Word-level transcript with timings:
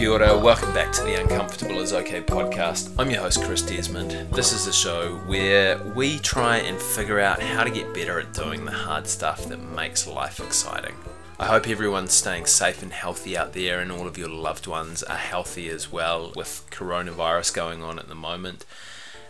Kia 0.00 0.12
ora, 0.12 0.38
welcome 0.38 0.72
back 0.72 0.94
to 0.94 1.04
the 1.04 1.20
Uncomfortable 1.20 1.78
is 1.78 1.92
Okay 1.92 2.22
podcast. 2.22 2.90
I'm 2.98 3.10
your 3.10 3.20
host, 3.20 3.44
Chris 3.44 3.60
Desmond. 3.60 4.12
This 4.32 4.50
is 4.54 4.66
a 4.66 4.72
show 4.72 5.16
where 5.26 5.76
we 5.94 6.18
try 6.20 6.56
and 6.56 6.80
figure 6.80 7.20
out 7.20 7.42
how 7.42 7.64
to 7.64 7.70
get 7.70 7.92
better 7.92 8.18
at 8.18 8.32
doing 8.32 8.64
the 8.64 8.70
hard 8.70 9.06
stuff 9.06 9.44
that 9.50 9.58
makes 9.58 10.06
life 10.06 10.40
exciting. 10.40 10.94
I 11.38 11.48
hope 11.48 11.68
everyone's 11.68 12.14
staying 12.14 12.46
safe 12.46 12.82
and 12.82 12.94
healthy 12.94 13.36
out 13.36 13.52
there, 13.52 13.80
and 13.80 13.92
all 13.92 14.06
of 14.06 14.16
your 14.16 14.30
loved 14.30 14.66
ones 14.66 15.02
are 15.02 15.18
healthy 15.18 15.68
as 15.68 15.92
well 15.92 16.32
with 16.34 16.66
coronavirus 16.70 17.52
going 17.52 17.82
on 17.82 17.98
at 17.98 18.08
the 18.08 18.14
moment 18.14 18.64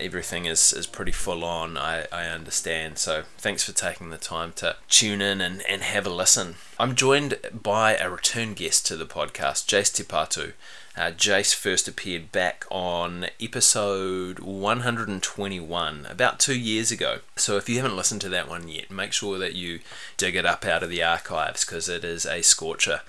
everything 0.01 0.46
is, 0.46 0.73
is 0.73 0.87
pretty 0.87 1.12
full 1.12 1.45
on, 1.45 1.77
I, 1.77 2.07
I 2.12 2.27
understand. 2.27 2.99
So 2.99 3.25
thanks 3.39 3.64
for 3.64 3.73
taking 3.73 4.11
the 4.11 4.19
time 4.19 4.53
to 4.57 4.77
tune 4.89 5.21
in 5.21 5.41
and, 5.41 5.62
and 5.69 5.82
have 5.82 6.07
a 6.07 6.11
listen. 6.11 6.57
I'm 6.79 6.95
joined 6.95 7.39
by 7.53 7.96
a 7.96 8.11
return 8.11 8.55
guest 8.55 8.86
to 8.86 8.96
the 8.96 9.07
podcast, 9.07 9.67
Jace 9.67 9.94
Te 9.94 10.03
Patu. 10.03 10.53
Uh, 10.96 11.13
Jace 11.13 11.55
first 11.55 11.86
appeared 11.86 12.32
back 12.32 12.64
on 12.71 13.27
episode 13.41 14.41
121 14.41 16.07
about 16.07 16.41
two 16.41 16.58
years 16.58 16.91
ago. 16.91 17.21
So 17.36 17.57
if 17.57 17.69
you 17.69 17.77
haven't 17.77 17.96
listened 17.96 18.21
to 18.22 18.29
that 18.30 18.49
one 18.49 18.69
yet, 18.69 18.91
make 18.91 19.13
sure 19.13 19.39
that 19.39 19.55
you 19.55 19.80
dig 20.17 20.35
it 20.35 20.44
up 20.44 20.64
out 20.64 20.82
of 20.82 20.91
the 20.91 21.03
archives 21.03 21.64
because 21.64 21.89
it 21.89 22.05
is 22.05 22.27
a 22.27 22.43
scorcher. 22.43 23.03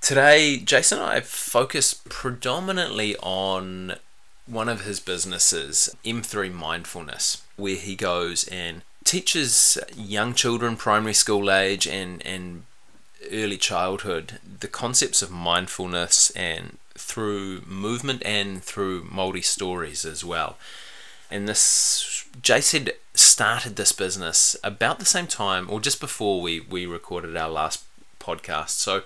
Today, 0.00 0.58
Jason 0.58 0.98
and 0.98 1.06
I 1.06 1.20
focus 1.20 2.02
predominantly 2.08 3.16
on 3.18 3.94
one 4.46 4.68
of 4.68 4.84
his 4.84 5.00
businesses, 5.00 5.94
M3 6.04 6.52
Mindfulness, 6.52 7.42
where 7.56 7.76
he 7.76 7.96
goes 7.96 8.46
and 8.48 8.82
teaches 9.04 9.78
young 9.96 10.34
children, 10.34 10.76
primary 10.76 11.14
school 11.14 11.50
age, 11.50 11.86
and, 11.86 12.24
and 12.26 12.64
early 13.32 13.56
childhood 13.56 14.38
the 14.60 14.68
concepts 14.68 15.22
of 15.22 15.30
mindfulness 15.30 16.30
and 16.30 16.78
through 16.94 17.60
movement 17.66 18.22
and 18.24 18.62
through 18.62 19.04
Māori 19.04 19.44
stories 19.44 20.04
as 20.04 20.24
well. 20.24 20.56
And 21.30 21.48
this, 21.48 22.24
Jace 22.40 22.72
had 22.72 22.92
started 23.14 23.76
this 23.76 23.92
business 23.92 24.56
about 24.62 24.98
the 24.98 25.04
same 25.04 25.26
time 25.26 25.68
or 25.68 25.80
just 25.80 26.00
before 26.00 26.40
we, 26.40 26.60
we 26.60 26.86
recorded 26.86 27.36
our 27.36 27.50
last 27.50 27.84
podcast. 28.20 28.70
So 28.70 29.02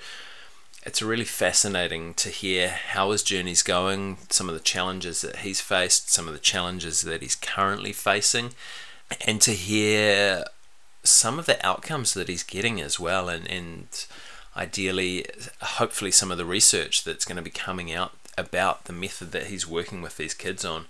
it's 0.85 1.03
really 1.03 1.25
fascinating 1.25 2.15
to 2.15 2.31
hear 2.31 2.69
how 2.71 3.11
his 3.11 3.23
journey's 3.23 3.63
going, 3.63 4.19
some 4.31 4.49
of 4.49 4.55
the 4.55 4.61
challenges 4.61 5.21
that 5.21 5.37
he's 5.37 5.61
faced, 5.61 6.11
some 6.11 6.27
of 6.27 6.33
the 6.33 6.41
challenges 6.41 7.03
that 7.03 7.21
he's 7.21 7.35
currently 7.35 7.93
facing, 7.93 8.51
and 9.27 9.41
to 9.43 9.53
hear 9.53 10.45
some 11.03 11.39
of 11.39 11.47
the 11.47 11.65
outcomes 11.67 12.15
that 12.15 12.29
he's 12.29 12.43
getting 12.43 12.81
as 12.81 12.99
well, 12.99 13.29
and, 13.29 13.47
and 13.49 14.07
ideally, 14.57 15.27
hopefully, 15.61 16.11
some 16.11 16.31
of 16.31 16.39
the 16.39 16.45
research 16.45 17.05
that's 17.05 17.25
going 17.25 17.37
to 17.37 17.43
be 17.43 17.51
coming 17.51 17.93
out 17.93 18.13
about 18.39 18.85
the 18.85 18.93
method 18.93 19.33
that 19.33 19.47
he's 19.47 19.67
working 19.67 20.01
with 20.01 20.17
these 20.17 20.35
kids 20.35 20.65
on. 20.65 20.87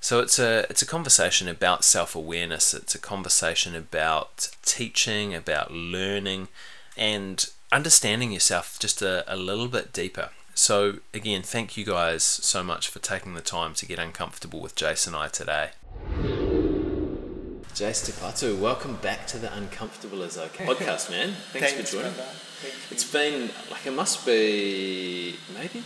So 0.00 0.20
it's 0.20 0.38
a 0.38 0.66
it's 0.70 0.80
a 0.80 0.86
conversation 0.86 1.46
about 1.46 1.84
self 1.84 2.14
awareness. 2.14 2.72
It's 2.72 2.94
a 2.94 2.98
conversation 2.98 3.74
about 3.74 4.48
teaching, 4.62 5.34
about 5.34 5.70
learning, 5.70 6.48
and 6.96 7.46
understanding 7.72 8.32
yourself 8.32 8.78
just 8.78 9.00
a, 9.02 9.24
a 9.32 9.36
little 9.36 9.68
bit 9.68 9.92
deeper. 9.92 10.30
So, 10.54 10.94
again, 11.14 11.42
thank 11.42 11.76
you 11.76 11.84
guys 11.84 12.22
so 12.22 12.62
much 12.62 12.88
for 12.88 12.98
taking 12.98 13.34
the 13.34 13.40
time 13.40 13.74
to 13.74 13.86
get 13.86 13.98
uncomfortable 13.98 14.60
with 14.60 14.74
Jason 14.74 15.14
and 15.14 15.22
I 15.22 15.28
today. 15.28 15.70
Jace 17.72 18.04
Te 18.04 18.12
Patu, 18.12 18.60
welcome 18.60 18.96
back 18.96 19.26
to 19.28 19.38
the 19.38 19.54
Uncomfortable 19.54 20.22
is 20.22 20.36
Okay 20.36 20.66
podcast, 20.66 21.10
man. 21.10 21.34
Thanks, 21.52 21.72
Thanks 21.72 21.90
for 21.90 21.96
joining. 21.96 22.12
It's 22.90 23.10
been 23.10 23.50
like 23.70 23.86
it 23.86 23.92
must 23.92 24.26
be 24.26 25.36
maybe 25.54 25.82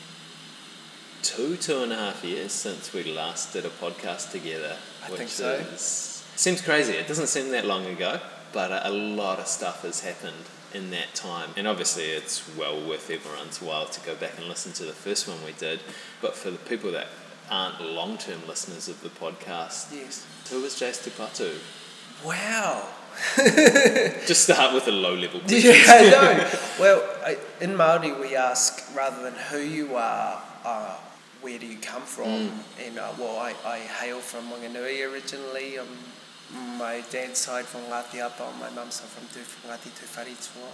two, 1.23 1.57
two 1.57 1.83
and 1.83 1.93
a 1.93 1.97
half 1.97 2.25
years 2.25 2.53
since 2.53 2.93
we 2.93 3.05
last 3.05 3.53
did 3.53 3.65
a 3.67 3.69
podcast 3.69 4.33
together. 4.33 4.77
I 5.05 5.09
think 5.11 5.29
so. 5.29 5.53
Is, 5.53 6.25
seems 6.35 6.63
crazy. 6.63 6.95
It 6.95 7.07
doesn't 7.07 7.29
seem 7.29 7.51
that 7.51 7.67
long 7.67 7.87
ago, 7.87 8.19
but 8.53 8.73
a, 8.73 8.89
a 8.89 8.91
lot 8.91 9.39
of 9.39 9.47
stuff 9.47 9.83
has 9.83 10.01
happened 10.01 10.45
in 10.75 10.91
that 10.91 11.15
time. 11.15 11.51
And 11.57 11.67
obviously, 11.67 12.05
it's 12.05 12.43
well 12.57 12.81
worth 12.87 13.11
everyone's 13.11 13.63
while 13.63 13.87
to 13.87 14.01
go 14.01 14.15
back 14.15 14.37
and 14.39 14.49
listen 14.49 14.73
to 14.75 14.85
the 14.85 14.93
first 14.93 15.29
one 15.29 15.39
we 15.45 15.53
did. 15.53 15.81
But 16.21 16.35
for 16.35 16.51
the 16.51 16.59
people 16.59 16.93
that 16.93 17.09
aren't 17.51 17.81
long 17.81 18.19
term 18.19 18.41
listeners 18.49 18.89
of 18.89 19.03
the 19.03 19.09
podcast, 19.09 19.93
yes. 19.93 20.27
who 20.51 20.63
was 20.63 20.75
Jace 20.75 21.05
Te 21.05 21.11
Patu? 21.11 21.59
Wow. 22.25 22.89
Just 24.27 24.45
start 24.45 24.75
with 24.75 24.89
a 24.89 24.91
low 24.91 25.15
level 25.15 25.41
question. 25.47 25.73
Yeah, 25.73 26.11
no. 26.11 26.51
Well, 26.81 27.39
in 27.61 27.71
Māori, 27.71 28.19
we 28.21 28.35
ask 28.35 28.85
rather 28.97 29.23
than 29.23 29.35
who 29.35 29.59
you 29.59 29.95
are, 29.95 30.43
uh, 30.65 30.97
where 31.41 31.59
do 31.59 31.67
you 31.67 31.79
come 31.79 32.03
from? 32.03 32.27
Mm. 32.27 32.87
And 32.87 32.99
uh, 32.99 33.13
well, 33.19 33.39
I, 33.39 33.55
I 33.65 33.79
hail 33.79 34.19
from 34.19 34.51
Wanganui 34.51 35.11
originally. 35.13 35.79
I'm 35.79 35.87
my 36.53 37.03
dad's 37.11 37.39
side 37.39 37.65
from 37.65 37.83
Ngāti 37.83 38.21
Apa, 38.25 38.53
my 38.61 38.71
mum's 38.71 38.95
side 38.95 39.09
from 39.09 39.27
Ngāti 39.71 39.91
Tūwharetoa. 39.99 40.71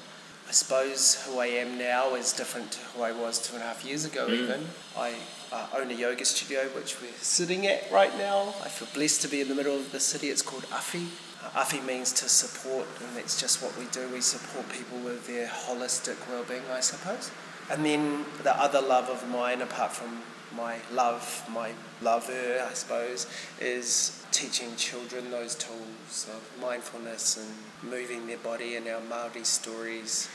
I 0.49 0.53
suppose 0.53 1.25
who 1.27 1.39
I 1.39 1.47
am 1.47 1.79
now 1.79 2.17
is 2.17 2.33
different 2.33 2.73
to 2.73 2.81
who 2.81 3.03
I 3.03 3.13
was 3.13 3.41
two 3.41 3.55
and 3.55 3.63
a 3.63 3.67
half 3.67 3.85
years 3.85 4.05
ago, 4.05 4.27
mm. 4.27 4.35
even. 4.35 4.67
I 4.99 5.15
uh, 5.53 5.69
own 5.77 5.93
a 5.93 5.95
yoga 5.95 6.25
studio 6.25 6.63
which 6.75 7.01
we're 7.01 7.13
sitting 7.19 7.69
at 7.69 7.89
right 7.93 8.17
now. 8.19 8.55
I 8.65 8.69
feel 8.69 8.89
blessed 8.93 9.23
to 9.23 9.29
be 9.29 9.41
in 9.41 9.49
the 9.49 9.55
middle 9.55 9.77
of 9.77 9.93
the 9.93 10.01
city. 10.01 10.27
It's 10.27 10.43
called 10.43 10.65
Awhi. 10.65 11.07
Uh, 11.45 11.63
Awhi 11.63 11.87
means 11.87 12.13
to 12.15 12.29
support, 12.29 12.89
and 13.01 13.17
that's 13.17 13.41
just 13.41 13.63
what 13.63 13.79
we 13.79 13.85
do. 13.93 14.09
We 14.13 14.21
support 14.21 14.69
people 14.71 14.99
with 14.99 15.25
their 15.29 15.47
holistic 15.47 16.17
well 16.29 16.43
being, 16.43 16.63
I 16.73 16.81
suppose. 16.81 17.31
And 17.71 17.85
then 17.85 18.25
the 18.43 18.57
other 18.61 18.81
love 18.81 19.09
of 19.09 19.29
mine, 19.29 19.63
apart 19.63 19.93
from 19.93 20.23
my 20.57 20.79
love, 20.93 21.49
my 21.53 21.71
lover, 22.03 22.67
I 22.69 22.73
suppose, 22.75 23.29
is 23.61 24.20
teaching 24.33 24.75
children 24.77 25.31
those 25.31 25.55
tools 25.55 26.29
of 26.33 26.43
mindfulness 26.61 27.37
and 27.37 27.91
moving 27.91 28.27
their 28.27 28.39
body 28.39 28.77
in 28.77 28.89
our 28.89 29.01
Maori 29.01 29.45
stories. 29.45 30.29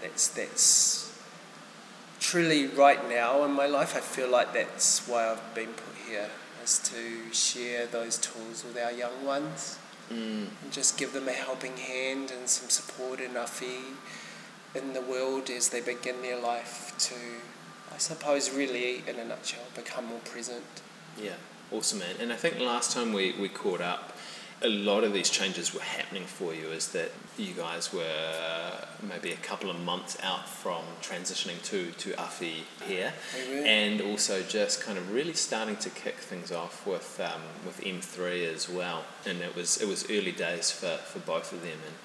That's 0.00 0.28
that's 0.28 1.12
truly 2.20 2.66
right 2.66 3.08
now 3.08 3.44
in 3.44 3.52
my 3.52 3.66
life. 3.66 3.96
I 3.96 4.00
feel 4.00 4.30
like 4.30 4.52
that's 4.52 5.06
why 5.06 5.30
I've 5.30 5.54
been 5.54 5.74
put 5.74 5.96
here, 6.08 6.30
is 6.62 6.78
to 6.80 7.32
share 7.34 7.86
those 7.86 8.18
tools 8.18 8.64
with 8.64 8.78
our 8.78 8.92
young 8.92 9.24
ones. 9.24 9.78
Mm. 10.10 10.48
And 10.62 10.72
just 10.72 10.98
give 10.98 11.12
them 11.12 11.28
a 11.28 11.32
helping 11.32 11.76
hand 11.76 12.30
and 12.30 12.48
some 12.48 12.68
support 12.68 13.20
and 13.20 13.34
awhi 13.34 13.94
in 14.74 14.92
the 14.92 15.00
world 15.00 15.48
as 15.50 15.68
they 15.68 15.80
begin 15.80 16.22
their 16.22 16.40
life 16.40 16.92
to 16.98 17.14
I 17.94 17.98
suppose, 17.98 18.50
really, 18.50 19.02
in 19.06 19.18
a 19.18 19.24
nutshell, 19.24 19.64
become 19.74 20.06
more 20.06 20.20
present. 20.20 20.64
Yeah, 21.20 21.34
awesome, 21.72 22.00
man. 22.00 22.16
And 22.20 22.32
I 22.32 22.36
think 22.36 22.60
last 22.60 22.92
time 22.92 23.12
we, 23.12 23.32
we 23.32 23.48
caught 23.48 23.80
up, 23.80 24.16
a 24.62 24.68
lot 24.68 25.02
of 25.02 25.12
these 25.12 25.28
changes 25.28 25.74
were 25.74 25.80
happening 25.80 26.24
for 26.24 26.54
you 26.54 26.68
is 26.68 26.92
that 26.92 27.10
you 27.36 27.52
guys 27.52 27.92
were 27.92 28.86
maybe 29.02 29.32
a 29.32 29.36
couple 29.36 29.68
of 29.70 29.80
months 29.80 30.16
out 30.22 30.48
from 30.48 30.82
transitioning 31.02 31.60
to, 31.64 31.90
to 31.92 32.10
Awhi 32.12 32.62
here. 32.86 33.12
And 33.66 34.00
also 34.00 34.42
just 34.42 34.80
kind 34.80 34.98
of 34.98 35.12
really 35.12 35.32
starting 35.32 35.76
to 35.76 35.90
kick 35.90 36.16
things 36.16 36.52
off 36.52 36.86
with 36.86 37.20
um, 37.20 37.42
with 37.66 37.80
M3 37.80 38.54
as 38.54 38.68
well. 38.68 39.04
And 39.26 39.40
it 39.40 39.56
was 39.56 39.82
it 39.82 39.88
was 39.88 40.08
early 40.10 40.32
days 40.32 40.70
for, 40.70 40.96
for 40.98 41.18
both 41.20 41.52
of 41.52 41.62
them. 41.62 41.78
And 41.84 41.96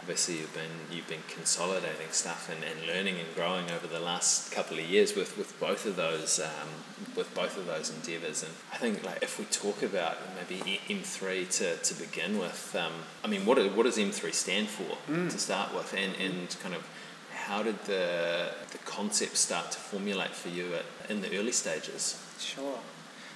obviously 0.00 0.38
you've 0.38 0.54
been 0.54 0.96
you've 0.96 1.06
been 1.08 1.22
consolidating 1.28 2.10
stuff 2.10 2.50
and, 2.50 2.64
and 2.64 2.86
learning 2.86 3.16
and 3.18 3.34
growing 3.34 3.70
over 3.70 3.86
the 3.86 4.00
last 4.00 4.50
couple 4.50 4.78
of 4.78 4.84
years 4.84 5.14
with, 5.14 5.36
with 5.36 5.58
both 5.60 5.86
of 5.86 5.96
those 5.96 6.40
um, 6.40 6.68
with 7.16 7.32
both 7.34 7.56
of 7.56 7.66
those 7.66 7.90
endeavors 7.90 8.42
and 8.42 8.52
I 8.72 8.76
think 8.76 9.04
like 9.04 9.22
if 9.22 9.38
we 9.38 9.44
talk 9.46 9.82
about 9.82 10.16
maybe 10.36 10.80
M3 10.88 11.48
to, 11.58 11.76
to 11.76 11.94
begin 12.00 12.38
with 12.38 12.74
um, 12.78 12.92
I 13.22 13.28
mean 13.28 13.44
what, 13.44 13.58
what 13.76 13.84
does 13.84 13.98
M3 13.98 14.32
stand 14.32 14.68
for 14.68 14.96
mm. 15.10 15.30
to 15.30 15.38
start 15.38 15.74
with 15.74 15.94
and, 15.94 16.14
and 16.16 16.56
kind 16.62 16.74
of 16.74 16.86
how 17.34 17.62
did 17.62 17.78
the, 17.84 18.52
the 18.70 18.78
concept 18.78 19.36
start 19.36 19.70
to 19.72 19.78
formulate 19.78 20.30
for 20.30 20.48
you 20.48 20.74
at, 20.74 21.10
in 21.10 21.20
the 21.20 21.38
early 21.38 21.52
stages 21.52 22.22
sure 22.38 22.78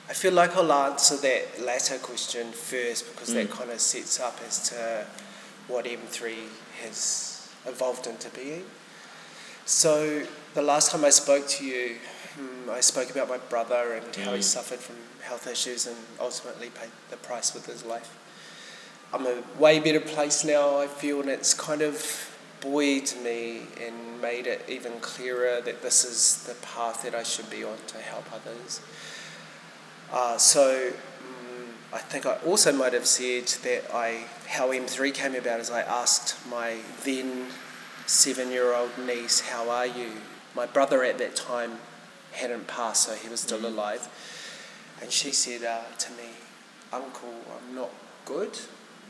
I 0.08 0.12
feel 0.12 0.34
like 0.34 0.54
I'll 0.54 0.70
answer 0.70 1.16
that 1.16 1.64
latter 1.64 1.96
question 1.96 2.52
first 2.52 3.10
because 3.10 3.30
mm. 3.30 3.34
that 3.34 3.50
kind 3.50 3.70
of 3.70 3.80
sets 3.80 4.20
up 4.20 4.38
as 4.46 4.68
to 4.68 5.06
what 5.68 5.84
M3 5.86 6.34
has 6.82 7.50
evolved 7.66 8.06
into 8.06 8.28
being. 8.30 8.64
So, 9.66 10.26
the 10.52 10.62
last 10.62 10.90
time 10.90 11.04
I 11.04 11.10
spoke 11.10 11.48
to 11.48 11.64
you, 11.64 11.96
hmm, 12.36 12.70
I 12.70 12.80
spoke 12.80 13.10
about 13.10 13.28
my 13.28 13.38
brother 13.38 13.94
and 13.94 14.16
how 14.16 14.32
he 14.32 14.40
mm. 14.40 14.42
suffered 14.42 14.78
from 14.78 14.96
health 15.22 15.46
issues 15.46 15.86
and 15.86 15.96
ultimately 16.20 16.68
paid 16.68 16.90
the 17.10 17.16
price 17.16 17.54
with 17.54 17.66
his 17.66 17.84
life. 17.84 18.18
I'm 19.12 19.26
a 19.26 19.42
way 19.58 19.80
better 19.80 20.00
place 20.00 20.44
now, 20.44 20.78
I 20.78 20.86
feel, 20.86 21.20
and 21.20 21.30
it's 21.30 21.54
kind 21.54 21.80
of 21.80 22.36
buoyed 22.60 23.12
me 23.22 23.62
and 23.80 24.20
made 24.20 24.46
it 24.46 24.64
even 24.68 24.92
clearer 25.00 25.60
that 25.62 25.82
this 25.82 26.04
is 26.04 26.44
the 26.44 26.54
path 26.66 27.02
that 27.04 27.14
I 27.14 27.22
should 27.22 27.48
be 27.48 27.64
on 27.64 27.76
to 27.88 27.98
help 27.98 28.26
others. 28.32 28.80
Uh, 30.12 30.36
so, 30.36 30.92
I 31.94 31.98
think 31.98 32.26
I 32.26 32.36
also 32.44 32.72
might 32.72 32.92
have 32.92 33.06
said 33.06 33.46
that 33.62 33.84
I 33.94 34.24
how 34.46 34.68
M3 34.70 35.12
came 35.14 35.34
about 35.34 35.60
is 35.60 35.70
I 35.70 35.80
asked 35.82 36.36
my 36.48 36.78
then 37.04 37.46
seven 38.06 38.50
year 38.50 38.74
old 38.74 38.90
niece, 38.98 39.40
How 39.40 39.68
are 39.70 39.86
you? 39.86 40.12
My 40.54 40.66
brother 40.66 41.02
at 41.02 41.18
that 41.18 41.34
time 41.34 41.78
hadn't 42.32 42.66
passed, 42.66 43.04
so 43.04 43.14
he 43.14 43.28
was 43.28 43.40
still 43.40 43.60
Mm. 43.60 43.64
alive. 43.64 44.08
And 45.00 45.10
she 45.10 45.32
said 45.32 45.64
uh, 45.64 45.82
to 45.98 46.10
me, 46.12 46.28
Uncle, 46.92 47.34
I'm 47.56 47.74
not 47.74 47.90
good. 48.24 48.58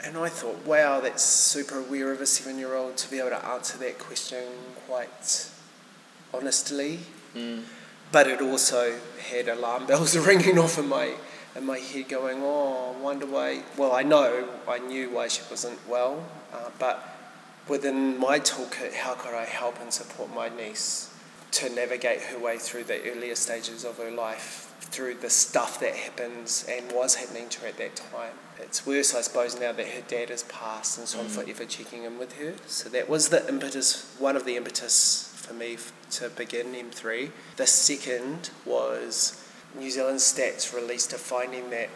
And 0.03 0.17
I 0.17 0.29
thought, 0.29 0.65
wow, 0.67 1.01
that's 1.01 1.23
super 1.23 1.79
aware 1.79 2.11
of 2.13 2.21
a 2.21 2.27
seven 2.27 2.59
year 2.59 2.75
old 2.75 2.97
to 2.99 3.11
be 3.11 3.19
able 3.19 3.31
to 3.31 3.45
answer 3.47 3.79
that 3.79 3.99
question 3.99 4.45
quite 4.87 5.49
honestly. 6.33 7.01
Mm. 7.35 7.63
But 8.13 8.27
it 8.29 8.41
also 8.41 8.99
had 9.31 9.49
alarm 9.49 9.87
bells 9.87 10.17
ringing 10.27 10.59
off 10.59 10.79
in 10.79 10.89
my 10.89 11.13
in 11.55 11.65
my 11.67 11.79
head, 11.79 12.09
going, 12.09 12.43
"Oh, 12.43 12.95
I 12.97 13.01
wonder 13.01 13.27
why." 13.27 13.63
Well, 13.77 13.93
I 13.93 14.03
know, 14.03 14.49
I 14.69 14.79
knew 14.79 15.11
why 15.11 15.29
she 15.29 15.43
wasn't 15.51 15.79
well, 15.89 16.25
uh, 16.53 16.71
but 16.79 17.09
within 17.69 18.19
my 18.19 18.39
toolkit, 18.41 18.93
how 18.95 19.15
could 19.15 19.35
I 19.35 19.45
help 19.45 19.81
and 19.81 19.93
support 19.93 20.35
my 20.35 20.49
niece 20.49 21.09
to 21.53 21.69
navigate 21.69 22.21
her 22.23 22.39
way 22.39 22.59
through 22.59 22.85
the 22.85 23.11
earlier 23.11 23.35
stages 23.37 23.85
of 23.85 23.99
her 23.99 24.11
life, 24.11 24.73
through 24.81 25.15
the 25.15 25.31
stuff 25.31 25.79
that 25.81 25.95
happens 25.95 26.65
and 26.69 26.91
was 26.93 27.15
happening 27.15 27.49
to 27.51 27.61
her 27.61 27.69
at 27.69 27.79
that 27.79 27.97
time? 27.97 28.33
It's 28.59 28.85
worse, 28.87 29.15
I 29.15 29.21
suppose, 29.21 29.59
now 29.59 29.73
that 29.73 29.87
her 29.87 30.03
dad 30.03 30.31
has 30.31 30.43
passed, 30.45 30.99
and 30.99 31.09
so 31.09 31.21
I'm 31.21 31.27
Mm. 31.27 31.31
forever 31.45 31.65
checking 31.65 32.03
in 32.05 32.19
with 32.19 32.35
her. 32.35 32.55
So 32.67 32.89
that 32.91 33.09
was 33.09 33.29
the 33.29 33.47
impetus, 33.49 34.05
one 34.19 34.37
of 34.37 34.45
the 34.45 34.57
impetus 34.57 35.31
for 35.37 35.55
me 35.55 35.79
to 36.13 36.31
begin 36.31 36.75
M3. 36.75 37.33
The 37.57 37.67
second 37.67 38.51
was 38.65 39.35
New 39.77 39.91
Zealand 39.91 40.19
Stats 40.19 40.73
released 40.73 41.13
a 41.13 41.19
finding 41.19 41.71
that 41.71 41.89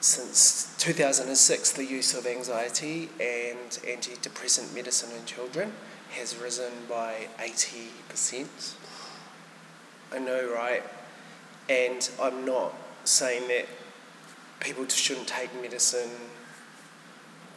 since 0.00 0.74
2006, 0.78 1.72
the 1.72 1.84
use 1.84 2.12
of 2.14 2.26
anxiety 2.26 3.08
and 3.20 3.70
antidepressant 3.86 4.74
medicine 4.74 5.10
in 5.16 5.24
children 5.24 5.72
has 6.10 6.36
risen 6.36 6.72
by 6.88 7.28
80%. 7.38 8.74
I 10.12 10.18
know, 10.18 10.52
right? 10.52 10.82
And 11.68 12.10
I'm 12.20 12.44
not 12.44 12.74
saying 13.04 13.48
that 13.48 13.66
people 14.60 14.86
shouldn't 14.88 15.28
take 15.28 15.54
medicine, 15.62 16.10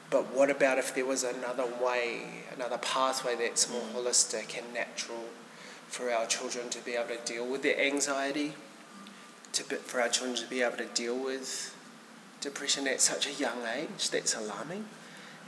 but 0.09 0.33
what 0.33 0.49
about 0.49 0.77
if 0.77 0.95
there 0.95 1.05
was 1.05 1.23
another 1.23 1.65
way, 1.83 2.43
another 2.53 2.77
pathway 2.77 3.35
that's 3.35 3.69
more 3.69 3.81
mm. 3.81 3.93
holistic 3.93 4.57
and 4.57 4.73
natural 4.73 5.25
for 5.87 6.11
our 6.11 6.25
children 6.27 6.69
to 6.69 6.79
be 6.85 6.93
able 6.93 7.15
to 7.15 7.33
deal 7.33 7.45
with 7.45 7.63
their 7.63 7.79
anxiety, 7.79 8.53
to 9.55 9.63
be, 9.63 9.75
for 9.75 10.01
our 10.01 10.09
children 10.09 10.37
to 10.37 10.47
be 10.47 10.61
able 10.61 10.77
to 10.77 10.85
deal 10.85 11.17
with 11.17 11.75
depression 12.41 12.87
at 12.87 13.01
such 13.01 13.27
a 13.27 13.33
young 13.33 13.65
age? 13.75 14.09
That's 14.09 14.35
alarming. 14.35 14.85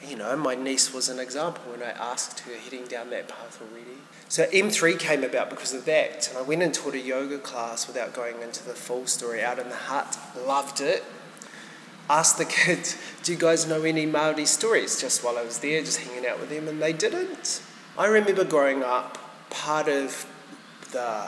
You 0.05 0.15
know, 0.15 0.35
my 0.35 0.53
niece 0.53 0.93
was 0.93 1.09
an 1.09 1.19
example, 1.19 1.71
when 1.71 1.81
I 1.81 1.89
asked 1.89 2.41
her 2.41 2.53
heading 2.53 2.85
down 2.85 3.09
that 3.09 3.27
path 3.27 3.61
already. 3.61 3.97
So 4.29 4.45
M3 4.47 4.99
came 4.99 5.23
about 5.23 5.49
because 5.49 5.73
of 5.73 5.85
that, 5.85 6.29
and 6.29 6.37
I 6.37 6.41
went 6.41 6.61
and 6.61 6.73
taught 6.73 6.93
a 6.93 6.99
yoga 6.99 7.39
class 7.39 7.87
without 7.87 8.13
going 8.13 8.41
into 8.41 8.63
the 8.63 8.73
full 8.73 9.07
story 9.07 9.41
out 9.41 9.57
in 9.57 9.69
the 9.69 9.75
hut. 9.75 10.19
Loved 10.45 10.81
it. 10.81 11.03
Asked 12.09 12.37
the 12.37 12.45
kids, 12.59 12.95
"Do 13.23 13.31
you 13.31 13.37
guys 13.37 13.67
know 13.67 13.83
any 13.83 14.05
Maori 14.05 14.45
stories?" 14.45 15.01
Just 15.01 15.23
while 15.23 15.37
I 15.37 15.43
was 15.43 15.59
there, 15.59 15.81
just 15.81 16.01
hanging 16.01 16.27
out 16.27 16.39
with 16.39 16.49
them, 16.49 16.67
and 16.67 16.81
they 16.81 16.93
didn't. 16.93 17.61
I 17.97 18.05
remember 18.05 18.43
growing 18.43 18.83
up, 18.83 19.17
part 19.49 19.87
of 19.87 20.27
the 20.91 21.27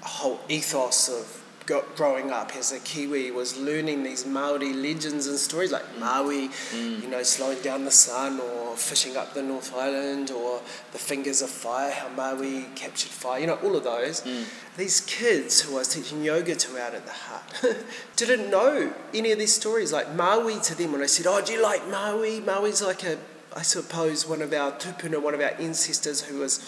whole 0.00 0.40
ethos 0.48 1.08
of 1.08 1.37
go- 1.68 1.84
growing 1.96 2.30
up 2.30 2.56
as 2.56 2.72
a 2.72 2.80
Kiwi 2.80 3.30
was 3.30 3.58
learning 3.58 4.02
these 4.02 4.24
Maori 4.26 4.72
legends 4.72 5.26
and 5.26 5.38
stories 5.38 5.70
like 5.70 5.84
Maui, 5.98 6.48
mm. 6.48 7.02
you 7.02 7.08
know, 7.08 7.22
slowing 7.22 7.60
down 7.60 7.84
the 7.84 7.90
sun 7.90 8.40
or 8.40 8.74
fishing 8.74 9.16
up 9.16 9.34
the 9.34 9.42
North 9.42 9.74
Island 9.76 10.30
or 10.30 10.62
the 10.92 10.98
fingers 10.98 11.42
of 11.42 11.50
fire, 11.50 11.92
how 11.92 12.08
Maui 12.08 12.64
captured 12.74 13.10
fire, 13.10 13.40
you 13.40 13.46
know, 13.46 13.58
all 13.62 13.76
of 13.76 13.84
those. 13.84 14.22
Mm. 14.22 14.44
These 14.78 15.02
kids 15.02 15.60
who 15.60 15.74
I 15.74 15.80
was 15.80 15.88
teaching 15.88 16.24
yoga 16.24 16.56
to 16.56 16.78
out 16.78 16.94
at 16.94 17.04
the 17.04 17.12
hut 17.12 17.76
didn't 18.16 18.50
know 18.50 18.92
any 19.12 19.30
of 19.32 19.38
these 19.38 19.54
stories. 19.54 19.92
Like 19.92 20.14
Maui 20.14 20.58
to 20.60 20.74
them, 20.74 20.92
when 20.92 21.02
I 21.02 21.06
said, 21.06 21.26
Oh, 21.28 21.42
do 21.44 21.52
you 21.52 21.62
like 21.62 21.86
Maui? 21.88 22.40
Maui's 22.40 22.82
like 22.82 23.04
a, 23.04 23.18
I 23.54 23.62
suppose, 23.62 24.26
one 24.26 24.40
of 24.40 24.52
our 24.54 24.72
tupuna, 24.72 25.22
one 25.22 25.34
of 25.34 25.40
our 25.40 25.52
ancestors 25.58 26.22
who 26.22 26.38
was 26.38 26.60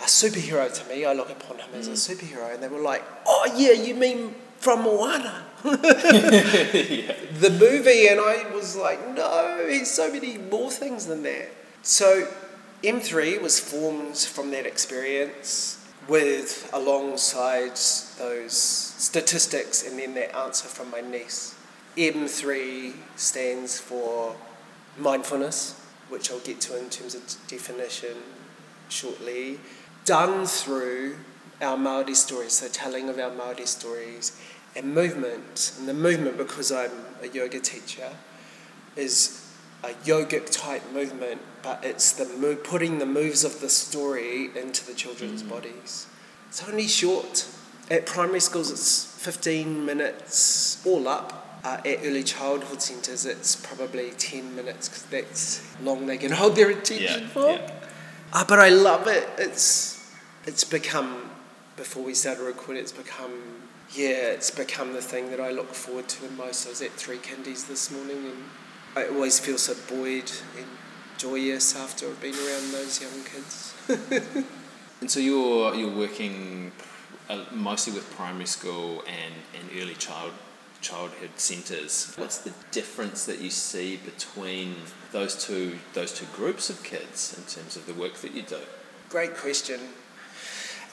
a 0.00 0.04
superhero 0.04 0.72
to 0.72 0.88
me. 0.88 1.04
I 1.04 1.12
look 1.12 1.30
upon 1.30 1.58
him 1.58 1.70
as 1.74 1.88
a 1.88 1.92
superhero. 1.92 2.52
And 2.52 2.62
they 2.62 2.68
were 2.68 2.80
like, 2.80 3.02
oh, 3.26 3.52
yeah, 3.56 3.72
you 3.72 3.94
mean 3.94 4.34
from 4.58 4.82
Moana? 4.82 5.44
The 7.36 7.50
movie. 7.50 8.08
And 8.08 8.20
I 8.20 8.46
was 8.54 8.76
like, 8.76 9.14
no, 9.14 9.66
he's 9.68 9.90
so 9.90 10.10
many 10.12 10.38
more 10.38 10.70
things 10.70 11.06
than 11.06 11.22
that. 11.24 11.50
So 11.82 12.28
M3 12.82 13.40
was 13.40 13.58
formed 13.58 14.16
from 14.16 14.50
that 14.52 14.66
experience 14.66 15.84
with 16.08 16.70
alongside 16.72 17.76
those 18.18 18.52
statistics 18.52 19.86
and 19.86 19.98
then 19.98 20.14
that 20.14 20.34
answer 20.36 20.68
from 20.68 20.90
my 20.90 21.00
niece. 21.00 21.54
M3 21.96 22.92
stands 23.16 23.80
for 23.80 24.36
mindfulness, 24.98 25.80
which 26.08 26.30
I'll 26.30 26.38
get 26.40 26.60
to 26.62 26.78
in 26.78 26.90
terms 26.90 27.14
of 27.14 27.22
definition 27.48 28.16
shortly, 28.88 29.58
done 30.06 30.46
through 30.46 31.16
our 31.60 31.76
Maori 31.76 32.14
stories, 32.14 32.52
so 32.54 32.68
telling 32.68 33.08
of 33.10 33.18
our 33.18 33.30
Maori 33.30 33.66
stories, 33.66 34.40
and 34.74 34.94
movement. 34.94 35.74
And 35.78 35.86
the 35.88 35.94
movement, 35.94 36.38
because 36.38 36.72
I'm 36.72 36.90
a 37.22 37.28
yoga 37.28 37.60
teacher, 37.60 38.10
is 38.96 39.42
a 39.82 39.88
yogic 40.04 40.50
type 40.50 40.82
movement, 40.92 41.40
but 41.62 41.84
it's 41.84 42.12
the 42.12 42.24
mo- 42.38 42.56
putting 42.56 42.98
the 42.98 43.06
moves 43.06 43.44
of 43.44 43.60
the 43.60 43.68
story 43.68 44.50
into 44.56 44.86
the 44.86 44.94
children's 44.94 45.42
bodies. 45.42 46.06
It's 46.48 46.66
only 46.66 46.86
short. 46.86 47.46
At 47.90 48.06
primary 48.06 48.40
schools, 48.40 48.70
it's 48.70 49.04
15 49.22 49.84
minutes 49.84 50.84
all 50.86 51.06
up. 51.08 51.42
Uh, 51.64 51.80
at 51.84 51.98
early 52.04 52.22
childhood 52.22 52.80
centres, 52.80 53.26
it's 53.26 53.56
probably 53.56 54.10
10 54.12 54.54
minutes 54.54 54.88
because 54.88 55.02
that's 55.06 55.82
long 55.82 56.06
they 56.06 56.16
can 56.16 56.30
hold 56.30 56.54
their 56.54 56.70
attention 56.70 57.22
Yeah, 57.22 57.28
for. 57.28 57.50
yeah. 57.50 57.70
Uh, 58.32 58.44
but 58.46 58.60
I 58.60 58.68
love 58.68 59.08
it. 59.08 59.28
It's 59.36 59.95
it's 60.46 60.64
become 60.64 61.30
before 61.76 62.02
we 62.02 62.14
started 62.14 62.42
recording. 62.42 62.82
It's 62.82 62.92
become 62.92 63.32
yeah. 63.94 64.32
It's 64.32 64.50
become 64.50 64.92
the 64.92 65.02
thing 65.02 65.30
that 65.30 65.40
I 65.40 65.50
look 65.50 65.74
forward 65.74 66.08
to 66.08 66.22
the 66.22 66.30
most. 66.30 66.66
I 66.66 66.70
was 66.70 66.82
at 66.82 66.92
three 66.92 67.18
kindies 67.18 67.66
this 67.66 67.90
morning, 67.90 68.24
and 68.26 68.44
I 68.94 69.08
always 69.08 69.38
feel 69.38 69.58
so 69.58 69.74
buoyed 69.88 70.30
and 70.56 70.66
joyous 71.18 71.76
after 71.76 72.06
I've 72.06 72.20
been 72.20 72.34
around 72.34 72.72
those 72.72 73.00
young 73.00 73.24
kids. 73.24 73.74
And 75.00 75.10
so 75.10 75.20
you're 75.20 75.74
you're 75.74 75.94
working 75.94 76.72
uh, 77.28 77.44
mostly 77.52 77.92
with 77.92 78.10
primary 78.12 78.46
school 78.46 79.04
and, 79.06 79.34
and 79.54 79.80
early 79.80 79.94
child 79.94 80.32
childhood 80.80 81.30
centres. 81.36 82.14
What's 82.16 82.38
the 82.38 82.52
difference 82.70 83.26
that 83.26 83.40
you 83.40 83.50
see 83.50 83.96
between 83.98 84.76
those 85.12 85.36
two 85.36 85.78
those 85.92 86.14
two 86.14 86.26
groups 86.34 86.70
of 86.70 86.82
kids 86.82 87.36
in 87.36 87.44
terms 87.44 87.76
of 87.76 87.86
the 87.86 87.92
work 87.92 88.14
that 88.14 88.32
you 88.32 88.42
do? 88.42 88.60
Great 89.10 89.36
question. 89.36 89.80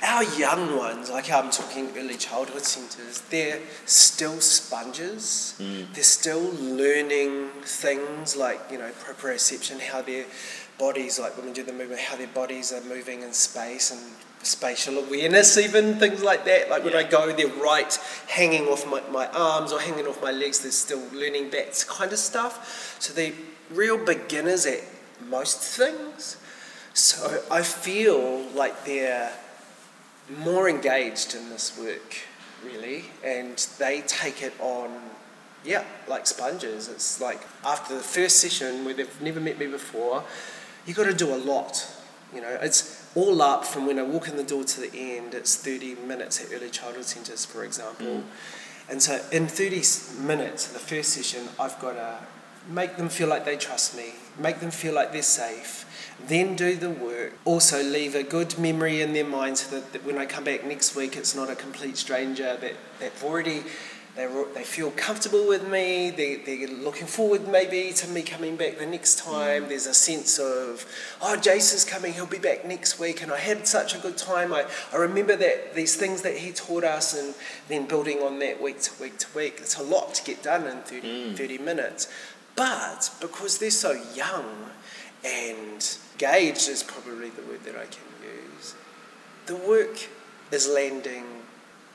Our 0.04 0.24
young 0.38 0.78
ones, 0.78 1.10
like 1.10 1.32
I'm 1.32 1.50
talking 1.50 1.90
early 1.98 2.18
childhood 2.18 2.64
centres, 2.64 3.22
they're 3.30 3.62
still 3.86 4.42
sponges. 4.42 5.56
Mm. 5.60 5.94
They're 5.94 6.04
still 6.04 6.52
learning 6.60 7.50
things 7.62 8.36
like, 8.36 8.60
you 8.70 8.78
know, 8.78 8.92
proprioception, 8.92 9.80
how 9.80 10.02
their 10.02 10.26
bodies, 10.78 11.20
like 11.20 11.38
when 11.38 11.46
we 11.46 11.54
do 11.54 11.64
the 11.64 11.72
movement, 11.72 12.02
how 12.02 12.18
their 12.18 12.28
bodies 12.28 12.74
are 12.74 12.82
moving 12.82 13.22
in 13.22 13.32
space 13.32 13.92
and 13.92 14.02
spatial 14.46 14.98
awareness, 14.98 15.58
even 15.58 15.96
things 15.96 16.22
like 16.22 16.44
that. 16.46 16.70
Like 16.70 16.84
when 16.84 16.96
I 16.96 17.04
go, 17.04 17.32
they're 17.32 17.48
right 17.48 17.98
hanging 18.28 18.66
off 18.68 18.86
my, 18.86 19.02
my 19.10 19.28
arms 19.28 19.72
or 19.72 19.80
hanging 19.80 20.06
off 20.06 20.22
my 20.22 20.32
legs, 20.32 20.60
they're 20.60 20.72
still 20.72 21.04
learning 21.14 21.52
that 21.52 21.86
kind 21.88 22.12
of 22.12 22.20
stuff. 22.20 22.98
So 23.00 23.14
they're 23.14 23.34
real 23.72 24.04
beginners 24.04 24.66
at 24.66 24.82
most 25.30 25.60
things. 25.62 26.38
So 26.94 27.42
I 27.50 27.62
feel 27.62 28.50
like 28.50 28.86
they're 28.86 29.32
more 30.40 30.70
engaged 30.70 31.36
in 31.36 31.50
this 31.50 31.78
work, 31.78 32.18
really, 32.64 33.06
and 33.24 33.58
they 33.78 34.02
take 34.02 34.42
it 34.42 34.54
on, 34.60 34.90
yeah, 35.64 35.84
like 36.08 36.28
sponges. 36.28 36.88
It's 36.88 37.20
like 37.22 37.42
after 37.66 37.96
the 37.96 38.04
first 38.04 38.38
session 38.38 38.86
where 38.86 38.94
they've 38.94 39.22
never 39.22 39.40
met 39.40 39.60
me 39.60 39.68
before, 39.68 40.24
you've 40.86 40.98
got 40.98 41.06
to 41.06 41.14
do 41.14 41.34
a 41.34 41.38
lot. 41.38 41.88
You 42.34 42.42
know, 42.42 42.58
it's 42.62 43.08
all 43.16 43.42
up 43.42 43.64
from 43.64 43.86
when 43.86 44.00
I 44.00 44.04
walk 44.04 44.28
in 44.28 44.38
the 44.38 44.44
door 44.44 44.64
to 44.64 44.82
the 44.82 44.92
end. 44.94 45.34
It's 45.34 45.56
thirty 45.56 45.96
minutes 45.96 46.44
at 46.44 46.52
early 46.54 46.70
childhood 46.70 47.06
centres, 47.06 47.46
for 47.46 47.64
example, 47.64 48.08
mm. 48.08 48.24
and 48.90 49.02
so 49.02 49.22
in 49.32 49.48
thirty 49.48 49.84
minutes, 50.20 50.68
the 50.68 50.80
first 50.80 51.10
session, 51.10 51.48
I've 51.60 51.80
got 51.80 51.94
to 51.94 52.18
make 52.68 52.96
them 52.96 53.10
feel 53.10 53.28
like 53.28 53.46
they 53.46 53.58
trust 53.58 53.96
me, 53.96 54.14
make 54.40 54.60
them 54.62 54.72
feel 54.72 54.94
like 54.94 55.12
they're 55.12 55.22
safe, 55.22 55.86
then 56.28 56.56
do 56.56 56.76
the 56.76 56.90
work. 56.90 57.34
Also, 57.46 57.82
leave 57.84 58.16
a 58.16 58.24
good 58.24 58.58
memory 58.58 59.02
in 59.02 59.14
their 59.14 59.26
mind 59.26 59.58
so 59.58 59.76
that, 59.76 59.94
that 59.94 60.06
when 60.06 60.18
I 60.18 60.26
come 60.26 60.44
back 60.46 60.66
next 60.66 60.96
week, 60.96 61.16
it's 61.16 61.36
not 61.36 61.50
a 61.50 61.56
complete 61.56 61.98
stranger 61.98 62.56
that 62.58 62.74
they've 63.00 63.24
already 63.24 63.64
they 64.16 64.28
they 64.54 64.64
feel 64.64 64.92
comfortable 64.92 65.48
with 65.48 65.68
me. 65.68 66.12
They 66.12 66.36
they're 66.36 66.68
looking 66.68 67.08
forward 67.08 67.48
maybe 67.48 67.92
to 67.94 68.08
me 68.08 68.22
coming 68.22 68.56
back 68.56 68.78
the 68.78 68.86
next 68.86 69.18
time. 69.18 69.70
There's 69.70 69.88
a 69.88 69.94
sense 69.94 70.38
of 70.38 70.86
oh 71.20 71.36
Jason's 71.36 71.84
coming. 71.84 72.14
He'll 72.14 72.28
be 72.28 72.38
back 72.38 72.64
next 72.64 73.00
week, 73.00 73.24
and 73.24 73.32
I 73.32 73.40
had 73.40 73.68
such 73.68 73.96
a 73.96 73.98
good 73.98 74.16
time. 74.18 74.54
I, 74.54 74.66
I 74.94 74.98
remember 74.98 75.36
that 75.38 75.74
these 75.74 75.96
things 75.96 76.22
that 76.22 76.38
he 76.38 76.52
taught 76.52 76.84
us, 76.84 77.18
and 77.20 77.34
then 77.70 77.88
building 77.88 78.20
on 78.20 78.38
that 78.38 78.62
week 78.62 78.82
to 78.82 78.92
week 79.02 79.18
to 79.18 79.28
week. 79.36 79.56
It's 79.58 79.80
a 79.80 79.84
lot 79.84 80.14
to 80.14 80.24
get 80.24 80.44
done 80.44 80.68
in 80.68 80.78
30, 80.84 81.02
Mm. 81.32 81.36
30 81.36 81.58
minutes, 81.58 82.08
but 82.56 83.10
because 83.20 83.58
they're 83.58 83.72
so 83.72 83.94
young 84.14 84.70
and 85.24 85.98
engaged 86.14 86.70
is 86.70 86.84
probably 86.84 87.30
the 87.30 87.42
word 87.44 87.64
that 87.64 87.76
I 87.76 87.86
can 87.86 88.04
use. 88.24 88.76
The 89.46 89.56
work 89.56 90.08
is 90.52 90.68
landing 90.68 91.26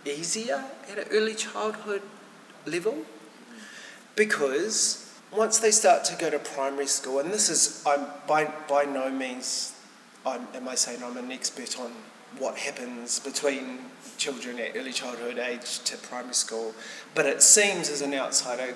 easier 0.05 0.65
at 0.91 0.99
an 0.99 1.05
early 1.11 1.35
childhood 1.35 2.03
level 2.67 2.97
because 4.17 5.05
once 5.31 5.59
they 5.59 5.71
start 5.71 6.05
to 6.05 6.17
go 6.17 6.31
to 6.31 6.39
primary 6.39 6.87
school, 6.87 7.19
and 7.19 7.31
this 7.31 7.49
is, 7.49 7.83
I'm 7.87 8.07
by, 8.27 8.47
by 8.69 8.85
no 8.85 9.11
means 9.11 9.75
I'm, 10.27 10.47
am 10.55 10.69
I 10.69 10.75
saying 10.75 11.03
I'm 11.03 11.17
an 11.17 11.31
expert 11.31 11.79
on 11.79 11.93
what 12.39 12.57
happens 12.57 13.19
between 13.21 13.79
children 14.17 14.59
at 14.59 14.77
early 14.77 14.93
childhood 14.93 15.39
age 15.39 15.81
to 15.85 15.97
primary 15.97 16.35
school, 16.35 16.75
but 17.15 17.27
it 17.27 17.43
seems 17.43 17.89
as 17.89 18.03
an 18.03 18.13
outsider 18.15 18.75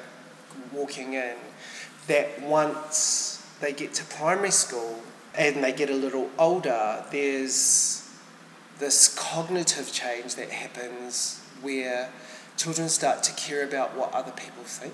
walking 0.73 1.15
in 1.15 1.37
that 2.07 2.41
once 2.43 3.42
they 3.63 3.73
get 3.73 3.95
to 3.95 4.05
primary 4.05 4.51
school 4.51 5.01
and 5.35 5.65
they 5.65 5.73
get 5.73 5.89
a 5.89 5.95
little 5.95 6.29
older, 6.39 7.03
there's 7.11 8.07
this 8.79 9.15
cognitive 9.17 9.91
change 9.93 10.35
that 10.35 10.51
happens 10.51 11.41
where 11.63 12.11
children 12.57 12.89
start 12.89 13.23
to 13.23 13.33
care 13.35 13.65
about 13.65 13.97
what 13.97 14.13
other 14.13 14.33
people 14.33 14.65
think. 14.65 14.93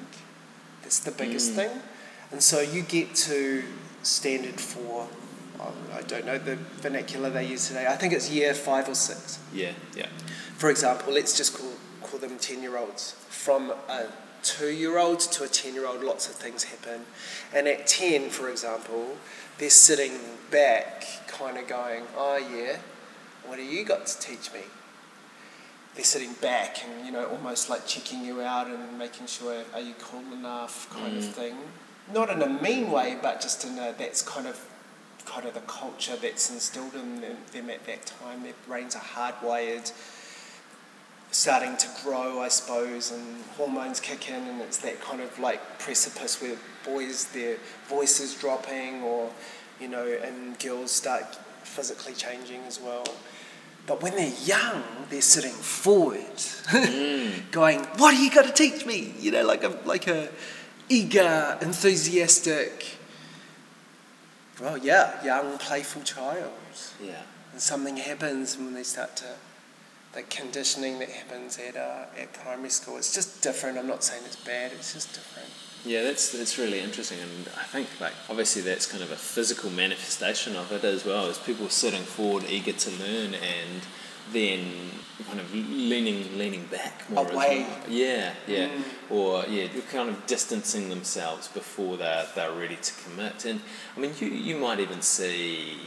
That's 0.83 1.01
the 1.01 1.11
biggest 1.11 1.53
Mm. 1.53 1.55
thing. 1.57 1.83
And 2.31 2.43
so 2.43 2.61
you 2.61 2.83
get 2.83 3.15
to 3.17 3.65
standard 4.03 4.61
four, 4.61 5.09
um, 5.59 5.75
I 5.93 6.03
don't 6.03 6.27
know 6.27 6.39
the 6.39 6.57
vernacular 6.57 7.31
they 7.31 7.47
use 7.47 7.67
today, 7.69 7.87
I 7.89 7.97
think 7.97 8.13
it's 8.13 8.29
year 8.29 8.53
five 8.55 8.89
or 8.89 8.95
six. 8.95 9.39
Yeah, 9.53 9.73
yeah. 9.97 10.07
For 10.59 10.69
example, 10.71 11.13
let's 11.15 11.37
just 11.37 11.57
call, 11.57 11.73
call 12.03 12.21
them 12.21 12.39
10 12.39 12.63
year 12.63 12.77
olds. 12.77 13.15
From 13.31 13.71
a 13.89 14.07
two 14.43 14.71
year 14.71 14.99
old 14.99 15.21
to 15.21 15.45
a 15.45 15.49
10 15.49 15.75
year 15.75 15.87
old, 15.87 16.03
lots 16.03 16.29
of 16.29 16.35
things 16.35 16.65
happen. 16.65 17.03
And 17.55 17.67
at 17.69 17.87
10, 17.87 18.31
for 18.31 18.49
example, 18.49 19.17
they're 19.59 19.71
sitting 19.71 20.13
back, 20.51 21.05
kind 21.27 21.59
of 21.59 21.67
going, 21.67 22.05
oh, 22.17 22.37
yeah, 22.37 22.79
what 23.47 23.57
do 23.57 23.65
you 23.65 23.85
got 23.85 24.07
to 24.07 24.19
teach 24.21 24.53
me? 24.53 24.61
They're 25.95 26.05
sitting 26.05 26.35
back 26.35 26.79
and, 26.85 27.05
you 27.05 27.11
know, 27.13 27.27
almost 27.27 27.69
like 27.69 27.87
checking 27.87 28.25
you 28.25 28.41
out 28.41 28.69
and 28.69 28.99
making 28.99 29.27
sure, 29.27 29.65
are 29.75 29.81
you 29.81 29.95
cool 29.99 30.23
enough, 30.33 30.89
kind 30.91 31.17
of 31.17 31.25
Mm. 31.25 31.33
thing. 31.33 31.57
Not 32.13 32.31
in 32.31 32.41
a 32.41 32.49
mean 32.49 32.91
way, 32.91 33.19
but 33.21 33.41
just 33.41 33.65
in 33.65 33.79
a, 33.79 33.93
that's 33.99 34.23
kind 34.23 34.47
of 34.47 34.61
kind 35.27 35.47
of 35.47 35.53
the 35.53 35.61
culture 35.61 36.17
that's 36.17 36.51
instilled 36.51 36.95
in 36.95 37.21
them, 37.21 37.37
them 37.53 37.69
at 37.69 37.85
that 37.85 38.07
time. 38.07 38.43
Their 38.43 38.55
brains 38.67 38.97
are 38.97 39.03
hardwired, 39.03 39.93
starting 41.31 41.77
to 41.77 41.89
grow, 42.03 42.41
I 42.41 42.49
suppose, 42.49 43.13
and 43.13 43.43
hormones 43.57 44.01
kick 44.01 44.31
in, 44.31 44.43
and 44.49 44.61
it's 44.61 44.79
that 44.79 45.01
kind 45.01 45.21
of 45.21 45.39
like 45.39 45.79
precipice 45.79 46.41
where 46.41 46.57
boys, 46.85 47.27
their 47.27 47.57
voices 47.89 48.35
dropping, 48.35 49.03
or 49.03 49.31
you 49.81 49.89
know, 49.89 50.07
and 50.07 50.59
girls 50.59 50.93
start 50.93 51.37
physically 51.63 52.15
changing 52.15 52.63
as 52.63 52.81
well. 52.81 53.05
But 53.87 54.03
when 54.03 54.15
they're 54.17 54.33
young, 54.45 54.83
they're 55.09 55.23
sitting 55.23 55.53
forward, 55.53 56.37
mm. 56.37 57.51
going, 57.51 57.81
"What 57.97 58.15
are 58.15 58.23
you 58.23 58.31
going 58.31 58.47
to 58.47 58.53
teach 58.53 58.85
me?" 58.85 59.15
You 59.19 59.31
know, 59.31 59.45
like 59.45 59.65
a 59.65 59.77
like 59.85 60.07
a 60.07 60.29
eager, 60.89 61.59
enthusiastic. 61.61 62.97
Well, 64.61 64.77
yeah, 64.77 65.25
young, 65.25 65.59
playful 65.59 66.03
child. 66.03 66.53
Yeah. 67.03 67.23
And 67.53 67.61
something 67.61 67.97
happens 67.97 68.57
when 68.57 68.75
they 68.75 68.83
start 68.83 69.17
to, 69.17 69.37
the 70.19 70.25
conditioning 70.25 70.99
that 70.99 71.09
happens 71.09 71.59
at, 71.59 71.77
uh, 71.77 72.07
at 72.21 72.33
primary 72.33 72.71
school. 72.71 72.97
It's 72.97 73.15
just 73.15 73.41
different. 73.41 73.79
I'm 73.79 73.87
not 73.87 74.03
saying 74.03 74.23
it's 74.27 74.37
bad, 74.37 74.73
it's 74.73 74.93
just 74.93 75.15
different. 75.15 75.49
Yeah, 75.85 76.03
that's 76.03 76.33
that's 76.33 76.59
really 76.59 76.81
interesting, 76.81 77.19
and 77.21 77.49
I 77.57 77.63
think 77.63 77.87
like 78.01 78.13
obviously 78.29 78.63
that's 78.63 78.85
kind 78.85 79.03
of 79.03 79.13
a 79.13 79.17
physical 79.17 79.71
manifestation 79.71 80.57
of 80.57 80.73
it 80.73 80.83
as 80.83 81.05
well. 81.05 81.27
As 81.27 81.39
people 81.39 81.69
sitting 81.69 82.03
forward, 82.03 82.45
eager 82.51 82.73
to 82.73 82.91
learn, 83.03 83.35
and 83.35 83.81
then 84.33 84.91
kind 85.29 85.39
of 85.39 85.55
leaning 85.55 86.37
leaning 86.37 86.65
back 86.67 87.09
more 87.09 87.25
Away. 87.31 87.65
well. 87.69 87.89
Yeah, 87.89 88.35
yeah, 88.49 88.69
Mm. 88.69 88.83
or 89.11 89.45
yeah, 89.49 89.69
they're 89.73 89.83
kind 89.83 90.09
of 90.09 90.27
distancing 90.27 90.89
themselves 90.89 91.47
before 91.47 91.97
they're 91.97 92.27
they're 92.35 92.51
ready 92.53 92.77
to 92.89 92.93
commit. 93.05 93.45
And 93.45 93.61
I 93.97 94.01
mean, 94.01 94.13
you 94.19 94.27
you 94.29 94.57
might 94.57 94.81
even 94.81 95.01
see 95.01 95.79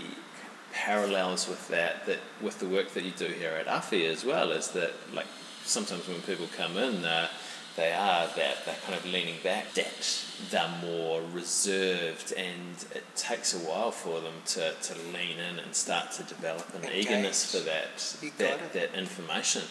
parallels 0.74 1.48
with 1.48 1.68
that 1.70 2.06
that 2.06 2.20
with 2.42 2.60
the 2.60 2.68
work 2.68 2.94
that 2.94 3.04
you 3.04 3.12
do 3.12 3.26
here 3.26 3.52
at 3.52 3.68
Awhi 3.68 4.10
as 4.10 4.26
well. 4.26 4.52
Is 4.52 4.70
that 4.70 4.94
like 5.14 5.28
sometimes 5.64 6.08
when 6.08 6.22
people 6.22 6.48
come 6.58 6.78
in, 6.78 7.04
uh, 7.06 7.28
they 7.76 7.94
are 7.94 8.28
that 8.36 8.66
they're 8.66 8.76
kind 8.86 8.96
of 8.98 9.06
leaning 9.06 9.36
back, 9.44 9.74
that 9.74 10.26
they're 10.50 10.74
more 10.82 11.22
reserved, 11.34 12.34
and 12.34 12.76
it 12.94 13.04
takes 13.16 13.54
a 13.54 13.60
while 13.60 13.92
for 13.92 14.20
them 14.20 14.34
to, 14.46 14.74
to 14.82 14.94
lean 15.14 15.40
in 15.40 15.60
and 15.60 15.74
start 15.74 16.12
to 16.14 16.24
develop 16.24 16.68
an 16.76 16.84
Engage. 16.84 17.06
eagerness 17.06 17.52
for 17.56 17.64
that 17.64 18.18
You 18.22 18.32
that, 18.40 18.74
that 18.74 18.94
information. 18.94 19.64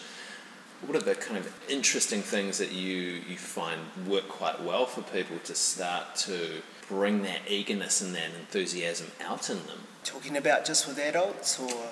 What 0.85 0.95
are 0.97 1.05
the 1.05 1.13
kind 1.13 1.37
of 1.37 1.53
interesting 1.69 2.23
things 2.23 2.57
that 2.57 2.71
you, 2.71 3.21
you 3.29 3.37
find 3.37 3.79
work 4.07 4.27
quite 4.27 4.63
well 4.63 4.87
for 4.87 5.03
people 5.03 5.37
to 5.43 5.53
start 5.53 6.15
to 6.15 6.63
bring 6.87 7.21
that 7.21 7.41
eagerness 7.47 8.01
and 8.01 8.15
that 8.15 8.31
enthusiasm 8.39 9.11
out 9.23 9.51
in 9.51 9.57
them? 9.67 9.77
Talking 10.03 10.37
about 10.37 10.65
just 10.65 10.87
with 10.87 10.97
adults 10.99 11.59
or. 11.59 11.89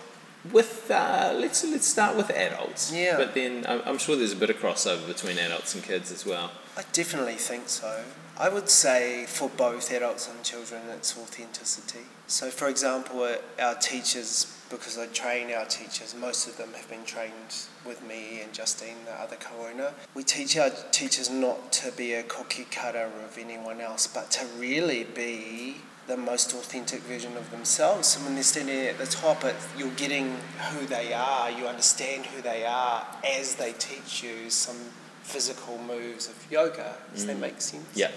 With 0.54 0.89
uh, 0.89 1.34
let's 1.36 1.66
let's 1.66 1.86
start 1.86 2.16
with 2.16 2.30
adults. 2.30 2.94
Yeah. 2.94 3.18
But 3.18 3.34
then 3.34 3.66
I'm, 3.68 3.82
I'm 3.86 3.98
sure 3.98 4.16
there's 4.16 4.32
a 4.32 4.38
bit 4.38 4.50
of 4.50 4.58
crossover 4.58 5.06
between 5.06 5.38
adults 5.38 5.75
and 5.75 5.84
kids 5.84 6.12
as 6.12 6.25
well. 6.25 6.51
I 6.78 6.84
definitely 6.94 7.36
think 7.36 7.68
so. 7.68 8.06
I 8.39 8.48
would 8.48 8.70
say 8.70 9.25
for 9.25 9.50
both 9.50 9.92
adults 9.92 10.30
and 10.30 10.42
children, 10.46 10.84
it's 10.96 11.18
authenticity. 11.18 12.06
So, 12.28 12.50
for 12.50 12.70
example, 12.70 13.28
our 13.60 13.75
teachers, 13.75 14.56
because 14.70 14.98
I 14.98 15.08
train 15.08 15.51
our 15.51 15.66
teachers, 15.66 16.16
most 16.16 16.48
of 16.48 16.56
them 16.56 16.70
have 16.74 16.89
been 16.89 17.04
trained 17.04 17.68
with 17.86 18.01
me 18.01 18.39
and 18.42 18.54
Justine, 18.54 18.96
the 19.06 19.12
other 19.12 19.36
co 19.36 19.68
owner. 19.68 19.92
We 20.16 20.24
teach 20.24 20.56
our 20.58 20.70
teachers 20.92 21.30
not 21.30 21.74
to 21.74 21.92
be 21.92 22.13
a 22.13 22.24
cookie 22.24 22.66
cutter 22.72 23.12
of 23.25 23.38
anyone 23.38 23.82
else, 23.82 24.08
but 24.08 24.32
to 24.32 24.46
really 24.58 25.04
be 25.04 25.75
the 26.08 26.18
most 26.18 26.53
authentic 26.53 27.01
version 27.01 27.38
of 27.38 27.50
themselves. 27.51 28.08
So 28.08 28.20
when 28.25 28.34
they're 28.34 28.44
standing 28.44 28.88
at 28.88 28.98
the 28.98 29.06
top, 29.06 29.44
it, 29.44 29.56
you're 29.77 29.91
getting 29.91 30.38
who 30.72 30.86
they 30.88 31.13
are, 31.13 31.51
you 31.51 31.68
understand 31.68 32.25
who 32.25 32.41
they 32.41 32.65
are 32.65 33.06
as 33.24 33.56
they 33.56 33.74
teach 33.74 34.24
you 34.24 34.50
some 34.50 34.77
physical 35.24 35.77
moves 35.77 36.27
of 36.27 36.36
yoga. 36.51 36.96
Does 37.13 37.27
that 37.27 37.38
Mm. 37.38 37.41
make 37.41 37.62
sense? 37.62 37.86
Yeah. 37.94 38.10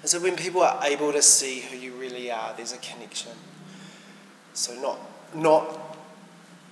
And 0.00 0.08
so 0.10 0.18
when 0.20 0.36
people 0.36 0.62
are 0.62 0.82
able 0.84 1.12
to 1.12 1.20
see 1.20 1.60
who 1.60 1.76
you 1.76 1.92
really 1.92 2.30
are, 2.30 2.54
there's 2.56 2.72
a 2.72 2.78
connection. 2.78 3.32
So 4.54 4.74
not 4.74 4.98
not 5.34 5.85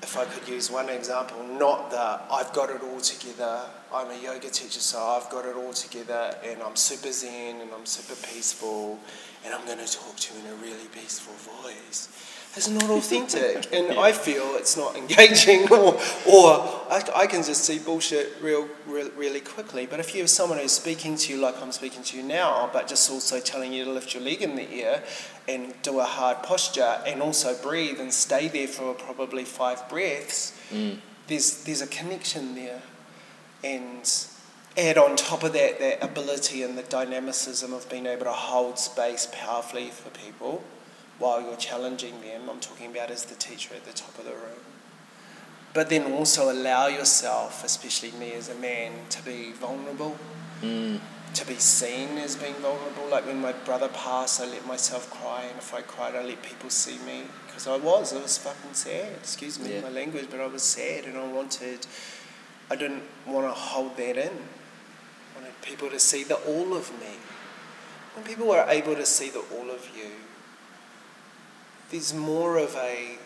if 0.04 0.18
I 0.18 0.26
could 0.26 0.46
use 0.46 0.70
one 0.70 0.90
example, 0.90 1.42
not 1.42 1.90
that 1.90 2.26
I've 2.30 2.52
got 2.52 2.68
it 2.68 2.82
all 2.82 3.00
together. 3.00 3.62
I'm 3.92 4.10
a 4.10 4.22
yoga 4.22 4.50
teacher, 4.50 4.80
so 4.80 4.98
I've 5.02 5.30
got 5.30 5.46
it 5.46 5.56
all 5.56 5.72
together, 5.72 6.36
and 6.44 6.62
I'm 6.62 6.76
super 6.76 7.10
zen 7.10 7.62
and 7.62 7.70
I'm 7.72 7.86
super 7.86 8.14
peaceful, 8.28 8.98
and 9.46 9.54
I'm 9.54 9.64
going 9.64 9.78
to 9.78 9.90
talk 9.90 10.14
to 10.14 10.34
you 10.34 10.40
in 10.40 10.46
a 10.52 10.56
really 10.56 10.88
peaceful 10.92 11.32
voice. 11.62 12.10
It's 12.56 12.68
not 12.68 12.84
authentic, 12.88 13.72
and 13.72 13.98
I 13.98 14.12
feel 14.12 14.54
it's 14.54 14.76
not 14.76 14.94
engaging, 14.96 15.68
or, 15.72 15.94
or 16.30 16.48
I, 16.88 17.02
I 17.16 17.26
can 17.26 17.42
just 17.42 17.64
see 17.64 17.78
bullshit 17.80 18.32
real, 18.40 18.68
real, 18.86 19.10
really 19.16 19.40
quickly. 19.40 19.86
But 19.86 19.98
if 19.98 20.14
you 20.14 20.20
have 20.20 20.30
someone 20.30 20.58
who's 20.58 20.72
speaking 20.72 21.16
to 21.16 21.32
you 21.34 21.40
like 21.40 21.60
I'm 21.60 21.72
speaking 21.72 22.02
to 22.04 22.16
you 22.16 22.22
now, 22.22 22.70
but 22.72 22.86
just 22.86 23.10
also 23.10 23.40
telling 23.40 23.72
you 23.72 23.84
to 23.84 23.90
lift 23.90 24.14
your 24.14 24.22
leg 24.22 24.40
in 24.40 24.54
the 24.54 24.82
air 24.82 25.02
and 25.48 25.74
do 25.82 25.98
a 25.98 26.04
hard 26.04 26.42
posture, 26.44 27.00
and 27.06 27.20
also 27.20 27.60
breathe 27.60 27.98
and 28.00 28.12
stay 28.12 28.46
there 28.48 28.68
for 28.68 28.94
probably 28.94 29.44
five 29.44 29.88
breaths, 29.88 30.52
Mm. 30.72 30.98
there's 31.26 31.64
there's 31.64 31.82
a 31.82 31.86
connection 31.86 32.54
there, 32.54 32.82
and 33.62 34.26
add 34.78 34.96
on 34.96 35.16
top 35.16 35.42
of 35.42 35.52
that 35.52 35.78
that 35.80 36.02
ability 36.04 36.62
and 36.62 36.78
the 36.78 36.82
dynamicism 36.84 37.72
of 37.72 37.88
being 37.90 38.06
able 38.06 38.24
to 38.24 38.32
hold 38.32 38.78
space 38.78 39.28
powerfully 39.32 39.88
for 39.90 40.10
people 40.10 40.62
while 41.18 41.40
you're 41.40 41.56
challenging 41.56 42.20
them. 42.20 42.48
I'm 42.50 42.60
talking 42.60 42.90
about 42.90 43.10
as 43.10 43.24
the 43.24 43.34
teacher 43.36 43.74
at 43.74 43.84
the 43.84 43.92
top 43.92 44.18
of 44.18 44.24
the 44.24 44.32
room. 44.32 44.62
But 45.72 45.90
then 45.90 46.12
also 46.12 46.52
allow 46.52 46.86
yourself, 46.86 47.64
especially 47.64 48.12
me 48.12 48.32
as 48.34 48.48
a 48.48 48.54
man, 48.54 48.92
to 49.10 49.22
be 49.22 49.52
vulnerable, 49.52 50.16
Mm. 50.62 51.00
to 51.34 51.44
be 51.46 51.56
seen 51.56 52.16
as 52.18 52.36
being 52.36 52.54
vulnerable. 52.54 53.06
Like 53.10 53.26
when 53.26 53.40
my 53.40 53.52
brother 53.52 53.88
passed, 53.88 54.40
I 54.40 54.44
let 54.46 54.64
myself 54.66 55.10
cry, 55.10 55.42
and 55.42 55.58
if 55.58 55.74
I 55.74 55.82
cried, 55.82 56.14
I 56.14 56.22
let 56.22 56.42
people 56.42 56.70
see 56.70 56.98
me. 56.98 57.24
Because 57.46 57.66
I 57.66 57.76
was, 57.76 58.12
I 58.12 58.20
was 58.22 58.38
fucking 58.38 58.74
sad. 58.74 59.12
Excuse 59.18 59.58
me, 59.58 59.74
Yeah. 59.74 59.80
my 59.80 59.88
language, 59.90 60.26
but 60.30 60.40
I 60.40 60.46
was 60.46 60.62
sad, 60.62 61.04
and 61.06 61.18
I 61.18 61.26
wanted, 61.26 61.86
I 62.70 62.76
didn't 62.76 63.02
want 63.26 63.46
to 63.46 63.52
hold 63.52 63.96
that 63.96 64.16
in. 64.16 64.32
I 65.34 65.40
wanted 65.40 65.60
people 65.62 65.90
to 65.90 65.98
see 65.98 66.22
the 66.22 66.36
all 66.36 66.74
of 66.76 66.90
me. 67.00 67.16
When 68.14 68.24
people 68.24 68.52
are 68.52 68.68
able 68.70 68.94
to 68.94 69.04
see 69.06 69.28
the 69.28 69.40
all 69.40 69.70
of 69.70 69.90
you, 69.96 70.10
there's 71.90 72.14
more 72.14 72.58
of 72.58 72.74
a 72.76 73.18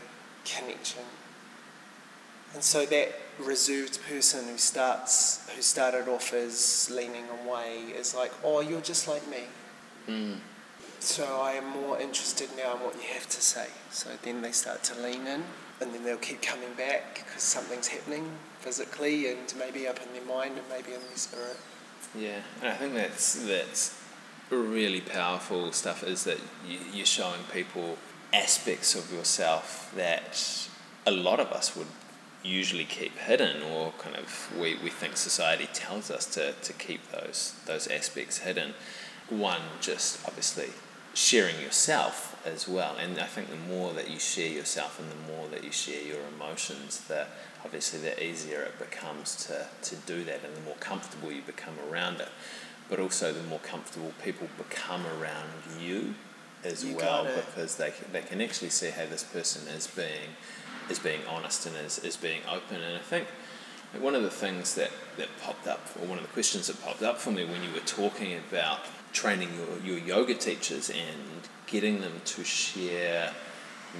connection. 0.44 1.02
And 2.54 2.62
so 2.62 2.86
that 2.86 3.12
reserved 3.38 4.00
person 4.08 4.48
who 4.48 4.58
starts 4.58 5.48
who 5.54 5.62
started 5.62 6.08
off 6.08 6.32
as 6.32 6.90
leaning 6.92 7.26
away 7.44 7.92
is 7.96 8.14
like, 8.14 8.32
oh, 8.42 8.60
you're 8.60 8.80
just 8.80 9.06
like 9.06 9.26
me. 9.28 9.44
Mm. 10.08 10.38
So 11.00 11.40
I 11.40 11.52
am 11.52 11.68
more 11.68 12.00
interested 12.00 12.48
now 12.56 12.74
in 12.74 12.80
what 12.80 12.94
you 12.96 13.08
have 13.14 13.28
to 13.28 13.40
say. 13.40 13.68
So 13.90 14.10
then 14.22 14.42
they 14.42 14.50
start 14.50 14.82
to 14.84 15.00
lean 15.00 15.26
in, 15.26 15.44
and 15.80 15.94
then 15.94 16.02
they'll 16.02 16.16
keep 16.16 16.42
coming 16.42 16.72
back 16.76 17.22
because 17.24 17.42
something's 17.42 17.86
happening 17.86 18.28
physically, 18.58 19.30
and 19.30 19.52
maybe 19.58 19.86
up 19.86 20.00
in 20.04 20.12
their 20.12 20.24
mind, 20.24 20.56
and 20.58 20.68
maybe 20.68 20.94
in 20.94 21.00
their 21.00 21.16
spirit. 21.16 21.56
Yeah, 22.16 22.40
and 22.60 22.70
I 22.70 22.74
think 22.74 22.94
that's 22.94 23.34
that's 23.46 24.00
really 24.50 25.00
powerful 25.00 25.70
stuff. 25.72 26.02
Is 26.02 26.24
that 26.24 26.38
you, 26.66 26.78
you're 26.92 27.06
showing 27.06 27.42
people 27.52 27.96
aspects 28.32 28.94
of 28.94 29.12
yourself 29.12 29.92
that 29.96 30.68
a 31.06 31.10
lot 31.10 31.40
of 31.40 31.48
us 31.52 31.76
would 31.76 31.86
usually 32.42 32.84
keep 32.84 33.16
hidden 33.18 33.62
or 33.62 33.92
kind 33.98 34.16
of 34.16 34.52
we, 34.58 34.76
we 34.82 34.90
think 34.90 35.16
society 35.16 35.68
tells 35.72 36.10
us 36.10 36.24
to, 36.26 36.52
to 36.62 36.72
keep 36.72 37.00
those 37.10 37.54
those 37.66 37.86
aspects 37.88 38.38
hidden. 38.38 38.74
One 39.28 39.60
just 39.80 40.26
obviously 40.26 40.70
sharing 41.14 41.60
yourself 41.60 42.40
as 42.46 42.68
well. 42.68 42.96
And 42.96 43.18
I 43.18 43.26
think 43.26 43.50
the 43.50 43.56
more 43.56 43.92
that 43.94 44.08
you 44.08 44.18
share 44.18 44.50
yourself 44.50 45.00
and 45.00 45.10
the 45.10 45.32
more 45.32 45.48
that 45.48 45.64
you 45.64 45.72
share 45.72 46.02
your 46.02 46.20
emotions, 46.36 47.00
the 47.08 47.26
obviously 47.64 48.00
the 48.00 48.22
easier 48.22 48.62
it 48.62 48.78
becomes 48.78 49.34
to, 49.46 49.66
to 49.82 49.96
do 50.06 50.22
that 50.24 50.44
and 50.44 50.56
the 50.56 50.60
more 50.60 50.76
comfortable 50.78 51.32
you 51.32 51.42
become 51.42 51.74
around 51.90 52.20
it. 52.20 52.28
But 52.88 53.00
also 53.00 53.32
the 53.32 53.42
more 53.42 53.58
comfortable 53.58 54.12
people 54.22 54.48
become 54.56 55.04
around 55.06 55.50
you 55.78 56.14
as 56.64 56.84
You 56.84 56.96
well 56.96 57.24
because 57.24 57.76
they, 57.76 57.90
can- 57.90 58.12
they 58.12 58.22
can 58.22 58.40
actually 58.40 58.70
see 58.70 58.90
how 58.90 59.06
this 59.06 59.24
person 59.24 59.68
is 59.68 59.86
being 59.86 60.30
is 60.90 60.98
being 60.98 61.20
honest 61.28 61.66
and 61.66 61.76
is, 61.76 61.98
is 61.98 62.16
being 62.16 62.40
open. 62.50 62.80
And 62.80 62.96
I 62.96 63.00
think 63.00 63.26
one 64.00 64.14
of 64.14 64.22
the 64.22 64.30
things 64.30 64.74
that, 64.74 64.90
that 65.18 65.28
popped 65.42 65.66
up 65.66 65.80
or 66.00 66.06
one 66.06 66.18
of 66.18 66.24
the 66.24 66.30
questions 66.32 66.66
that 66.68 66.82
popped 66.82 67.02
up 67.02 67.18
for 67.18 67.30
me 67.30 67.44
when 67.44 67.62
you 67.62 67.70
were 67.72 67.80
talking 67.80 68.34
about 68.48 68.80
training 69.12 69.50
your, 69.84 69.96
your 69.96 70.06
yoga 70.06 70.34
teachers 70.34 70.90
and 70.90 71.48
getting 71.66 72.00
them 72.00 72.12
to 72.24 72.44
share 72.44 73.32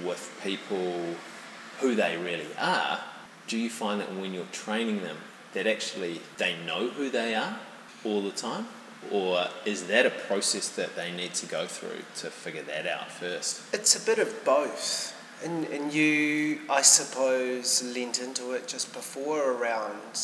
with 0.03 0.35
people 0.43 1.15
who 1.79 1.95
they 1.95 2.17
really 2.17 2.47
are 2.59 2.99
do 3.47 3.57
you 3.57 3.69
find 3.69 3.99
that 3.99 4.13
when 4.15 4.33
you're 4.33 4.45
training 4.51 5.01
them 5.01 5.17
that 5.53 5.65
actually 5.65 6.21
they 6.37 6.55
know 6.65 6.89
who 6.89 7.09
they 7.09 7.33
are 7.33 7.57
all 8.03 8.21
the 8.21 8.31
time 8.31 8.67
or 9.11 9.47
is 9.65 9.87
that 9.87 10.05
a 10.05 10.09
process 10.09 10.69
that 10.69 10.95
they 10.95 11.11
need 11.11 11.33
to 11.33 11.45
go 11.45 11.65
through 11.65 12.01
to 12.17 12.29
figure 12.29 12.61
that 12.63 12.85
out 12.85 13.09
first 13.11 13.61
It's 13.73 13.95
a 14.01 14.05
bit 14.05 14.19
of 14.19 14.43
both. 14.43 15.15
And, 15.43 15.65
and 15.67 15.93
you, 15.93 16.59
I 16.69 16.81
suppose, 16.81 17.81
leaned 17.95 18.19
into 18.19 18.51
it 18.51 18.67
just 18.67 18.91
before 18.93 19.51
around. 19.51 20.17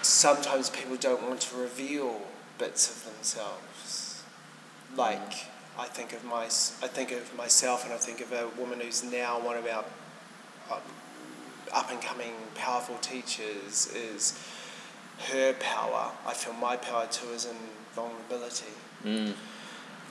Sometimes 0.00 0.70
people 0.70 0.96
don't 0.96 1.22
want 1.22 1.42
to 1.42 1.56
reveal 1.56 2.22
bits 2.56 2.88
of 2.88 3.14
themselves. 3.14 4.22
Like, 4.96 5.46
I 5.78 5.86
think 5.86 6.14
of 6.14 6.24
my, 6.24 6.44
I 6.44 6.88
think 6.88 7.12
of 7.12 7.36
myself, 7.36 7.84
and 7.84 7.92
I 7.92 7.98
think 7.98 8.22
of 8.22 8.32
a 8.32 8.48
woman 8.58 8.80
who's 8.80 9.04
now 9.04 9.38
one 9.40 9.58
of 9.58 9.66
our 9.66 9.84
um, 10.72 10.80
up 11.72 11.90
and 11.90 12.00
coming 12.00 12.32
powerful 12.54 12.96
teachers. 12.96 13.92
Is 13.94 14.38
her 15.32 15.52
power. 15.54 16.10
I 16.26 16.32
feel 16.34 16.54
my 16.54 16.76
power 16.76 17.06
too 17.10 17.28
is 17.30 17.44
in 17.46 17.56
vulnerability 17.94 18.72
mm. 19.04 19.32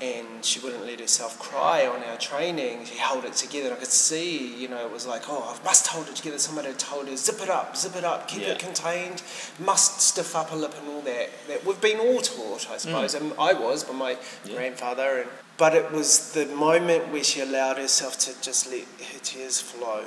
and 0.02 0.28
she 0.46 0.60
wouldn't 0.60 0.86
let 0.86 1.00
herself 1.00 1.40
cry 1.40 1.88
on 1.88 2.04
our 2.04 2.18
training. 2.18 2.86
She 2.86 2.98
held 2.98 3.24
it 3.26 3.34
together. 3.34 3.74
I 3.74 3.78
could 3.78 3.88
see, 3.88 4.54
you 4.62 4.68
know, 4.68 4.86
it 4.86 4.92
was 4.92 5.08
like, 5.08 5.24
oh, 5.30 5.56
I 5.58 5.64
must 5.64 5.88
hold 5.88 6.08
it 6.10 6.16
together. 6.16 6.38
Somebody 6.38 6.68
had 6.68 6.80
told 6.80 7.08
her, 7.08 7.16
zip 7.16 7.42
it 7.42 7.50
up, 7.50 7.78
zip 7.78 7.96
it 7.96 8.04
up, 8.04 8.28
keep 8.28 8.42
Yeah. 8.42 8.50
it 8.50 8.60
contained, 8.60 9.24
must 9.60 10.02
stiff 10.02 10.36
up 10.36 10.52
a 10.52 10.56
lip 10.56 10.74
and 10.80 10.90
all 10.90 11.02
that. 11.02 11.30
That 11.48 11.66
we've 11.66 11.80
been 11.80 12.00
all 12.00 12.22
taught, 12.22 12.70
I 12.70 12.78
suppose, 12.78 13.14
and 13.14 13.34
I 13.40 13.54
was 13.54 13.84
by 13.84 13.94
my 13.94 14.14
Mm. 14.16 14.20
Yeah. 14.46 14.56
grandfather. 14.56 15.22
And 15.22 15.30
but 15.58 15.74
it 15.74 15.92
was 15.92 16.34
the 16.34 16.46
moment 16.48 17.12
where 17.12 17.24
she 17.24 17.40
allowed 17.42 17.78
herself 17.78 18.20
to 18.20 18.42
just 18.44 18.70
let 18.70 18.84
her 19.12 19.20
tears 19.24 19.60
flow 19.60 20.04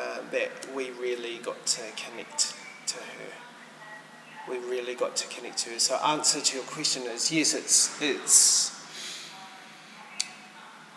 uh, 0.00 0.18
that 0.32 0.50
we 0.74 0.90
really 0.92 1.38
got 1.38 1.64
to 1.66 1.82
connect 1.94 2.54
to 2.88 2.96
her 2.96 3.30
we 4.48 4.58
really 4.58 4.94
got 4.94 5.16
to 5.16 5.28
connect 5.28 5.58
to. 5.58 5.78
So 5.78 5.96
answer 5.96 6.40
to 6.40 6.56
your 6.56 6.64
question 6.64 7.04
is 7.04 7.30
yes, 7.30 7.54
it's 7.54 8.00
it's 8.02 8.80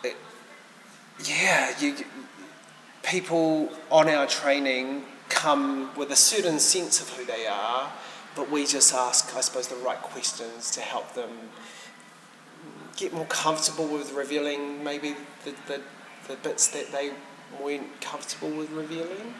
it, 0.02 0.16
yeah, 1.24 1.72
you 1.80 1.96
people 3.02 3.70
on 3.90 4.08
our 4.08 4.26
training 4.26 5.04
come 5.28 5.94
with 5.96 6.10
a 6.10 6.16
certain 6.16 6.58
sense 6.58 7.00
of 7.00 7.08
who 7.10 7.24
they 7.24 7.46
are, 7.46 7.92
but 8.34 8.50
we 8.50 8.66
just 8.66 8.92
ask, 8.92 9.34
I 9.34 9.40
suppose, 9.40 9.68
the 9.68 9.76
right 9.76 10.00
questions 10.00 10.70
to 10.72 10.80
help 10.80 11.14
them 11.14 11.30
get 12.96 13.12
more 13.12 13.26
comfortable 13.26 13.86
with 13.86 14.12
revealing 14.12 14.82
maybe 14.82 15.14
the, 15.44 15.54
the, 15.66 15.80
the 16.28 16.36
bits 16.36 16.68
that 16.68 16.90
they 16.92 17.12
weren't 17.62 18.00
comfortable 18.00 18.50
with 18.50 18.70
revealing. 18.70 19.34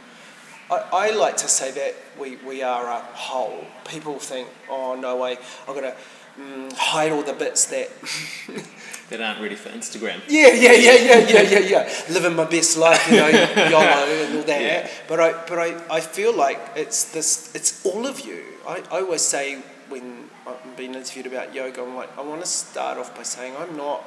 I, 0.71 0.89
I 0.93 1.11
like 1.11 1.37
to 1.39 1.49
say 1.49 1.71
that 1.71 1.95
we, 2.19 2.37
we 2.37 2.63
are 2.63 2.87
a 2.87 3.01
whole. 3.01 3.65
People 3.89 4.19
think, 4.19 4.49
oh 4.69 4.95
no 4.95 5.17
way, 5.17 5.39
I've 5.69 5.75
got 5.75 5.81
to 5.81 5.95
mm, 6.41 6.73
hide 6.73 7.13
all 7.13 7.23
the 7.23 7.33
bits 7.33 7.67
that. 7.67 7.89
that 9.11 9.21
aren't 9.21 9.41
ready 9.41 9.55
for 9.55 9.69
Instagram 9.69 10.21
yeah, 10.27 10.49
yeah, 10.49 10.73
yeah, 10.73 10.95
yeah, 10.95 11.19
yeah, 11.19 11.43
yeah, 11.43 11.59
yeah. 11.61 11.93
Living 12.11 12.35
my 12.35 12.45
best 12.45 12.77
life, 12.77 13.09
you 13.09 13.19
know, 13.19 13.29
YOLO 13.71 14.25
and 14.25 14.39
all 14.39 14.43
that. 14.43 14.61
Yeah. 14.61 14.91
But 15.07 15.21
I, 15.21 15.33
but 15.47 15.59
I, 15.59 15.97
I 15.97 16.01
feel 16.01 16.37
like 16.37 16.59
it's 16.75 17.13
this, 17.13 17.55
it's 17.55 17.87
all 17.87 18.05
of 18.05 18.21
you. 18.27 18.43
I, 18.67 18.83
I 18.91 19.01
always 19.03 19.23
say 19.23 19.63
when 19.89 20.29
I'm 20.47 20.75
being 20.77 20.95
interviewed 20.95 21.27
about 21.27 21.55
yoga, 21.55 21.83
I'm 21.83 21.95
like, 21.95 22.17
I 22.19 22.23
want 22.23 22.41
to 22.41 22.47
start 22.49 22.99
off 22.99 23.17
by 23.17 23.23
saying 23.23 23.55
I'm 23.57 23.77
not 23.77 24.03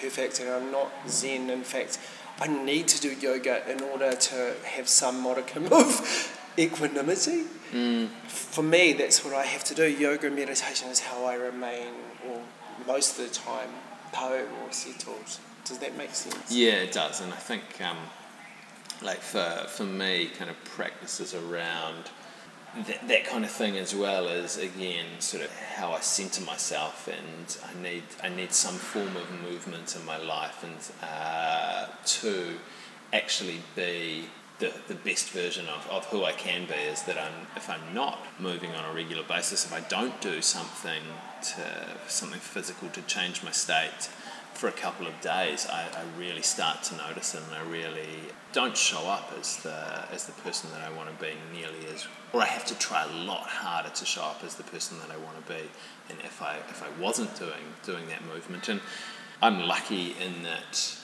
perfect 0.00 0.40
and 0.40 0.50
I'm 0.50 0.70
not 0.70 0.90
Zen. 1.08 1.50
In 1.50 1.64
fact, 1.64 1.98
I 2.40 2.46
need 2.48 2.88
to 2.88 3.00
do 3.00 3.12
yoga 3.12 3.68
in 3.70 3.80
order 3.82 4.14
to 4.14 4.54
have 4.64 4.88
some 4.88 5.20
modicum 5.20 5.66
of 5.72 6.40
equanimity. 6.58 7.44
mm. 7.72 8.08
For 8.26 8.62
me, 8.62 8.92
that's 8.92 9.24
what 9.24 9.34
I 9.34 9.44
have 9.44 9.64
to 9.64 9.74
do. 9.74 9.86
Yoga 9.86 10.26
and 10.26 10.36
meditation 10.36 10.88
is 10.88 11.00
how 11.00 11.24
I 11.24 11.34
remain, 11.34 11.94
or 12.28 12.40
most 12.86 13.18
of 13.18 13.28
the 13.28 13.34
time, 13.34 13.70
po 14.12 14.46
or 14.62 14.72
settled. 14.72 15.38
Does 15.64 15.78
that 15.78 15.96
make 15.96 16.14
sense? 16.14 16.52
Yeah, 16.52 16.74
it 16.74 16.92
does, 16.92 17.20
and 17.20 17.32
I 17.32 17.36
think 17.36 17.62
um, 17.80 17.96
like 19.02 19.20
for 19.20 19.66
for 19.68 19.84
me, 19.84 20.26
kind 20.26 20.50
of 20.50 20.62
practices 20.64 21.34
around 21.34 22.10
that, 22.86 23.08
that 23.08 23.24
kind 23.24 23.44
of 23.44 23.50
thing 23.50 23.76
as 23.76 23.94
well 23.94 24.26
is 24.28 24.58
again 24.58 25.06
sort 25.20 25.44
of 25.44 25.50
how 25.76 25.92
I 25.92 26.00
centre 26.00 26.42
myself, 26.44 27.08
and 27.08 27.56
I 27.64 27.82
need 27.82 28.02
I 28.22 28.28
need 28.28 28.52
some 28.52 28.74
form 28.74 29.16
of 29.16 29.30
movement 29.42 29.96
in 29.96 30.04
my 30.04 30.18
life, 30.18 30.64
and 30.64 30.76
uh, 31.02 31.86
to 32.04 32.54
actually 33.12 33.60
be 33.76 34.24
the, 34.58 34.72
the 34.88 34.94
best 34.94 35.30
version 35.30 35.66
of, 35.68 35.86
of 35.88 36.04
who 36.06 36.24
I 36.24 36.32
can 36.32 36.66
be 36.66 36.74
is 36.74 37.02
that 37.02 37.18
I'm 37.18 37.46
if 37.56 37.68
I'm 37.68 37.94
not 37.94 38.18
moving 38.40 38.72
on 38.72 38.84
a 38.90 38.94
regular 38.94 39.24
basis, 39.24 39.64
if 39.64 39.72
I 39.72 39.80
don't 39.80 40.20
do 40.20 40.42
something 40.42 41.02
to 41.42 41.86
something 42.08 42.40
physical 42.40 42.88
to 42.90 43.02
change 43.02 43.42
my 43.42 43.50
state 43.50 44.08
for 44.54 44.68
a 44.68 44.72
couple 44.72 45.06
of 45.06 45.20
days, 45.20 45.66
I, 45.70 45.82
I 45.82 46.18
really 46.18 46.42
start 46.42 46.82
to 46.84 46.96
notice 46.96 47.34
and 47.34 47.44
I 47.54 47.68
really 47.68 48.32
don't 48.52 48.76
show 48.76 49.08
up 49.08 49.32
as 49.38 49.56
the 49.58 50.06
as 50.12 50.26
the 50.26 50.32
person 50.32 50.70
that 50.70 50.80
I 50.80 50.92
want 50.96 51.08
to 51.10 51.24
be 51.24 51.32
nearly 51.52 51.86
as 51.92 52.06
or 52.32 52.40
I 52.40 52.46
have 52.46 52.64
to 52.66 52.78
try 52.78 53.04
a 53.04 53.24
lot 53.24 53.46
harder 53.46 53.90
to 53.90 54.04
show 54.04 54.22
up 54.22 54.42
as 54.44 54.54
the 54.54 54.62
person 54.62 54.98
that 55.00 55.10
I 55.10 55.16
want 55.16 55.44
to 55.44 55.52
be 55.52 55.60
and 56.08 56.18
if 56.20 56.40
I 56.40 56.56
if 56.68 56.82
I 56.82 57.02
wasn't 57.02 57.34
doing 57.36 57.74
doing 57.84 58.06
that 58.08 58.24
movement 58.26 58.68
and 58.68 58.80
I'm 59.42 59.66
lucky 59.66 60.14
in 60.24 60.44
that 60.44 60.96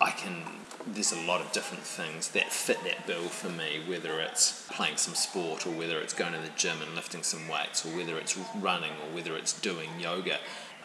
I 0.00 0.10
can. 0.10 0.44
There's 0.86 1.12
a 1.12 1.20
lot 1.26 1.42
of 1.42 1.52
different 1.52 1.84
things 1.84 2.28
that 2.28 2.50
fit 2.50 2.82
that 2.84 3.06
bill 3.06 3.28
for 3.28 3.50
me, 3.50 3.80
whether 3.86 4.18
it's 4.18 4.66
playing 4.70 4.96
some 4.96 5.14
sport 5.14 5.66
or 5.66 5.70
whether 5.70 5.98
it's 5.98 6.14
going 6.14 6.32
to 6.32 6.38
the 6.38 6.48
gym 6.56 6.80
and 6.80 6.94
lifting 6.94 7.22
some 7.22 7.46
weights 7.48 7.84
or 7.84 7.90
whether 7.90 8.16
it's 8.16 8.38
running 8.56 8.92
or 8.92 9.14
whether 9.14 9.36
it's 9.36 9.52
doing 9.60 9.90
yoga. 9.98 10.38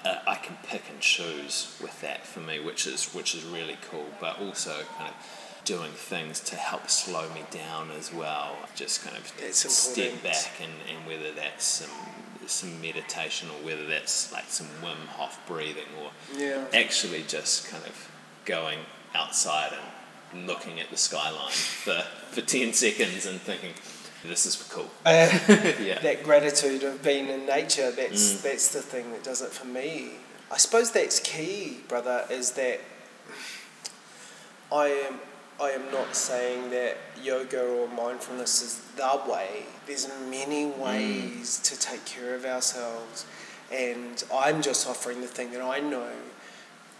Uh, 0.06 0.20
I 0.28 0.36
can 0.36 0.58
pick 0.64 0.84
and 0.90 1.00
choose 1.00 1.76
with 1.82 2.00
that 2.02 2.26
for 2.28 2.40
me, 2.40 2.60
which 2.60 2.86
is 2.88 3.06
which 3.14 3.34
is 3.36 3.44
really 3.44 3.78
cool. 3.90 4.06
But 4.20 4.40
also 4.40 4.74
kind 4.98 5.10
of 5.10 5.16
doing 5.66 5.92
things 5.94 6.40
to 6.42 6.56
help 6.56 6.90
slow 6.90 7.28
me 7.34 7.44
down 7.50 7.90
as 7.98 8.14
well. 8.14 8.56
Just 8.76 9.04
kind 9.04 9.18
of 9.18 9.32
It's 9.40 9.68
step 9.74 10.06
important. 10.14 10.24
back 10.24 10.52
and, 10.62 10.72
and 10.96 11.08
whether 11.08 11.32
that's 11.34 11.66
some 11.66 11.90
some 12.46 12.80
meditation 12.80 13.50
or 13.50 13.66
whether 13.66 13.88
that's 13.88 14.32
like 14.32 14.46
some 14.48 14.68
Wim 14.84 15.08
Hof 15.18 15.40
breathing 15.48 15.90
or 16.00 16.12
Yeah. 16.38 16.66
actually 16.74 17.24
just 17.28 17.68
kind 17.70 17.84
of 17.84 18.12
going 18.46 18.80
outside 19.16 19.74
and 20.32 20.46
looking 20.46 20.80
at 20.80 20.92
the 20.92 20.98
skyline 20.98 21.50
for, 21.84 22.04
for 22.32 22.42
10 22.42 22.74
seconds 22.74 23.26
and 23.26 23.42
thinking, 23.42 23.74
this 24.28 24.46
is 24.46 24.56
cool. 24.70 24.90
Uh, 25.06 25.30
yeah. 25.82 26.00
that 26.02 26.24
gratitude 26.24 26.84
of 26.84 27.02
being 27.04 27.28
in 27.30 27.46
nature 27.46 27.92
that's 27.92 28.34
Mm. 28.34 28.42
that's 28.44 28.68
the 28.74 28.82
thing 28.82 29.12
that 29.12 29.24
does 29.24 29.42
it 29.42 29.52
for 29.52 29.66
me 29.68 30.12
i 30.52 30.58
suppose 30.58 30.92
that's 30.92 31.20
key 31.20 31.78
brother 31.88 32.26
is 32.30 32.52
that 32.54 32.80
i 34.72 34.88
am 34.88 35.20
i 35.62 35.70
am 35.70 35.92
not 35.92 36.16
saying 36.16 36.70
that 36.72 36.98
yoga 37.22 37.62
or 37.62 37.88
mindfulness 37.88 38.62
is 38.62 38.82
the 38.98 39.22
way 39.32 39.64
there's 39.88 40.08
many 40.30 40.66
ways 40.66 41.60
to 41.64 41.78
take 41.80 42.04
care 42.06 42.36
of 42.36 42.46
ourselves 42.46 43.26
and 43.72 44.24
i'm 44.34 44.62
just 44.62 44.88
offering 44.88 45.22
the 45.22 45.28
thing 45.28 45.52
that 45.52 45.62
i 45.62 45.80
know 45.80 46.10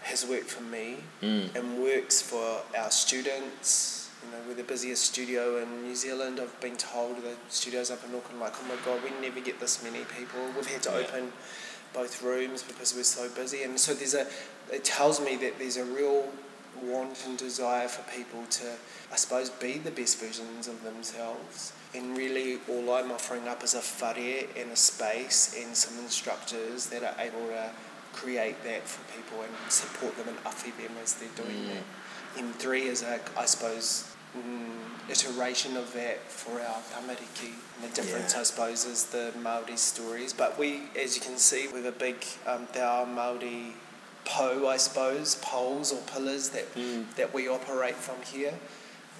has 0.02 0.24
worked 0.26 0.50
for 0.50 0.62
me 0.62 0.96
Mm. 1.22 1.54
and 1.56 1.82
works 1.82 2.22
for 2.22 2.60
our 2.78 2.90
students. 2.90 4.05
You 4.24 4.32
know, 4.32 4.38
we're 4.48 4.54
the 4.54 4.64
busiest 4.64 5.04
studio 5.04 5.58
in 5.62 5.82
New 5.82 5.94
Zealand. 5.94 6.40
I've 6.40 6.58
been 6.60 6.76
told 6.76 7.22
the 7.22 7.34
studios 7.48 7.90
up 7.90 8.02
in 8.04 8.14
Auckland, 8.14 8.40
like, 8.40 8.54
oh 8.60 8.66
my 8.68 8.76
god, 8.84 9.02
we 9.04 9.10
never 9.20 9.40
get 9.40 9.60
this 9.60 9.82
many 9.82 10.04
people. 10.04 10.40
We've 10.56 10.66
had 10.66 10.82
to 10.84 10.90
Yeah. 10.90 10.96
open 10.98 11.32
both 11.92 12.22
rooms 12.22 12.62
because 12.62 12.94
we're 12.94 13.04
so 13.04 13.28
busy. 13.28 13.62
And 13.62 13.78
so 13.78 13.94
there's 13.94 14.14
a, 14.14 14.26
it 14.72 14.84
tells 14.84 15.20
me 15.20 15.36
that 15.36 15.58
there's 15.58 15.76
a 15.76 15.84
real 15.84 16.32
want 16.82 17.24
and 17.24 17.38
desire 17.38 17.88
for 17.88 18.02
people 18.10 18.44
to, 18.50 18.72
I 19.12 19.16
suppose, 19.16 19.48
be 19.50 19.78
the 19.78 19.90
best 19.90 20.18
versions 20.18 20.66
of 20.68 20.82
themselves. 20.82 21.72
And 21.94 22.16
really, 22.16 22.58
all 22.68 22.92
I'm 22.92 23.10
offering 23.12 23.48
up 23.48 23.62
is 23.62 23.74
a 23.74 23.80
whare 23.80 24.44
and 24.56 24.72
a 24.72 24.76
space 24.76 25.54
and 25.58 25.74
some 25.76 25.98
instructors 25.98 26.86
that 26.86 27.02
are 27.02 27.14
able 27.18 27.46
to 27.48 27.70
create 28.12 28.62
that 28.64 28.86
for 28.88 29.00
people 29.16 29.42
and 29.42 29.52
support 29.70 30.16
them 30.16 30.28
and 30.28 30.38
awhi 30.44 30.72
them 30.76 30.96
as 31.02 31.14
they're 31.14 31.28
doing 31.36 31.64
Mm. 31.64 31.68
that. 31.74 31.82
M3 32.36 32.86
is 32.86 33.02
a, 33.02 33.20
I 33.38 33.46
suppose, 33.46 34.12
mm, 34.36 35.10
iteration 35.10 35.76
of 35.76 35.92
that 35.94 36.18
for 36.30 36.60
our 36.60 36.80
tamariki. 36.92 37.52
And 37.80 37.90
the 37.90 37.94
difference, 37.94 38.34
Yeah. 38.34 38.40
I 38.40 38.42
suppose, 38.44 38.84
is 38.84 39.04
the 39.06 39.32
Māori 39.42 39.78
stories. 39.78 40.32
But 40.32 40.58
we, 40.58 40.82
as 41.00 41.14
you 41.16 41.22
can 41.22 41.38
see, 41.38 41.68
we 41.68 41.82
have 41.82 41.86
a 41.94 41.98
big 41.98 42.24
um, 42.46 42.66
Te 42.72 42.80
Ao 42.80 43.04
Māori 43.06 43.72
pou, 44.24 44.66
I 44.68 44.76
suppose, 44.76 45.36
poles 45.36 45.92
or 45.92 46.00
pillars 46.12 46.50
that, 46.50 46.74
Mm. 46.74 47.14
that 47.16 47.32
we 47.32 47.48
operate 47.48 47.96
from 47.96 48.20
here. 48.22 48.54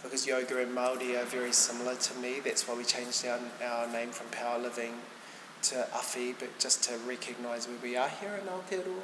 Because 0.03 0.27
yoga 0.27 0.61
and 0.61 0.75
Māori 0.77 1.21
are 1.21 1.25
very 1.25 1.53
similar 1.53 1.97
to 1.97 2.15
me. 2.19 2.41
That's 2.41 2.67
why 2.69 2.75
we 2.75 2.85
changed 2.85 3.25
our, 3.27 3.41
our 3.65 3.87
name 3.89 4.11
from 4.11 4.29
Power 4.29 4.59
Living 4.59 4.95
to 5.63 5.87
Awhi, 5.93 6.35
but 6.39 6.59
just 6.59 6.85
to 6.85 6.97
recognise 6.99 7.67
where 7.67 7.79
we 7.83 7.97
are 7.97 8.09
here 8.09 8.39
in 8.41 8.47
Aotearoa 8.47 9.03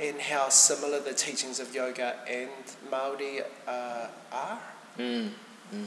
and 0.00 0.20
how 0.20 0.48
similar 0.48 1.00
the 1.00 1.12
teachings 1.14 1.58
of 1.60 1.74
yoga 1.74 2.16
and 2.28 2.50
Māori 2.90 3.42
uh, 3.66 4.06
are. 4.32 4.58
Mm. 4.98 5.30
Mm. 5.74 5.84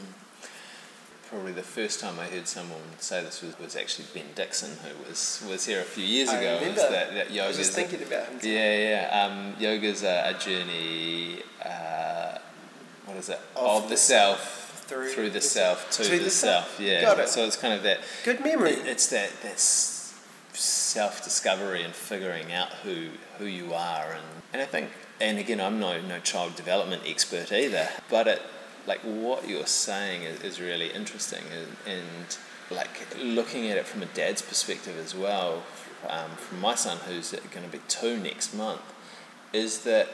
Probably 1.29 1.51
the 1.51 1.61
first 1.61 1.99
time 1.99 2.19
I 2.19 2.25
heard 2.25 2.47
someone 2.47 2.79
say 2.97 3.23
this 3.23 3.43
was, 3.43 3.57
was 3.59 3.75
actually 3.75 4.07
Ben 4.15 4.25
Dixon, 4.33 4.71
who 4.83 5.07
was, 5.07 5.45
was 5.47 5.63
here 5.65 5.79
a 5.81 5.83
few 5.83 6.03
years 6.03 6.29
I 6.29 6.37
ago. 6.39 6.51
was 6.53 6.59
remember. 6.61 6.81
that, 6.89 7.13
that 7.13 7.27
I 7.27 7.33
yoga 7.33 7.47
was 7.49 7.57
just 7.57 7.73
thinking 7.73 8.01
about 8.01 8.25
him. 8.29 8.39
today. 8.39 8.89
Yeah, 8.89 9.01
yeah. 9.11 9.25
Um, 9.25 9.53
yoga's 9.59 10.01
a, 10.03 10.33
a 10.35 10.39
journey. 10.39 11.43
Uh, 11.63 12.39
what 13.05 13.17
is 13.17 13.29
it? 13.29 13.39
Of 13.55 13.83
Of, 13.83 13.89
the 13.89 13.97
self 13.97 14.83
through 14.87 15.09
through, 15.09 15.27
the, 15.29 15.33
the 15.33 15.41
self 15.41 15.91
to, 15.91 16.03
to 16.03 16.09
the, 16.09 16.17
the 16.17 16.29
self. 16.31 16.65
self. 16.77 16.79
Yeah. 16.79 17.01
Got 17.01 17.19
it. 17.19 17.29
So 17.29 17.45
it's 17.45 17.55
kind 17.57 17.75
of 17.75 17.83
that. 17.83 17.99
Good 18.25 18.43
memory. 18.43 18.71
it- 18.71 18.87
It's 18.87 19.07
that 19.11 19.29
that 19.43 19.59
self 19.59 21.23
discovery 21.23 21.83
and 21.83 21.93
figuring 21.93 22.51
out 22.51 22.69
who 22.83 23.09
who 23.39 23.45
you 23.45 23.73
are, 23.73 24.11
and 24.11 24.43
and 24.53 24.61
I 24.61 24.65
think, 24.65 24.89
and 25.19 25.39
again, 25.39 25.59
I'm 25.59 25.79
no 25.79 25.99
no 26.01 26.19
child 26.19 26.55
development 26.55 27.03
expert 27.07 27.51
either, 27.51 27.89
but 28.09 28.27
it 28.27 28.41
like 28.85 28.99
what 29.01 29.47
you're 29.47 29.65
saying 29.65 30.23
is, 30.23 30.41
is 30.41 30.59
really 30.59 30.91
interesting, 30.91 31.43
and, 31.55 31.95
and 31.95 32.37
like 32.71 33.07
looking 33.21 33.69
at 33.69 33.77
it 33.77 33.85
from 33.85 34.01
a 34.03 34.07
dad's 34.07 34.41
perspective 34.41 34.97
as 34.97 35.15
well, 35.15 35.63
um, 36.07 36.31
from 36.31 36.59
my 36.59 36.75
son 36.75 36.97
who's 37.07 37.31
going 37.31 37.65
to 37.65 37.71
be 37.71 37.81
two 37.87 38.17
next 38.17 38.53
month, 38.53 38.81
is 39.53 39.83
that 39.83 40.07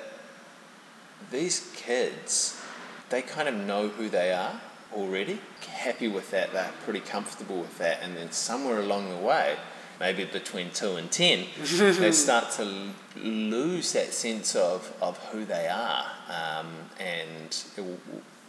these 1.31 1.71
kids, 1.75 2.61
they 3.09 3.21
kind 3.21 3.47
of 3.47 3.55
know 3.55 3.87
who 3.89 4.09
they 4.09 4.31
are 4.31 4.61
already, 4.93 5.39
happy 5.69 6.07
with 6.07 6.31
that, 6.31 6.53
they're 6.53 6.71
pretty 6.83 6.99
comfortable 6.99 7.59
with 7.59 7.77
that, 7.77 7.99
and 8.01 8.15
then 8.15 8.31
somewhere 8.31 8.79
along 8.79 9.09
the 9.09 9.25
way, 9.25 9.55
maybe 9.99 10.25
between 10.25 10.69
two 10.71 10.95
and 10.95 11.11
ten, 11.11 11.45
they 11.63 12.11
start 12.11 12.51
to 12.51 12.63
l- 12.63 12.93
lose 13.23 13.93
that 13.93 14.13
sense 14.13 14.55
of, 14.55 14.91
of 15.01 15.17
who 15.27 15.45
they 15.45 15.67
are, 15.67 16.05
um, 16.29 16.67
and 16.99 17.63
w- 17.75 17.97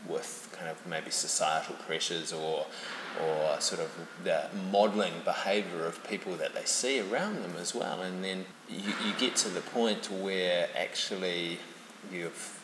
with 0.08 0.48
kind 0.52 0.70
of 0.70 0.84
maybe 0.86 1.10
societal 1.10 1.74
pressures 1.86 2.32
or 2.32 2.66
or 3.24 3.58
sort 3.60 3.80
of 3.80 3.90
the 4.24 4.44
modelling 4.70 5.14
behaviour 5.24 5.86
of 5.86 6.06
people 6.06 6.34
that 6.36 6.54
they 6.54 6.64
see 6.64 7.00
around 7.00 7.42
them 7.42 7.54
as 7.58 7.74
well, 7.74 8.02
and 8.02 8.22
then 8.22 8.44
you, 8.68 8.92
you 9.06 9.12
get 9.18 9.34
to 9.36 9.48
the 9.48 9.62
point 9.62 10.10
where 10.10 10.68
actually 10.76 11.58
you've 12.12 12.55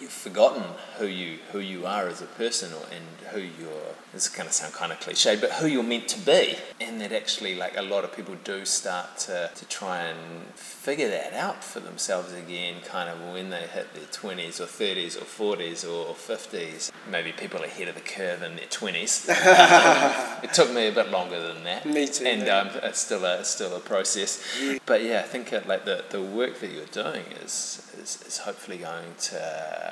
you've 0.00 0.10
forgotten 0.10 0.62
who 0.98 1.06
you 1.06 1.38
who 1.52 1.58
you 1.58 1.86
are 1.86 2.08
as 2.08 2.22
a 2.22 2.26
person 2.26 2.72
or, 2.72 2.82
and 2.94 3.04
who 3.32 3.40
you're 3.40 3.94
this 4.12 4.26
is 4.26 4.28
going 4.30 4.48
to 4.48 4.52
sound 4.52 4.72
kind 4.72 4.90
of 4.90 5.00
cliche 5.00 5.36
but 5.36 5.52
who 5.52 5.66
you're 5.66 5.82
meant 5.82 6.08
to 6.08 6.20
be. 6.20 6.56
And 6.80 7.00
that 7.00 7.12
actually 7.12 7.54
like 7.54 7.76
a 7.76 7.82
lot 7.82 8.04
of 8.04 8.14
people 8.14 8.36
do 8.44 8.64
start 8.64 9.18
to, 9.18 9.50
to 9.54 9.64
try 9.66 10.02
and 10.04 10.44
figure 10.54 11.08
that 11.10 11.34
out 11.34 11.62
for 11.62 11.80
themselves 11.80 12.32
again 12.32 12.76
kind 12.84 13.08
of 13.08 13.20
when 13.32 13.50
they 13.50 13.62
hit 13.62 13.92
their 13.94 14.04
20s 14.04 14.60
or 14.60 14.64
30s 14.64 15.16
or 15.20 15.56
40s 15.56 15.84
or 15.84 16.14
50s 16.14 16.90
maybe 17.10 17.32
people 17.32 17.60
are 17.60 17.66
ahead 17.66 17.88
of 17.88 17.94
the 17.94 18.00
curve 18.00 18.42
in 18.42 18.56
their 18.56 18.66
20s 18.66 19.28
Um, 19.58 20.12
it 20.42 20.52
took 20.52 20.72
me 20.72 20.88
a 20.88 20.92
bit 20.92 21.10
longer 21.10 21.40
than 21.40 21.64
that. 21.64 21.86
Me 21.86 22.06
too, 22.06 22.24
and 22.26 22.48
um, 22.48 22.70
it's 22.82 23.00
still 23.00 23.24
a 23.24 23.40
it's 23.40 23.48
still 23.48 23.74
a 23.76 23.80
process. 23.80 24.42
But 24.86 25.02
yeah 25.02 25.20
I 25.20 25.22
think 25.22 25.52
it, 25.52 25.66
like 25.66 25.84
the, 25.84 26.04
the 26.10 26.22
work 26.22 26.60
that 26.60 26.70
you're 26.70 26.86
doing 26.86 27.24
is, 27.44 27.82
is 28.00 28.22
is 28.26 28.38
hopefully 28.38 28.78
going 28.78 29.14
to 29.30 29.87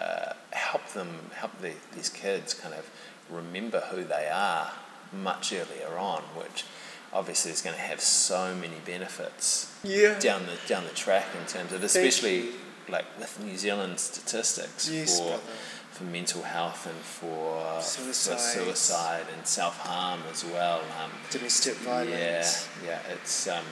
help 0.52 0.86
them 0.88 1.08
help 1.34 1.52
the, 1.60 1.72
these 1.94 2.08
kids 2.08 2.54
kind 2.54 2.74
of 2.74 2.88
remember 3.30 3.80
who 3.90 4.04
they 4.04 4.28
are 4.32 4.70
much 5.12 5.52
earlier 5.52 5.96
on 5.98 6.22
which 6.36 6.64
obviously 7.12 7.50
is 7.50 7.62
going 7.62 7.74
to 7.76 7.80
have 7.82 8.00
so 8.00 8.54
many 8.54 8.76
benefits 8.84 9.72
Yeah. 9.82 10.18
down 10.18 10.42
the 10.46 10.56
down 10.68 10.84
the 10.84 10.90
track 10.94 11.26
in 11.40 11.46
terms 11.46 11.72
of 11.72 11.82
especially 11.82 12.50
like 12.88 13.04
with 13.18 13.38
New 13.42 13.56
Zealand 13.56 13.98
statistics 13.98 14.88
Yes, 14.88 15.18
for 15.18 15.26
brother. 15.28 15.42
for 15.90 16.04
mental 16.04 16.42
health 16.42 16.86
and 16.86 16.96
for, 16.96 17.80
Suicide. 17.82 18.34
for 18.34 18.40
suicide 18.64 19.26
and 19.36 19.46
self 19.46 19.78
harm 19.78 20.20
as 20.30 20.44
well. 20.44 20.80
Um, 21.02 21.10
Domestic 21.30 21.74
violence. 21.76 22.68
yeah, 22.84 22.88
yeah, 22.88 23.12
it's 23.14 23.48
um, 23.48 23.64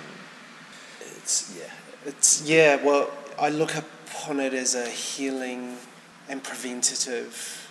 it's 1.16 1.54
yeah, 1.58 1.70
It's 2.06 2.42
yeah. 2.48 2.76
Well, 2.84 3.10
I 3.38 3.50
look 3.50 3.74
upon 3.76 4.40
it 4.40 4.54
as 4.54 4.74
a 4.74 4.88
healing 4.88 5.76
and 6.28 6.42
preventative 6.42 7.70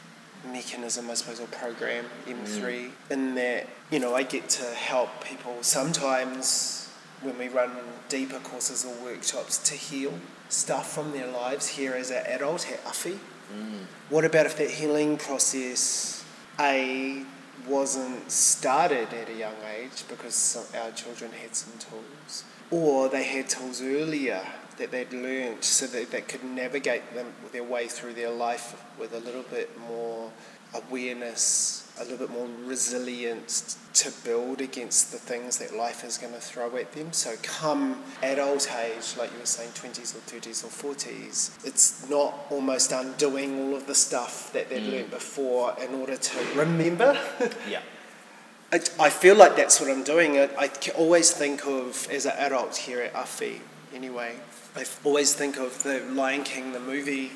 mechanism, 0.52 1.10
I 1.10 1.14
suppose, 1.14 1.40
or 1.40 1.48
program 1.48 2.06
M 2.28 2.38
mm. 2.38 2.48
three. 2.48 2.92
In 3.10 3.36
that, 3.36 3.68
you 3.92 4.00
know, 4.00 4.16
I 4.16 4.24
get 4.24 4.50
to 4.50 4.66
help 4.66 5.24
people 5.24 5.58
sometimes 5.62 6.90
when 7.22 7.38
we 7.38 7.48
run 7.48 7.72
deeper 8.10 8.40
courses 8.40 8.86
or 8.86 8.94
workshops 9.04 9.58
to 9.70 9.76
heal 9.76 10.14
stuff 10.50 10.92
from 10.92 11.12
their 11.14 11.28
lives 11.28 11.68
here 11.68 11.94
as 11.94 12.12
an 12.12 12.24
adult 12.28 12.70
at 12.70 12.84
Awhi. 12.84 13.18
Mm. 13.56 13.86
What 14.10 14.26
about 14.26 14.46
if 14.46 14.58
that 14.58 14.70
healing 14.70 15.18
process, 15.18 16.24
A, 16.60 17.24
wasn't 17.68 18.30
started 18.30 19.14
at 19.14 19.30
a 19.30 19.36
young 19.36 19.56
age 19.78 20.04
because 20.10 20.70
our 20.84 20.92
children 20.92 21.32
had 21.32 21.56
some 21.56 21.74
tools, 21.80 22.44
or 22.70 23.08
they 23.08 23.24
had 23.24 23.48
tools 23.48 23.82
earlier 23.82 24.46
that 24.78 24.92
they'd 24.92 25.12
learned 25.14 25.64
so 25.64 25.88
that 25.88 26.12
they 26.12 26.22
could 26.22 26.44
navigate 26.44 27.14
them 27.14 27.28
their 27.52 27.64
way 27.64 27.88
through 27.88 28.14
their 28.14 28.32
life 28.32 28.84
with 29.00 29.14
a 29.14 29.20
little 29.20 29.44
bit 29.44 29.70
more 29.88 30.32
awareness, 30.74 31.92
a 32.00 32.04
little 32.04 32.18
bit 32.18 32.32
more 32.32 32.48
resilience 32.66 33.78
to 33.94 34.12
build 34.24 34.60
against 34.60 35.12
the 35.12 35.18
things 35.18 35.60
that 35.60 35.76
life 35.76 36.04
is 36.04 36.18
going 36.18 36.34
to 36.34 36.40
throw 36.40 36.76
at 36.78 36.92
them. 36.94 37.14
So, 37.14 37.36
come 37.44 38.02
adult 38.24 38.70
age, 38.76 39.16
like 39.18 39.32
you 39.32 39.40
were 39.40 39.46
saying, 39.46 39.70
20s 39.72 40.16
or 40.16 40.40
30s 40.40 40.64
or 40.64 40.94
40s, 40.94 41.66
it's 41.66 42.10
not 42.10 42.34
almost 42.50 42.92
undoing 42.92 43.60
all 43.60 43.76
of 43.76 43.86
the 43.86 43.96
stuff 43.96 44.52
that 44.54 44.70
they'd 44.70 44.82
mm. 44.82 44.92
learned 44.92 45.12
before 45.12 45.76
in 45.80 45.94
order 45.94 46.18
to 46.18 46.46
remember. 46.56 47.18
yeah, 47.70 47.82
I, 48.72 48.80
I 49.00 49.10
feel 49.12 49.36
like 49.36 49.56
that's 49.56 49.80
what 49.80 49.92
I'm 49.92 50.04
doing. 50.04 50.40
I 50.40 50.72
always 50.98 51.32
think 51.32 51.68
of, 51.68 52.08
as 52.10 52.26
an 52.26 52.34
adult 52.38 52.76
here 52.76 53.02
at 53.02 53.14
Awhi, 53.14 53.60
anyway, 53.94 54.36
I 54.76 54.86
always 55.04 55.36
think 55.36 55.58
of 55.58 55.84
the 55.84 56.00
Lion 56.00 56.44
King, 56.44 56.74
the 56.74 56.80
movie, 56.80 57.32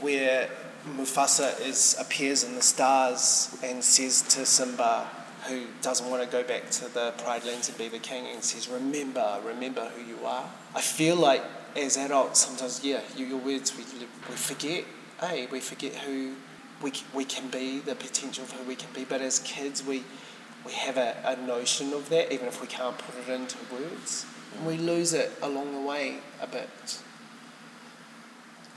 where 0.00 0.48
Mufasa 0.96 1.60
is 1.64 1.96
appears 2.00 2.42
in 2.42 2.56
the 2.56 2.62
stars 2.62 3.56
and 3.62 3.82
says 3.82 4.22
to 4.22 4.44
Simba, 4.44 5.08
who 5.46 5.66
doesn't 5.82 6.10
want 6.10 6.24
to 6.24 6.28
go 6.28 6.42
back 6.42 6.70
to 6.70 6.92
the 6.92 7.12
Pride 7.18 7.44
Lands 7.44 7.68
and 7.68 7.78
be 7.78 7.88
the 7.88 8.00
king, 8.00 8.26
and 8.26 8.42
says, 8.42 8.68
"Remember, 8.68 9.40
remember 9.44 9.88
who 9.90 10.02
you 10.02 10.18
are." 10.26 10.50
I 10.74 10.80
feel 10.80 11.14
like 11.14 11.44
as 11.76 11.96
adults, 11.96 12.40
sometimes, 12.40 12.82
yeah, 12.82 13.02
you, 13.16 13.26
your 13.26 13.38
words, 13.38 13.76
we, 13.76 13.84
we 14.28 14.34
forget. 14.34 14.84
Hey, 15.20 15.46
we 15.46 15.60
forget 15.60 15.94
who 15.94 16.34
we, 16.82 16.92
we 17.14 17.24
can 17.24 17.48
be, 17.50 17.78
the 17.78 17.94
potential 17.94 18.42
of 18.42 18.50
who 18.50 18.64
we 18.64 18.74
can 18.74 18.92
be. 18.92 19.04
But 19.04 19.20
as 19.20 19.38
kids, 19.38 19.84
we 19.84 20.02
we 20.66 20.72
have 20.72 20.96
a, 20.96 21.14
a 21.24 21.36
notion 21.46 21.92
of 21.92 22.08
that, 22.08 22.32
even 22.32 22.48
if 22.48 22.60
we 22.60 22.66
can't 22.66 22.98
put 22.98 23.14
it 23.16 23.28
into 23.32 23.58
words. 23.72 24.26
We 24.66 24.76
lose 24.76 25.12
it 25.12 25.32
along 25.42 25.72
the 25.72 25.80
way 25.80 26.18
a 26.40 26.46
bit. 26.46 27.00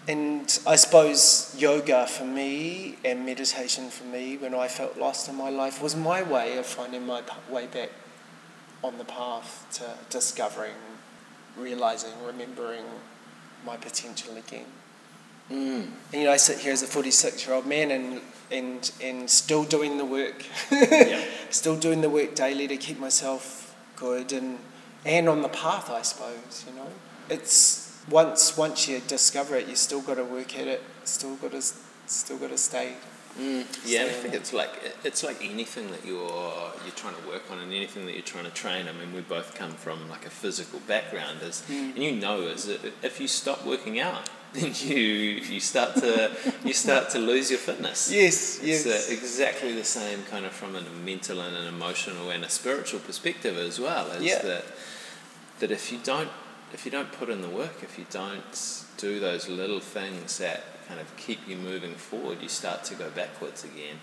And 0.08 0.60
I 0.66 0.78
suppose 0.78 1.54
yoga 1.58 2.08
for 2.08 2.24
me 2.24 2.98
and 3.04 3.26
meditation 3.26 3.90
for 3.90 4.06
me, 4.06 4.38
when 4.38 4.56
I 4.56 4.70
felt 4.70 4.98
lost 4.98 5.28
in 5.28 5.36
my 5.36 5.50
life, 5.50 5.82
was 5.82 5.98
my 5.98 6.24
way 6.24 6.58
of 6.58 6.66
finding 6.66 7.06
my 7.06 7.22
way 7.50 7.68
back 7.68 7.90
on 8.84 8.98
the 8.98 9.04
path 9.04 9.68
to 9.74 9.84
discovering, 10.10 10.76
realizing, 11.58 12.12
remembering 12.26 12.86
my 13.66 13.76
potential 13.76 14.38
again. 14.38 14.66
Mm. 15.52 15.88
And 16.14 16.14
you 16.14 16.24
know, 16.24 16.32
I 16.32 16.38
sit 16.38 16.60
here 16.60 16.72
as 16.72 16.84
a 16.84 16.88
46 16.88 17.46
year 17.46 17.56
old 17.56 17.66
man 17.66 17.92
and, 17.92 18.22
and, 18.50 18.90
and 19.04 19.30
still 19.30 19.66
doing 19.66 19.98
the 19.98 20.06
work, 20.06 20.46
yeah. 20.72 21.22
still 21.50 21.76
doing 21.76 22.00
the 22.00 22.10
work 22.10 22.34
daily 22.34 22.68
to 22.70 22.78
keep 22.78 22.98
myself 22.98 23.76
good 23.98 24.32
and, 24.32 24.60
and 25.08 25.28
on 25.30 25.42
the 25.42 25.50
path, 25.50 25.90
I 25.90 26.02
suppose, 26.04 26.66
you 26.68 26.74
know. 26.76 26.88
It's 27.30 28.02
once 28.10 28.56
once 28.58 28.88
you 28.88 29.00
discover 29.08 29.56
it, 29.56 29.68
you 29.68 29.76
still 29.76 30.02
got 30.02 30.16
to 30.16 30.24
work 30.24 30.58
at 30.58 30.68
it, 30.68 30.82
still 31.04 31.36
got 31.36 31.52
to 31.52 31.62
still 32.06 32.38
got 32.38 32.50
to 32.50 32.58
stay. 32.58 32.94
Mm, 33.40 33.66
yeah, 33.86 34.02
and 34.02 34.10
I 34.10 34.14
think 34.14 34.34
it's 34.34 34.52
like 34.52 34.72
it's 35.04 35.24
like 35.24 35.38
anything 35.44 35.92
that 35.92 36.04
you're 36.06 36.72
you're 36.84 36.96
trying 36.96 37.16
to 37.22 37.28
work 37.28 37.44
on, 37.52 37.60
and 37.60 37.72
anything 37.72 38.06
that 38.08 38.14
you're 38.14 38.22
trying 38.34 38.46
to 38.46 38.52
train. 38.52 38.88
I 38.88 38.94
mean, 38.94 39.14
we 39.14 39.22
both 39.22 39.54
come 39.56 39.72
from 39.72 40.10
like 40.10 40.26
a 40.26 40.30
physical 40.30 40.80
background, 40.88 41.40
is 41.44 41.62
Mm. 41.70 41.96
and 41.96 42.04
you 42.04 42.12
know, 42.14 42.42
is 42.42 42.66
that 42.66 42.80
if 43.04 43.20
you 43.22 43.28
stop 43.28 43.64
working 43.66 44.00
out, 44.00 44.30
then 44.54 44.72
you 44.90 44.98
you 45.54 45.60
start 45.60 45.96
to 45.98 46.32
you 46.64 46.74
start 46.74 47.10
to 47.12 47.20
lose 47.20 47.52
your 47.52 47.60
fitness. 47.60 48.10
Yes, 48.22 48.58
It's 48.64 48.86
yes. 48.86 49.10
uh, 49.10 49.14
exactly 49.14 49.72
the 49.74 49.84
same 50.00 50.24
kind 50.32 50.46
of 50.46 50.52
from 50.54 50.76
a 50.76 50.82
mental 51.06 51.42
and 51.42 51.56
an 51.56 51.68
emotional 51.68 52.32
and 52.32 52.44
a 52.44 52.50
spiritual 52.50 53.02
perspective 53.02 53.56
as 53.58 53.80
well. 53.80 54.06
Is 54.18 54.24
Yeah. 54.24 54.42
that 54.42 54.64
that 55.60 55.72
if 55.72 55.92
you 55.92 56.00
don't 56.04 56.30
if 56.74 56.84
you 56.84 56.92
don't 56.92 57.12
put 57.14 57.30
in 57.30 57.42
the 57.42 57.50
work, 57.50 57.82
if 57.82 57.98
you 57.98 58.06
don't 58.10 58.84
do 58.98 59.20
those 59.22 59.48
little 59.48 59.80
things 59.80 60.38
that 60.40 60.64
kind 60.88 61.00
of 61.00 61.16
keep 61.16 61.48
you 61.48 61.56
moving 61.56 61.96
forward, 61.96 62.42
you 62.42 62.50
start 62.50 62.84
to 62.86 62.96
go 62.96 63.10
backwards 63.10 63.64
again. 63.64 63.98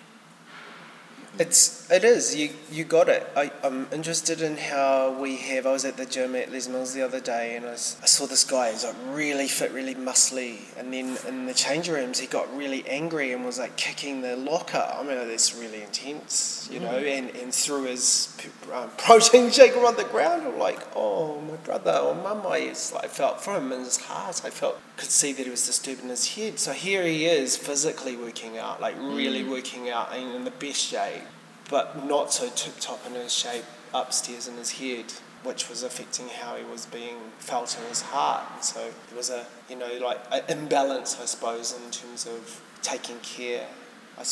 It's 1.36 1.90
it 1.90 2.04
is 2.04 2.36
you 2.36 2.50
you 2.70 2.84
got 2.84 3.08
it. 3.08 3.26
I, 3.36 3.50
I'm 3.64 3.88
interested 3.92 4.40
in 4.40 4.56
how 4.56 5.18
we 5.20 5.36
have. 5.36 5.66
I 5.66 5.72
was 5.72 5.84
at 5.84 5.96
the 5.96 6.06
gym 6.06 6.36
at 6.36 6.52
Les 6.52 6.68
Mills 6.68 6.94
the 6.94 7.02
other 7.02 7.20
day, 7.20 7.56
and 7.56 7.66
I 7.66 7.74
saw 7.74 8.26
this 8.26 8.44
guy. 8.44 8.70
He's 8.70 8.84
like 8.84 8.94
really 9.08 9.48
fit, 9.48 9.72
really 9.72 9.96
muscly, 9.96 10.58
and 10.78 10.92
then 10.92 11.18
in 11.26 11.46
the 11.46 11.54
change 11.54 11.88
rooms, 11.88 12.20
he 12.20 12.28
got 12.28 12.54
really 12.56 12.86
angry 12.86 13.32
and 13.32 13.44
was 13.44 13.58
like 13.58 13.76
kicking 13.76 14.22
the 14.22 14.36
locker. 14.36 14.86
I 14.92 15.02
mean, 15.02 15.16
that's 15.28 15.56
really 15.56 15.82
intense, 15.82 16.68
you 16.70 16.78
know. 16.78 16.96
And, 16.96 17.30
and 17.30 17.52
threw 17.52 17.84
his 17.84 18.36
um, 18.72 18.90
protein 18.98 19.50
shaker 19.50 19.84
on 19.84 19.96
the 19.96 20.04
ground. 20.04 20.46
I'm 20.46 20.58
like, 20.58 20.80
oh 20.94 21.40
my 21.40 21.56
brother 21.56 21.96
or 21.96 22.14
mum. 22.14 22.46
I 22.46 22.60
just 22.68 22.94
like 22.94 23.10
felt 23.10 23.40
for 23.40 23.56
him 23.56 23.72
in 23.72 23.80
his 23.80 23.96
heart. 23.96 24.42
I 24.44 24.50
felt 24.50 24.78
could 24.96 25.10
see 25.10 25.32
that 25.32 25.44
he 25.44 25.50
was 25.50 25.66
disturbed 25.66 26.02
in 26.02 26.08
his 26.08 26.34
head. 26.34 26.58
So 26.58 26.72
here 26.72 27.02
he 27.02 27.26
is, 27.26 27.56
physically 27.56 28.16
working 28.16 28.58
out, 28.58 28.80
like 28.80 28.96
really 28.98 29.42
mm. 29.42 29.50
working 29.50 29.90
out, 29.90 30.14
and 30.14 30.34
in 30.34 30.44
the 30.44 30.50
best 30.50 30.80
shape 30.80 31.22
but 31.70 32.06
not 32.06 32.32
so 32.32 32.48
tip 32.54 32.74
top 32.78 33.04
in 33.06 33.14
his 33.14 33.32
shape 33.32 33.64
upstairs 33.94 34.48
in 34.48 34.56
his 34.56 34.72
head, 34.72 35.06
which 35.42 35.68
was 35.68 35.82
affecting 35.82 36.28
how 36.28 36.56
he 36.56 36.64
was 36.64 36.86
being 36.86 37.16
felt 37.38 37.76
in 37.78 37.88
his 37.88 38.02
heart. 38.02 38.44
And 38.54 38.62
so 38.64 38.80
there 39.08 39.16
was 39.16 39.30
a 39.30 39.46
you 39.68 39.76
know 39.76 39.98
like 40.02 40.20
an 40.30 40.42
imbalance, 40.48 41.18
I 41.20 41.24
suppose, 41.24 41.72
in 41.72 41.90
terms 41.90 42.26
of 42.26 42.62
taking 42.82 43.18
care. 43.20 43.66
I 44.18 44.24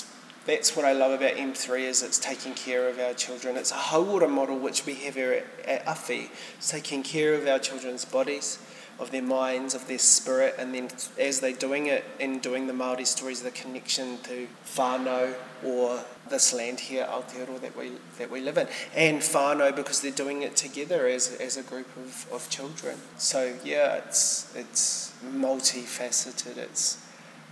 that's 0.44 0.76
what 0.76 0.84
I 0.84 0.92
love 0.92 1.12
about 1.12 1.34
M3 1.34 1.82
is 1.82 2.02
it's 2.02 2.18
taking 2.18 2.54
care 2.54 2.88
of 2.88 2.98
our 2.98 3.14
children. 3.14 3.56
It's 3.56 3.70
a 3.70 3.76
whole 3.76 4.04
water 4.04 4.26
model 4.26 4.58
which 4.58 4.84
we 4.84 4.94
have 4.94 5.14
here 5.14 5.44
at, 5.64 5.68
at 5.68 5.86
Awhi. 5.86 6.30
It's 6.58 6.68
taking 6.68 7.04
care 7.04 7.34
of 7.34 7.46
our 7.46 7.60
children's 7.60 8.04
bodies, 8.04 8.58
of 9.02 9.10
their 9.10 9.22
minds, 9.22 9.74
of 9.74 9.86
their 9.88 9.98
spirit, 9.98 10.54
and 10.58 10.72
then 10.74 10.88
as 11.18 11.40
they're 11.40 11.52
doing 11.52 11.86
it 11.86 12.04
and 12.20 12.40
doing 12.40 12.68
the 12.68 12.72
Māori 12.72 13.06
stories, 13.06 13.42
the 13.42 13.50
connection 13.50 14.18
to 14.22 14.46
whānau 14.74 15.34
or 15.64 16.04
this 16.30 16.54
land 16.54 16.80
here, 16.80 17.04
Aotearoa, 17.10 17.60
that 17.60 17.76
we, 17.76 17.92
that 18.18 18.30
we 18.30 18.40
live 18.40 18.56
in, 18.56 18.68
and 18.94 19.18
whānau 19.20 19.74
because 19.74 20.00
they're 20.00 20.10
doing 20.12 20.42
it 20.42 20.56
together 20.56 21.06
as, 21.06 21.36
as 21.40 21.56
a 21.56 21.62
group 21.62 21.88
of, 21.96 22.26
of 22.32 22.48
children. 22.48 22.96
So 23.18 23.54
yeah, 23.64 23.96
it's, 23.96 24.54
it's 24.54 25.12
multifaceted. 25.24 26.56
It's 26.56 26.98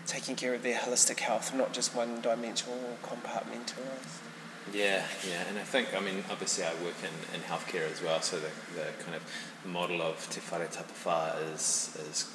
taking 0.07 0.37
care 0.37 0.55
of 0.55 0.63
their 0.63 0.79
holistic 0.79 1.19
health, 1.19 1.55
not 1.55 1.73
just 1.73 1.95
one 1.95 2.21
dimensional 2.21 2.79
or 2.79 3.09
compartmentalised. 3.09 4.30
Yeah, 4.73 5.05
yeah, 5.29 5.49
and 5.49 5.59
I 5.59 5.63
think 5.63 5.95
I 5.95 6.01
mean 6.01 6.23
obviously 6.31 6.65
I 6.65 6.73
work 6.85 6.95
in, 7.03 7.35
in 7.35 7.41
healthcare 7.43 7.91
as 7.91 8.03
well, 8.03 8.21
so 8.21 8.39
the, 8.39 8.51
the 8.75 8.87
kind 9.03 9.17
of 9.17 9.23
model 9.65 10.01
of 10.03 10.29
te 10.31 10.41
whare 10.41 10.67
tapawha 10.67 11.55
is 11.55 11.97
is 12.09 12.31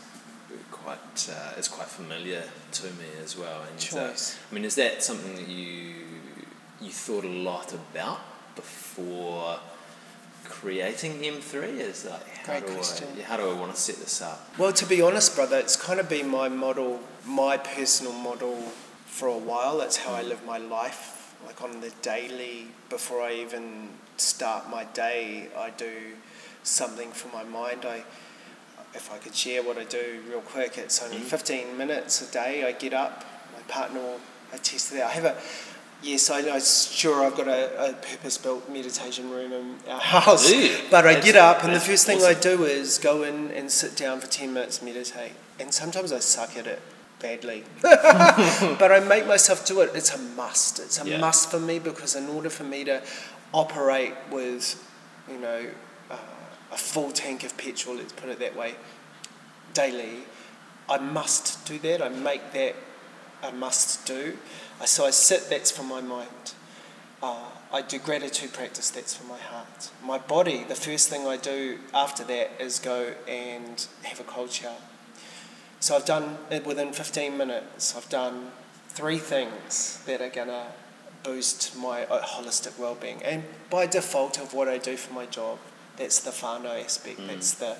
quite 0.71 1.29
uh, 1.31 1.59
is 1.59 1.67
quite 1.67 1.87
familiar 1.87 2.43
to 2.73 2.85
me 2.85 3.09
as 3.23 3.37
well. 3.37 3.61
And 3.61 3.77
uh, 3.77 4.09
Choice. 4.09 4.37
I 4.49 4.53
mean, 4.53 4.65
is 4.65 4.75
that 4.75 5.03
something 5.03 5.35
that 5.35 5.47
you 5.47 5.93
you 6.81 6.91
thought 6.91 7.25
a 7.25 7.29
lot 7.29 7.73
about 7.73 8.19
before 8.55 9.59
creating 10.43 11.13
M3? 11.19 11.79
Is 11.79 12.05
like 12.05 12.27
how 12.37 12.53
Great 12.53 12.67
do 12.67 12.73
question. 12.73 13.07
I 13.17 13.21
how 13.21 13.37
do 13.37 13.49
I 13.49 13.53
want 13.53 13.73
to 13.73 13.79
set 13.79 13.97
this 13.97 14.21
up? 14.21 14.49
Well, 14.57 14.73
to 14.73 14.85
be 14.85 15.01
honest, 15.01 15.35
brother, 15.35 15.57
it's 15.57 15.75
kind 15.75 15.99
of 15.99 16.09
been 16.09 16.29
my 16.29 16.49
model, 16.49 16.99
my 17.25 17.57
personal 17.57 18.13
model 18.13 18.55
for 19.05 19.27
a 19.27 19.37
while. 19.37 19.77
That's 19.77 19.97
how 19.97 20.13
I 20.13 20.21
live 20.21 20.45
my 20.45 20.57
life. 20.57 21.14
Like 21.45 21.61
on 21.61 21.81
the 21.81 21.91
daily, 22.01 22.67
before 22.89 23.21
I 23.21 23.33
even 23.33 23.89
start 24.17 24.69
my 24.69 24.83
day, 24.85 25.47
I 25.57 25.69
do 25.71 25.91
something 26.63 27.11
for 27.11 27.27
my 27.29 27.43
mind. 27.43 27.85
I, 27.85 28.03
if 28.93 29.11
I 29.13 29.17
could 29.17 29.35
share 29.35 29.61
what 29.61 29.77
I 29.77 29.83
do 29.83 30.21
real 30.29 30.41
quick, 30.41 30.77
it's 30.77 31.01
only 31.03 31.17
Mhm. 31.17 31.23
15 31.25 31.77
minutes 31.77 32.21
a 32.21 32.31
day. 32.31 32.63
I 32.65 32.71
get 32.71 32.93
up, 32.93 33.23
my 33.55 33.61
partner 33.67 33.99
will 33.99 34.19
attest 34.53 34.89
to 34.89 34.95
that. 34.95 35.07
I 35.07 35.11
have 35.11 35.25
a, 35.25 35.35
yes, 36.01 36.29
I 36.29 36.41
know, 36.41 36.57
sure, 36.59 37.25
I've 37.25 37.35
got 37.35 37.47
a, 37.47 37.89
a 37.89 37.93
purpose 37.93 38.37
built 38.37 38.67
meditation 38.69 39.29
room 39.29 39.51
in 39.51 39.91
our 39.91 39.99
house. 39.99 40.49
You? 40.51 40.77
But 40.89 41.05
I 41.05 41.19
get 41.19 41.35
up, 41.35 41.63
and 41.63 41.75
the 41.75 41.79
first 41.79 42.05
thing 42.05 42.17
awesome. 42.19 42.35
I 42.37 42.39
do 42.39 42.63
is 42.63 42.97
go 42.97 43.23
in 43.23 43.51
and 43.51 43.69
sit 43.69 43.95
down 43.95 44.19
for 44.21 44.27
10 44.27 44.53
minutes, 44.53 44.81
meditate. 44.81 45.33
And 45.59 45.73
sometimes 45.73 46.11
I 46.11 46.19
suck 46.19 46.57
at 46.57 46.65
it 46.67 46.81
badly. 47.25 47.63
but 47.81 48.91
I 48.91 48.99
make 48.99 49.25
myself 49.25 49.65
do 49.65 49.81
it. 49.81 49.91
It's 49.95 50.13
a 50.13 50.17
must. 50.17 50.79
It's 50.79 51.01
a 51.01 51.07
Yeah. 51.07 51.17
must 51.17 51.49
for 51.49 51.59
me 51.59 51.79
because 51.79 52.15
in 52.15 52.27
order 52.29 52.49
for 52.49 52.63
me 52.63 52.83
to 52.85 53.01
operate 53.53 54.13
with, 54.31 54.63
you 55.29 55.37
know, 55.39 55.61
uh, 56.11 56.17
a 56.71 56.77
full 56.77 57.11
tank 57.11 57.43
of 57.43 57.57
petrol, 57.57 57.95
let's 57.95 58.13
put 58.13 58.29
it 58.29 58.39
that 58.39 58.55
way, 58.55 58.75
daily, 59.73 60.23
I 60.87 60.97
must 60.99 61.65
do 61.65 61.79
that. 61.79 62.01
I 62.01 62.09
make 62.09 62.51
that 62.53 62.75
a 63.41 63.51
must 63.51 64.05
do. 64.05 64.37
So 64.85 65.05
I 65.05 65.09
sit, 65.11 65.49
that's 65.49 65.71
for 65.71 65.83
my 65.83 66.01
mind. 66.01 66.53
Uh, 67.23 67.49
I 67.73 67.81
do 67.81 67.97
gratitude 67.97 68.53
practice, 68.53 68.89
that's 68.91 69.15
for 69.15 69.25
my 69.25 69.39
heart. 69.39 69.89
My 70.03 70.19
body, 70.19 70.63
the 70.67 70.75
first 70.75 71.09
thing 71.09 71.25
I 71.25 71.37
do 71.37 71.79
after 71.93 72.23
that 72.25 72.51
is 72.59 72.77
go 72.77 73.13
and 73.27 73.87
have 74.03 74.19
a 74.19 74.23
cold 74.23 74.51
shower. 74.51 74.83
So 75.85 75.95
I've 75.95 76.05
done 76.05 76.39
it 76.49 76.65
within 76.65 76.93
15 76.93 77.37
minutes. 77.37 77.95
I've 77.95 78.09
done 78.09 78.47
three 78.89 79.19
things 79.19 80.03
that 80.07 80.19
are 80.19 80.31
going 80.31 80.47
to 80.47 80.65
boost 81.21 81.77
my 81.77 82.05
uh, 82.05 82.23
holistic 82.23 82.79
well-being. 82.79 83.21
And 83.21 83.43
by 83.69 83.85
default 83.85 84.39
of 84.39 84.55
what 84.55 84.67
I 84.67 84.79
do 84.79 84.97
for 84.97 85.13
my 85.13 85.27
job, 85.27 85.59
that's 85.95 86.21
the 86.21 86.31
whānau 86.31 86.83
aspect. 86.83 87.19
Mm. 87.19 87.27
That's 87.27 87.53
the 87.53 87.77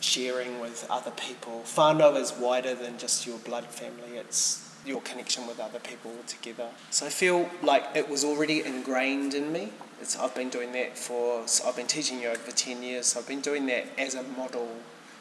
sharing 0.00 0.60
with 0.60 0.86
other 0.90 1.12
people. 1.12 1.62
Whānau 1.64 2.20
is 2.20 2.34
wider 2.34 2.74
than 2.74 2.98
just 2.98 3.26
your 3.26 3.38
blood 3.38 3.64
family. 3.64 4.18
It's 4.18 4.70
your 4.84 5.00
connection 5.00 5.46
with 5.46 5.58
other 5.58 5.78
people 5.78 6.12
together. 6.26 6.68
So 6.90 7.06
I 7.06 7.08
feel 7.08 7.48
like 7.62 7.84
it 7.94 8.10
was 8.10 8.22
already 8.22 8.66
ingrained 8.66 9.32
in 9.32 9.50
me. 9.50 9.72
It's, 10.02 10.14
I've 10.14 10.34
been 10.34 10.50
doing 10.50 10.72
that 10.72 10.98
for, 10.98 11.48
so 11.48 11.66
I've 11.66 11.76
been 11.76 11.86
teaching 11.86 12.20
yoga 12.20 12.38
for 12.38 12.54
10 12.54 12.82
years. 12.82 13.06
So 13.06 13.20
I've 13.20 13.26
been 13.26 13.40
doing 13.40 13.64
that 13.68 13.86
as 13.96 14.14
a 14.14 14.24
model 14.24 14.68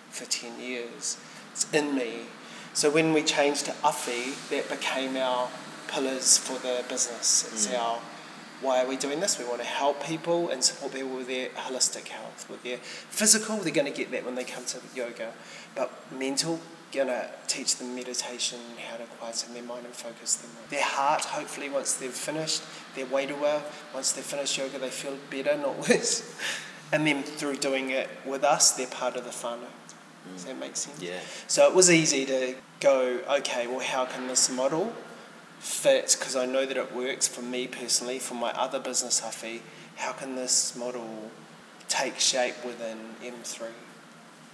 for 0.10 0.26
10 0.26 0.60
years. 0.60 1.18
It's 1.56 1.72
in 1.72 1.96
me. 1.96 2.24
So 2.74 2.90
when 2.90 3.14
we 3.14 3.24
changed 3.24 3.64
to 3.68 3.72
Awhi, 3.82 4.50
that 4.50 4.68
became 4.70 5.16
our 5.16 5.48
pillars 5.88 6.38
for 6.38 6.60
the 6.60 6.84
business. 6.90 7.48
It's 7.50 7.68
Mm. 7.68 7.80
our, 7.80 8.00
why 8.60 8.84
are 8.84 8.88
we 8.88 8.98
doing 8.98 9.22
this? 9.22 9.40
We 9.40 9.46
want 9.46 9.62
to 9.62 9.68
help 9.68 10.04
people 10.04 10.50
and 10.50 10.62
support 10.62 10.92
people 10.94 11.16
with 11.16 11.28
their 11.28 11.48
holistic 11.52 12.10
health, 12.10 12.46
with 12.50 12.62
their 12.64 12.80
physical, 12.80 13.56
they're 13.56 13.72
going 13.74 13.90
to 13.90 13.98
get 13.98 14.12
that 14.12 14.26
when 14.26 14.36
they 14.36 14.44
come 14.44 14.66
to 14.66 14.80
yoga. 14.94 15.32
But 15.76 15.92
mental, 16.12 16.60
going 16.92 17.08
to 17.08 17.30
teach 17.48 17.78
them 17.78 17.96
meditation, 17.96 18.60
how 18.90 18.98
to 18.98 19.06
quieten 19.06 19.54
their 19.54 19.64
mind 19.64 19.86
and 19.86 19.94
focus 19.96 20.36
them. 20.36 20.52
Their 20.70 20.84
heart, 20.84 21.24
hopefully, 21.24 21.70
once 21.70 21.94
they've 21.94 22.12
finished 22.12 22.64
their 22.96 23.06
wairua, 23.06 23.62
once 23.94 24.12
they've 24.12 24.26
finished 24.26 24.58
yoga, 24.58 24.78
they 24.78 24.90
feel 24.90 25.18
better, 25.30 25.58
not 25.58 25.78
worse. 25.90 26.36
And 26.92 27.08
then 27.08 27.24
through 27.24 27.56
doing 27.58 27.92
it 27.92 28.10
with 28.26 28.44
us, 28.44 28.72
they're 28.74 28.88
part 28.88 29.16
of 29.16 29.24
the 29.24 29.30
whānau. 29.32 29.68
Does 30.34 30.46
that 30.46 30.58
make 30.60 30.76
sense? 30.76 31.02
Yeah. 31.02 31.20
So 31.48 31.68
it 31.68 31.76
was 31.76 31.90
easy 31.90 32.26
to 32.26 32.56
go, 32.80 33.22
okay, 33.40 33.68
well, 33.68 33.80
how 33.80 34.06
can 34.06 34.28
this 34.28 34.50
model 34.50 34.94
fit? 35.60 36.16
Because 36.18 36.36
I 36.36 36.46
know 36.46 36.66
that 36.66 36.78
it 36.78 36.96
works 36.96 37.28
for 37.28 37.42
me 37.42 37.68
personally, 37.68 38.20
for 38.20 38.36
my 38.36 38.52
other 38.52 38.80
business, 38.80 39.22
Awhi. 39.22 39.62
how 39.96 40.12
can 40.12 40.36
this 40.36 40.76
model 40.76 41.32
take 41.88 42.20
shape 42.20 42.56
within 42.66 42.98
M3? 43.24 43.68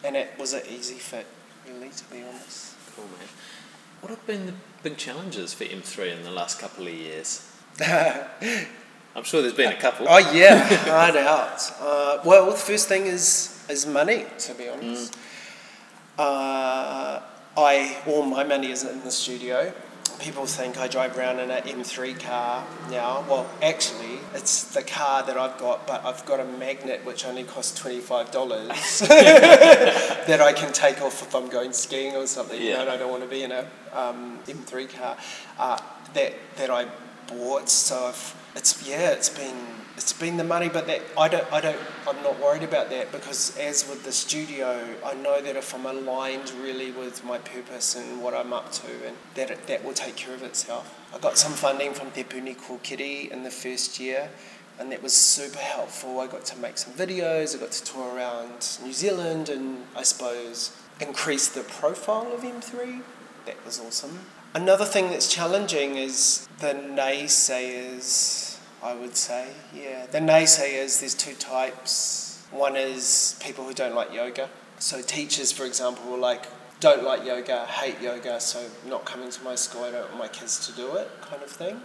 And 0.04 0.16
it 0.16 0.32
was 0.38 0.54
an 0.54 0.64
easy 0.70 0.96
fit, 0.96 1.26
really, 1.68 1.90
to 1.90 2.04
be 2.06 2.24
honest. 2.24 2.76
Cool, 2.96 3.06
man. 3.06 3.28
What 4.02 4.10
have 4.10 4.26
been 4.26 4.48
the 4.48 4.54
big 4.82 4.98
challenges 4.98 5.54
for 5.54 5.64
M3 5.64 6.18
in 6.18 6.24
the 6.24 6.32
last 6.32 6.60
couple 6.60 6.88
of 6.88 6.94
years? 6.94 7.48
I'm 9.16 9.24
sure 9.24 9.42
there's 9.42 9.54
been 9.54 9.72
a 9.72 9.80
couple. 9.80 10.08
Oh 10.10 10.18
yeah, 10.34 10.64
hard 10.86 11.16
out. 11.18 11.60
Uh, 11.80 12.20
well, 12.26 12.50
the 12.50 12.58
first 12.58 12.88
thing 12.88 13.06
is 13.06 13.64
is 13.70 13.86
money. 13.86 14.26
To 14.40 14.54
be 14.54 14.70
honest, 14.70 15.16
uh, 16.22 17.22
I 17.58 17.98
all 18.08 18.24
my 18.24 18.44
money 18.44 18.72
is 18.72 18.84
in 18.84 19.04
the 19.04 19.12
studio. 19.12 19.74
People 20.20 20.46
think 20.46 20.78
I 20.78 20.88
drive 20.88 21.18
around 21.18 21.40
in 21.40 21.50
an 21.50 21.64
M3 21.64 22.20
car 22.20 22.64
now. 22.92 23.26
Well, 23.28 23.50
actually, 23.64 24.20
it's 24.36 24.66
the 24.76 24.84
car 24.84 25.24
that 25.24 25.36
I've 25.36 25.58
got, 25.58 25.88
but 25.88 26.06
I've 26.06 26.24
got 26.28 26.40
a 26.40 26.46
magnet 26.46 27.04
which 27.06 27.26
only 27.26 27.44
costs 27.44 27.80
twenty 27.80 28.00
five 28.00 28.30
dollars 28.30 29.00
that 29.00 30.40
I 30.40 30.54
can 30.54 30.72
take 30.74 31.02
off 31.02 31.24
if 31.24 31.34
I'm 31.34 31.50
going 31.50 31.74
skiing 31.74 32.16
or 32.16 32.28
something. 32.28 32.62
Yeah. 32.62 32.82
And 32.82 32.90
I 32.90 32.98
don't 32.98 33.10
want 33.10 33.24
to 33.24 33.30
be 33.30 33.42
in 33.44 33.52
a 33.52 33.66
um, 33.94 34.38
M3 34.46 34.94
car. 34.94 35.18
Uh, 35.58 35.80
that 36.14 36.34
that 36.58 36.70
I 36.70 36.86
bought. 37.28 37.68
So 37.68 38.06
I've, 38.06 38.36
it's 38.56 38.88
yeah, 38.88 39.12
it's 39.12 39.30
been 39.30 39.58
it's 40.02 40.14
been 40.14 40.38
the 40.38 40.44
money, 40.44 40.70
but 40.70 40.88
that 40.88 41.02
I 41.18 41.28
don't 41.28 41.52
I 41.54 41.62
don't 41.62 41.80
I'm 42.08 42.22
not 42.24 42.40
worried 42.40 42.64
about 42.64 42.90
that 42.90 43.12
because 43.12 43.58
as 43.58 43.88
with 43.88 44.04
the 44.04 44.12
studio, 44.12 44.86
I 45.06 45.14
know 45.14 45.42
that 45.42 45.56
if 45.56 45.74
I'm 45.76 45.86
aligned 45.86 46.52
really 46.62 46.92
with 46.92 47.24
my 47.24 47.38
purpose 47.38 47.96
and 47.96 48.22
what 48.22 48.34
I'm 48.34 48.54
up 48.54 48.72
to, 48.74 49.08
and 49.08 49.16
that 49.36 49.52
it, 49.52 49.68
that 49.68 49.84
will 49.84 49.94
take 49.94 50.16
care 50.16 50.34
of 50.34 50.44
itself. 50.44 51.00
I 51.14 51.20
got 51.20 51.38
some 51.38 51.54
funding 51.54 51.94
from 51.94 52.12
Te 52.12 52.24
Puni 52.24 52.56
Kōkiri 52.56 53.32
in 53.32 53.44
the 53.44 53.52
first 53.52 54.00
year. 54.00 54.30
And 54.80 54.92
that 54.92 55.04
was 55.04 55.14
super 55.14 55.60
helpful. 55.60 56.20
I 56.22 56.26
got 56.26 56.44
to 56.46 56.58
make 56.58 56.76
some 56.76 56.94
videos, 56.94 57.56
I 57.56 57.60
got 57.60 57.72
to 57.72 57.84
tour 57.84 58.16
around 58.16 58.80
New 58.82 58.94
Zealand 58.94 59.50
and 59.50 59.84
I 59.96 60.02
suppose 60.02 60.76
increase 61.00 61.50
the 61.50 61.62
profile 61.62 62.32
of 62.34 62.42
M3. 62.42 63.02
That 63.46 63.64
was 63.64 63.80
awesome. 63.80 64.20
Another 64.56 64.86
thing 64.86 65.10
that's 65.12 65.32
challenging 65.32 65.98
is 65.98 66.48
the 66.60 66.74
naysayers, 66.74 68.51
I 68.84 68.96
would 68.96 69.16
say. 69.16 69.50
Yeah, 69.74 70.06
the 70.08 70.20
naysayers, 70.20 71.00
there's 71.00 71.14
two 71.14 71.36
types. 71.36 72.46
One 72.52 72.76
is 72.76 73.38
people 73.40 73.66
who 73.66 73.74
don't 73.74 73.96
like 73.96 74.14
yoga. 74.14 74.50
So, 74.80 75.02
teachers, 75.02 75.52
for 75.52 75.66
example, 75.66 76.18
like, 76.18 76.48
don't 76.80 77.04
like 77.04 77.24
yoga, 77.24 77.66
hate 77.66 78.02
yoga, 78.02 78.40
so 78.42 78.66
not 78.88 79.06
coming 79.06 79.30
to 79.30 79.44
my 79.44 79.54
school, 79.54 79.84
I 79.84 79.92
don't 79.92 80.08
want 80.08 80.18
my 80.18 80.28
kids 80.28 80.66
to 80.68 80.74
do 80.74 80.96
it, 80.96 81.10
kind 81.22 81.44
of 81.44 81.50
thing. 81.50 81.80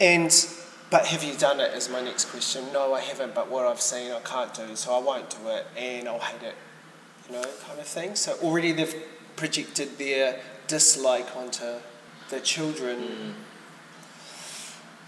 And, 0.00 0.32
but 0.88 1.06
have 1.06 1.24
you 1.24 1.34
done 1.34 1.58
it, 1.58 1.74
is 1.74 1.88
my 1.88 2.00
next 2.00 2.26
question. 2.26 2.64
No, 2.72 2.94
I 2.94 3.00
haven't, 3.00 3.34
but 3.34 3.50
what 3.50 3.66
I've 3.66 3.80
seen 3.80 4.12
I 4.12 4.20
can't 4.20 4.54
do, 4.54 4.76
so 4.76 4.94
I 4.94 5.00
won't 5.02 5.28
do 5.30 5.48
it, 5.48 5.66
and 5.76 6.08
I'll 6.08 6.20
hate 6.20 6.44
it, 6.44 6.54
you 7.26 7.34
know, 7.34 7.42
kind 7.66 7.80
of 7.80 7.86
thing. 7.86 8.14
So, 8.14 8.34
already 8.42 8.70
they've 8.70 8.94
projected 9.34 9.98
their 9.98 10.38
dislike 10.68 11.36
onto 11.36 11.80
the 12.30 12.40
children. 12.40 13.00
Mm. 13.00 13.32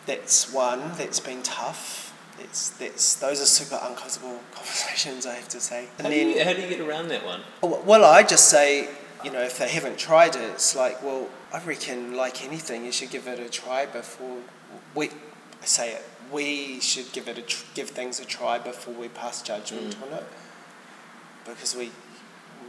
That's 0.08 0.50
one 0.50 0.92
that's 0.96 1.20
been 1.20 1.42
tough. 1.42 2.06
That's, 2.38 2.70
that's, 2.70 3.16
those 3.16 3.42
are 3.42 3.46
super 3.46 3.78
uncomfortable 3.82 4.40
conversations, 4.52 5.26
I 5.26 5.34
have 5.34 5.48
to 5.48 5.60
say. 5.60 5.88
And 5.98 6.06
How 6.06 6.10
do, 6.10 6.16
you, 6.18 6.42
how 6.42 6.54
do 6.54 6.62
you 6.62 6.68
get 6.68 6.80
around 6.80 7.08
that 7.08 7.26
one? 7.26 7.42
Well, 7.60 8.06
I 8.06 8.22
just 8.22 8.48
say, 8.48 8.88
you 9.22 9.30
know, 9.30 9.42
if 9.42 9.58
they 9.58 9.68
haven't 9.68 9.98
tried 9.98 10.34
it, 10.34 10.42
it's 10.42 10.74
like, 10.74 11.02
well, 11.02 11.28
I 11.52 11.62
reckon, 11.62 12.16
like 12.16 12.42
anything, 12.42 12.86
you 12.86 12.92
should 12.92 13.10
give 13.10 13.28
it 13.28 13.38
a 13.38 13.50
try 13.50 13.84
before 13.84 14.38
we 14.94 15.10
I 15.60 15.66
say 15.66 15.92
it. 15.92 16.02
We 16.32 16.80
should 16.80 17.12
give 17.12 17.28
it 17.28 17.36
a 17.36 17.42
tr- 17.42 17.66
give 17.74 17.90
things 17.90 18.18
a 18.18 18.24
try 18.24 18.58
before 18.58 18.94
we 18.94 19.08
pass 19.08 19.42
judgment 19.42 19.96
mm. 19.96 20.06
on 20.06 20.18
it, 20.18 20.24
because 21.44 21.76
we 21.76 21.90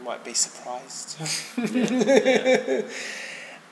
might 0.03 0.25
be 0.25 0.33
surprised. 0.33 1.17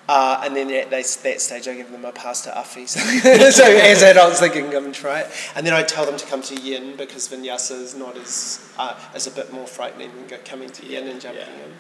Uh, 0.10 0.42
and 0.44 0.56
then 0.56 0.72
at 0.72 0.90
that, 0.90 1.06
that 1.24 1.42
stage, 1.42 1.68
I 1.68 1.76
give 1.76 1.92
them 1.92 2.06
a 2.06 2.14
pasta 2.14 2.52
Awhi. 2.52 2.88
So, 2.88 3.50
so 3.50 3.66
as 3.66 4.02
adults, 4.04 4.40
they 4.40 4.50
can 4.50 4.72
come 4.72 4.86
and 4.86 4.94
try 4.94 5.22
it. 5.22 5.32
And 5.56 5.68
then 5.68 5.74
I 5.74 5.84
tell 5.84 6.06
them 6.06 6.16
to 6.16 6.26
come 6.26 6.42
to 6.44 6.56
yin 6.56 6.96
because 6.96 7.28
vinyasa 7.28 7.82
is 7.82 7.96
not 7.96 8.16
as 8.16 8.72
uh, 8.78 8.98
is 9.16 9.28
a 9.28 9.32
bit 9.32 9.52
more 9.52 9.68
frightening 9.68 10.12
than 10.30 10.40
coming 10.40 10.70
to 10.70 10.86
yin 10.86 11.08
and 11.08 11.20
jumping 11.20 11.42
yeah. 11.42 11.66
in. 11.66 11.72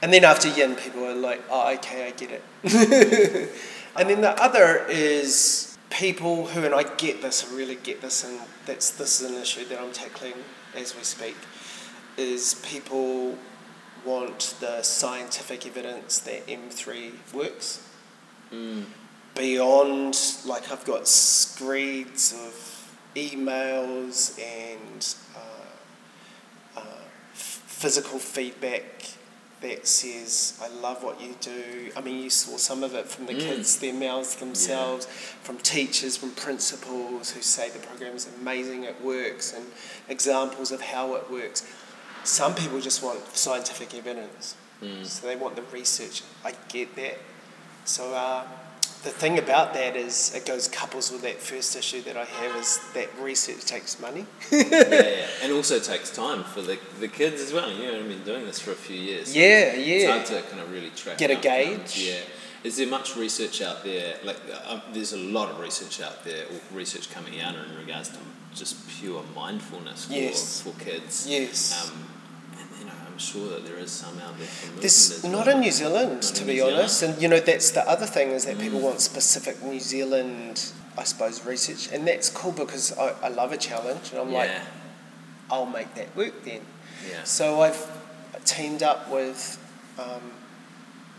And 0.00 0.12
then 0.12 0.24
after 0.24 0.48
yin, 0.48 0.74
people 0.74 1.04
are 1.04 1.14
like, 1.14 1.42
"Oh, 1.50 1.72
okay, 1.74 2.06
I 2.06 2.10
get 2.12 2.30
it." 2.30 2.42
and 3.96 4.08
then 4.08 4.20
the 4.22 4.42
other 4.42 4.86
is 4.88 5.76
people 5.90 6.46
who, 6.46 6.64
and 6.64 6.74
I 6.74 6.82
get 6.82 7.22
this, 7.22 7.50
I 7.50 7.54
really 7.56 7.76
get 7.76 8.00
this, 8.00 8.24
and 8.24 8.40
that's 8.66 8.90
this 8.90 9.20
is 9.20 9.30
an 9.30 9.36
issue 9.40 9.64
that 9.66 9.80
I'm 9.80 9.92
tackling 9.92 10.34
as 10.74 10.96
we 10.96 11.02
speak. 11.04 11.36
Is 12.16 12.54
people 12.66 13.36
want 14.04 14.54
the 14.60 14.82
scientific 14.82 15.66
evidence 15.66 16.18
that 16.20 16.46
M3 16.46 17.12
works. 17.32 17.86
Beyond, 19.34 20.16
like, 20.46 20.70
I've 20.70 20.84
got 20.84 21.08
screeds 21.08 22.32
of 22.32 22.94
emails 23.16 24.38
and 24.40 25.14
uh, 25.36 26.80
uh, 26.80 26.82
physical 27.32 28.18
feedback 28.18 28.84
that 29.60 29.86
says, 29.86 30.60
I 30.62 30.68
love 30.68 31.02
what 31.02 31.20
you 31.20 31.34
do. 31.40 31.90
I 31.96 32.02
mean, 32.02 32.22
you 32.22 32.28
saw 32.28 32.58
some 32.58 32.82
of 32.82 32.94
it 32.94 33.06
from 33.08 33.26
the 33.26 33.32
kids, 33.34 33.78
their 33.78 33.94
mouths 33.94 34.36
themselves, 34.36 35.06
from 35.06 35.56
teachers, 35.58 36.16
from 36.18 36.32
principals 36.32 37.30
who 37.30 37.40
say 37.40 37.70
the 37.70 37.78
program 37.78 38.14
is 38.14 38.28
amazing, 38.40 38.84
it 38.84 39.02
works, 39.02 39.54
and 39.54 39.64
examples 40.08 40.70
of 40.70 40.82
how 40.82 41.14
it 41.14 41.30
works. 41.30 41.66
Some 42.24 42.54
people 42.54 42.80
just 42.80 43.02
want 43.02 43.20
scientific 43.36 43.94
evidence, 43.94 44.56
so 45.02 45.26
they 45.26 45.36
want 45.36 45.56
the 45.56 45.62
research. 45.72 46.22
I 46.44 46.54
get 46.68 46.94
that. 46.96 47.18
So 47.84 48.14
uh, 48.14 48.44
the 49.04 49.10
thing 49.10 49.38
about 49.38 49.74
that 49.74 49.96
is 49.96 50.34
it 50.34 50.46
goes 50.46 50.66
couples 50.66 51.12
with 51.12 51.22
that 51.22 51.36
first 51.36 51.76
issue 51.76 52.00
that 52.02 52.16
I 52.16 52.24
have 52.24 52.56
is 52.56 52.80
that 52.94 53.08
research 53.20 53.64
takes 53.66 54.00
money. 54.00 54.24
yeah, 54.50 54.64
yeah, 54.70 55.26
and 55.42 55.52
also 55.52 55.78
takes 55.78 56.10
time 56.10 56.42
for 56.42 56.62
the, 56.62 56.78
the 57.00 57.08
kids 57.08 57.40
as 57.42 57.52
well. 57.52 57.70
You 57.70 57.92
know, 57.92 57.98
I've 57.98 58.08
been 58.08 58.24
doing 58.24 58.46
this 58.46 58.60
for 58.60 58.72
a 58.72 58.74
few 58.74 58.96
years. 58.96 59.36
Yeah, 59.36 59.74
yeah. 59.74 59.94
It's 59.94 60.10
hard 60.10 60.42
to 60.42 60.48
kind 60.48 60.62
of 60.62 60.72
really 60.72 60.90
track. 60.90 61.18
Get 61.18 61.30
a 61.30 61.36
gauge. 61.36 61.98
Yeah. 61.98 62.20
Is 62.64 62.78
there 62.78 62.88
much 62.88 63.14
research 63.14 63.60
out 63.60 63.84
there? 63.84 64.16
Like, 64.24 64.38
uh, 64.66 64.80
there's 64.94 65.12
a 65.12 65.18
lot 65.18 65.50
of 65.50 65.60
research 65.60 66.00
out 66.00 66.24
there, 66.24 66.46
or 66.46 66.76
research 66.76 67.10
coming 67.10 67.42
out 67.42 67.54
in 67.54 67.76
regards 67.76 68.08
to 68.08 68.18
just 68.54 68.88
pure 68.88 69.22
mindfulness 69.34 70.06
for, 70.06 70.12
Yes. 70.14 70.62
for 70.62 70.70
kids. 70.82 71.26
Yes. 71.28 71.88
Um, 71.90 72.06
and 72.58 72.68
you 72.78 72.86
know, 72.86 72.92
I'm 73.06 73.18
sure 73.18 73.48
that 73.50 73.64
there 73.66 73.78
is 73.78 73.90
some 73.90 74.18
out 74.20 74.38
there 74.38 74.46
for 74.46 74.80
There's 74.80 75.24
not 75.24 75.46
well. 75.46 75.56
in 75.56 75.60
New 75.62 75.70
Zealand, 75.72 76.12
Not 76.14 76.22
to 76.22 76.44
be 76.44 76.56
Zealand. 76.56 76.76
honest, 76.76 77.02
and 77.02 77.20
you 77.22 77.28
know 77.28 77.40
that's 77.40 77.70
the 77.72 77.88
other 77.88 78.06
thing 78.06 78.30
is 78.30 78.44
that 78.46 78.58
people 78.58 78.80
want 78.80 79.00
specific 79.00 79.62
New 79.62 79.80
Zealand, 79.80 80.72
I 80.96 81.04
suppose, 81.04 81.44
research, 81.44 81.88
and 81.92 82.06
that's 82.06 82.30
cool 82.30 82.52
because 82.52 82.96
I, 82.96 83.14
I 83.24 83.28
love 83.28 83.52
a 83.52 83.56
challenge, 83.58 84.10
and 84.12 84.20
I'm 84.20 84.32
like, 84.32 84.50
I'll 85.50 85.66
make 85.66 85.94
that 85.94 86.14
work 86.16 86.44
then. 86.44 86.60
Yeah. 87.10 87.22
So 87.24 87.60
I've 87.60 87.86
teamed 88.44 88.82
up 88.82 89.10
with 89.10 89.58
um, 89.98 90.22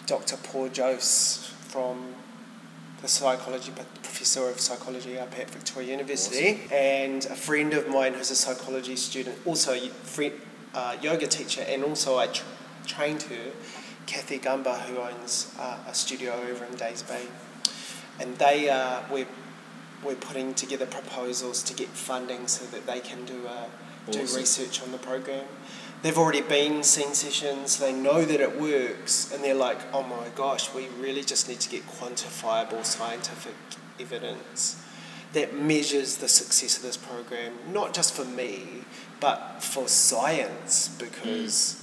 Dr. 0.07 0.37
Paul 0.37 0.69
Jose 0.75 1.51
from 1.67 2.15
the 3.01 3.07
psychology, 3.07 3.71
professor 3.71 4.49
of 4.49 4.59
psychology 4.59 5.19
up 5.19 5.37
at 5.37 5.49
Victoria 5.51 5.91
University, 5.91 6.61
and 6.71 7.25
a 7.25 7.35
friend 7.35 7.73
of 7.73 7.87
mine 7.89 8.13
who's 8.13 8.31
a 8.31 8.35
psychology 8.35 8.95
student, 8.95 9.37
also 9.45 9.73
a 9.73 9.89
friend, 9.89 10.33
uh, 10.73 10.95
yoga 11.01 11.27
teacher, 11.27 11.63
and 11.67 11.83
also 11.83 12.17
I 12.17 12.27
tr- 12.27 12.43
trained 12.87 13.23
her, 13.23 13.51
Kathy 14.05 14.39
Gumba, 14.39 14.79
who 14.81 14.97
owns 14.97 15.53
uh, 15.59 15.77
a 15.87 15.93
studio 15.93 16.33
over 16.49 16.65
in 16.65 16.75
Days 16.75 17.03
Bay, 17.03 17.25
and 18.19 18.37
they 18.37 18.69
uh, 18.69 19.01
we're 19.11 19.27
we're 20.03 20.15
putting 20.15 20.53
together 20.53 20.85
proposals 20.85 21.63
to 21.63 21.73
get 21.73 21.87
funding 21.89 22.47
so 22.47 22.65
that 22.65 22.85
they 22.85 22.99
can 22.99 23.25
do 23.25 23.47
uh, 23.47 23.65
do 24.11 24.19
research 24.19 24.81
on 24.83 24.91
the 24.91 24.97
program. 24.99 25.45
They've 26.05 26.19
already 26.19 26.41
been 26.41 26.83
seen 26.83 27.15
sessions. 27.15 27.79
They 27.79 27.91
know 27.91 28.25
that 28.25 28.39
it 28.39 28.61
works, 28.61 29.31
and 29.33 29.43
they're 29.43 29.55
like, 29.55 29.79
"Oh 29.91 30.03
my 30.03 30.27
gosh, 30.35 30.71
we 30.71 30.87
really 30.99 31.23
just 31.23 31.49
need 31.49 31.59
to 31.61 31.67
get 31.67 31.87
quantifiable 31.87 32.85
scientific 32.85 33.55
evidence 33.99 34.79
that 35.33 35.55
measures 35.55 36.17
the 36.17 36.27
success 36.27 36.77
of 36.77 36.83
this 36.83 36.95
program, 36.95 37.53
not 37.73 37.95
just 37.95 38.13
for 38.13 38.23
me, 38.23 38.83
but 39.19 39.63
for 39.63 39.87
science, 39.87 40.89
because." 40.99 41.81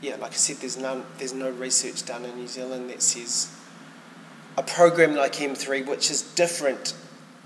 Yeah, 0.00 0.14
like 0.14 0.30
I 0.30 0.36
said, 0.36 0.58
there's 0.58 0.76
none, 0.76 1.02
there's 1.18 1.34
no 1.34 1.50
research 1.50 2.06
done 2.06 2.24
in 2.24 2.36
New 2.36 2.46
Zealand 2.46 2.88
that 2.90 3.02
says 3.02 3.50
a 4.56 4.62
program 4.62 5.16
like 5.16 5.32
M3, 5.32 5.88
which 5.88 6.08
is 6.08 6.22
different, 6.22 6.94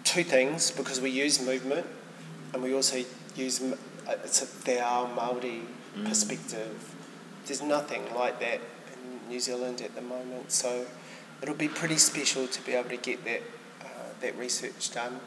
two 0.05 0.23
things 0.23 0.71
because 0.71 1.01
we 1.01 1.09
use 1.09 1.41
movement 1.41 1.87
and 2.53 2.63
we 2.63 2.75
also 2.75 3.03
use 3.35 3.63
uh, 4.07 4.17
it's 4.23 4.43
a 4.43 4.65
Te 4.65 4.79
Ao 4.79 5.07
Māori 5.17 5.63
perspective. 6.05 6.95
There's 7.47 7.63
nothing 7.63 8.03
like 8.15 8.41
that 8.41 8.61
in 8.93 9.29
New 9.29 9.41
Zealand 9.41 9.81
at 9.83 9.95
the 9.95 10.01
moment, 10.01 10.51
so 10.51 10.87
it'll 11.43 11.55
be 11.55 11.69
pretty 11.69 11.97
special 11.99 12.47
to 12.47 12.63
be 12.65 12.73
able 12.73 12.89
to 12.91 12.97
get 12.97 13.25
that 13.25 13.43
uh, 13.83 13.87
that 14.21 14.37
research 14.39 14.93
done. 14.93 15.21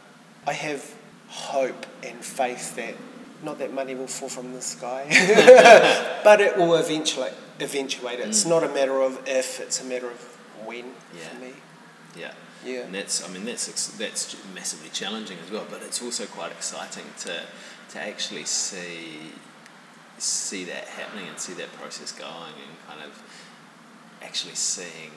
I 0.46 0.54
have 0.54 0.94
hope 1.30 1.86
and 2.04 2.24
faith 2.24 2.76
that 2.76 2.96
not 3.44 3.60
that 3.60 3.72
money 3.74 3.94
will 3.94 4.08
fall 4.08 4.30
from 4.30 4.54
the 4.54 4.62
sky, 4.62 5.06
but 6.24 6.42
it 6.42 6.58
will 6.58 6.76
eventually 6.76 7.30
eventuate. 7.60 8.20
It's 8.20 8.44
Mm. 8.46 8.50
not 8.50 8.64
a 8.64 8.70
matter 8.70 9.02
of 9.02 9.20
if; 9.28 9.60
it's 9.60 9.80
a 9.82 9.86
matter 9.86 10.08
of 10.10 10.20
when 10.66 10.86
Yeah. 11.16 11.30
for 11.30 11.36
me. 11.40 11.54
Yeah. 12.18 12.32
Yeah. 12.66 12.80
And 12.82 12.96
that's, 12.96 13.24
I 13.24 13.28
mean, 13.32 13.46
that's 13.46 13.68
that's 13.98 14.36
massively 14.56 14.90
challenging 14.90 15.38
as 15.46 15.52
well. 15.52 15.66
But 15.70 15.84
it's 15.84 16.02
also 16.02 16.26
quite 16.26 16.52
exciting 16.52 17.06
to 17.20 17.44
to 17.92 18.02
actually 18.02 18.46
see 18.46 19.34
see 20.18 20.64
that 20.66 20.86
happening 20.86 21.28
and 21.28 21.40
see 21.40 21.54
that 21.54 21.72
process 21.74 22.12
going 22.12 22.30
and 22.68 22.88
kind 22.88 23.02
of 23.02 23.22
actually 24.22 24.56
seeing 24.56 25.12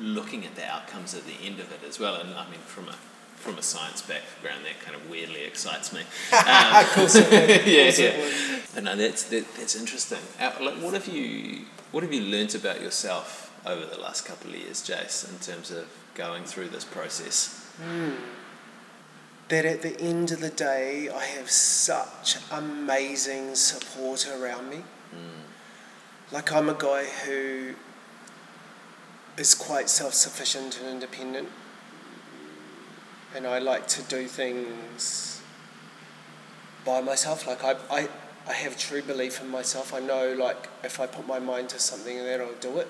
looking 0.00 0.44
at 0.44 0.54
the 0.54 0.64
outcomes 0.64 1.14
at 1.14 1.24
the 1.26 1.34
end 1.44 1.60
of 1.60 1.72
it 1.72 1.80
as 1.86 1.98
well. 1.98 2.16
And 2.16 2.34
I 2.34 2.48
mean, 2.50 2.60
from 2.60 2.88
a 2.88 2.94
from 3.36 3.56
a 3.56 3.62
science 3.62 4.02
background, 4.02 4.64
that 4.64 4.80
kind 4.84 4.96
of 4.96 5.08
weirdly 5.08 5.44
excites 5.44 5.92
me. 5.92 6.00
Um, 6.00 6.76
of 6.84 6.90
course 6.92 7.14
it 7.16 7.66
yeah, 7.66 8.04
yeah. 8.04 8.60
But 8.74 8.84
no, 8.84 8.96
that's 8.96 9.24
that, 9.24 9.44
that's 9.56 9.76
interesting. 9.76 10.18
Uh, 10.40 10.52
like, 10.60 10.74
what 10.82 10.94
have 10.94 11.08
you 11.08 11.64
what 11.92 12.02
have 12.02 12.12
you 12.12 12.22
learnt 12.22 12.54
about 12.54 12.80
yourself 12.80 13.54
over 13.66 13.84
the 13.86 14.00
last 14.00 14.24
couple 14.24 14.50
of 14.50 14.56
years, 14.56 14.82
Jace, 14.86 15.28
in 15.28 15.38
terms 15.38 15.70
of 15.70 15.86
going 16.14 16.44
through 16.44 16.68
this 16.68 16.84
process? 16.84 17.64
That 19.48 19.64
at 19.64 19.82
the 19.82 19.98
end 20.00 20.30
of 20.30 20.40
the 20.40 20.50
day, 20.50 21.08
I 21.08 21.24
have 21.24 21.50
such 21.50 22.36
amazing 22.50 23.54
support 23.54 24.28
around 24.28 24.68
me. 24.68 24.84
Hmm. 25.10 26.34
Like, 26.34 26.52
I'm 26.52 26.68
a 26.68 26.74
guy 26.74 27.04
who 27.24 27.74
is 29.38 29.54
quite 29.54 29.88
self 29.88 30.12
sufficient 30.12 30.78
and 30.80 30.88
independent, 30.90 31.48
and 33.34 33.46
I 33.46 33.58
like 33.58 33.86
to 33.88 34.02
do 34.02 34.26
things 34.26 35.40
by 36.84 37.00
myself. 37.00 37.46
Like, 37.46 37.64
I, 37.64 37.76
I, 37.90 38.08
I 38.46 38.52
have 38.52 38.76
true 38.76 39.00
belief 39.00 39.40
in 39.40 39.48
myself. 39.48 39.94
I 39.94 40.00
know, 40.00 40.34
like, 40.34 40.68
if 40.84 41.00
I 41.00 41.06
put 41.06 41.26
my 41.26 41.38
mind 41.38 41.70
to 41.70 41.78
something, 41.78 42.18
that 42.18 42.40
I'll 42.40 42.52
do 42.60 42.78
it, 42.78 42.88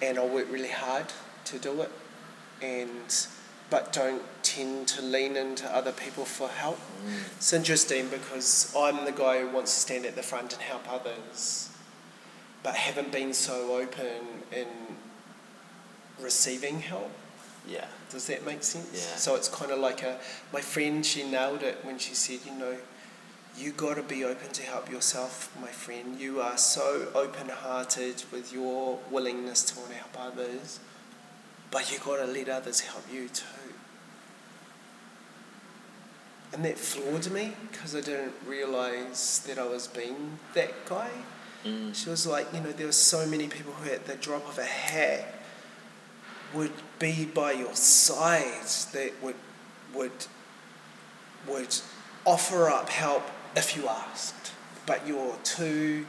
and 0.00 0.16
I'll 0.16 0.28
work 0.28 0.46
really 0.48 0.68
hard 0.70 1.06
to 1.46 1.58
do 1.58 1.82
it. 1.82 1.90
And 2.62 3.26
but 3.68 3.92
don't 3.92 4.22
tend 4.42 4.88
to 4.88 5.02
lean 5.02 5.36
into 5.36 5.66
other 5.74 5.92
people 5.92 6.24
for 6.24 6.48
help. 6.48 6.78
Mm. 6.78 7.36
It's 7.36 7.52
interesting 7.52 8.08
because 8.08 8.72
I'm 8.76 9.04
the 9.04 9.12
guy 9.12 9.40
who 9.40 9.48
wants 9.48 9.74
to 9.74 9.80
stand 9.80 10.06
at 10.06 10.14
the 10.14 10.22
front 10.22 10.52
and 10.52 10.62
help 10.62 10.90
others, 10.90 11.70
but 12.62 12.74
haven't 12.74 13.12
been 13.12 13.32
so 13.32 13.76
open 13.76 14.44
in 14.52 14.68
receiving 16.20 16.80
help. 16.80 17.10
Yeah. 17.68 17.86
Does 18.10 18.28
that 18.28 18.46
make 18.46 18.62
sense? 18.62 18.88
Yeah. 18.92 19.16
So 19.16 19.34
it's 19.34 19.48
kind 19.48 19.72
of 19.72 19.80
like 19.80 20.02
a 20.02 20.18
my 20.52 20.60
friend. 20.60 21.04
She 21.04 21.28
nailed 21.28 21.62
it 21.62 21.78
when 21.82 21.98
she 21.98 22.14
said, 22.14 22.38
you 22.46 22.52
know, 22.56 22.76
you 23.58 23.72
got 23.72 23.96
to 23.96 24.02
be 24.02 24.22
open 24.22 24.50
to 24.50 24.62
help 24.62 24.90
yourself, 24.90 25.54
my 25.60 25.68
friend. 25.68 26.20
You 26.20 26.40
are 26.40 26.58
so 26.58 27.08
open-hearted 27.14 28.22
with 28.30 28.52
your 28.52 29.00
willingness 29.10 29.62
to 29.64 29.80
want 29.80 29.90
to 29.90 29.96
help 29.96 30.16
others, 30.18 30.78
but 31.70 31.90
you've 31.90 32.04
got 32.04 32.16
to 32.16 32.26
let 32.26 32.48
others 32.48 32.80
help 32.80 33.04
you 33.12 33.28
too. 33.28 33.44
And 36.52 36.64
that 36.64 36.78
floored 36.78 37.30
me 37.30 37.54
because 37.70 37.94
I 37.94 38.00
didn't 38.00 38.32
realize 38.46 39.44
that 39.46 39.58
I 39.58 39.66
was 39.66 39.86
being 39.86 40.38
that 40.54 40.86
guy. 40.86 41.10
Mm. 41.64 41.94
She 41.94 42.08
was 42.08 42.26
like, 42.26 42.46
you 42.54 42.60
know, 42.60 42.72
there 42.72 42.86
were 42.86 42.92
so 42.92 43.26
many 43.26 43.48
people 43.48 43.72
who 43.72 43.90
at 43.90 44.06
the 44.06 44.14
drop 44.14 44.48
of 44.48 44.58
a 44.58 44.64
hat 44.64 45.34
would 46.54 46.72
be 46.98 47.24
by 47.24 47.52
your 47.52 47.74
side 47.74 48.64
that 48.92 49.12
would 49.22 49.34
would 49.94 50.26
would 51.48 51.76
offer 52.24 52.70
up 52.70 52.88
help 52.88 53.24
if 53.56 53.76
you 53.76 53.88
asked. 53.88 54.52
But 54.86 55.06
you're 55.06 55.36
too 55.42 56.06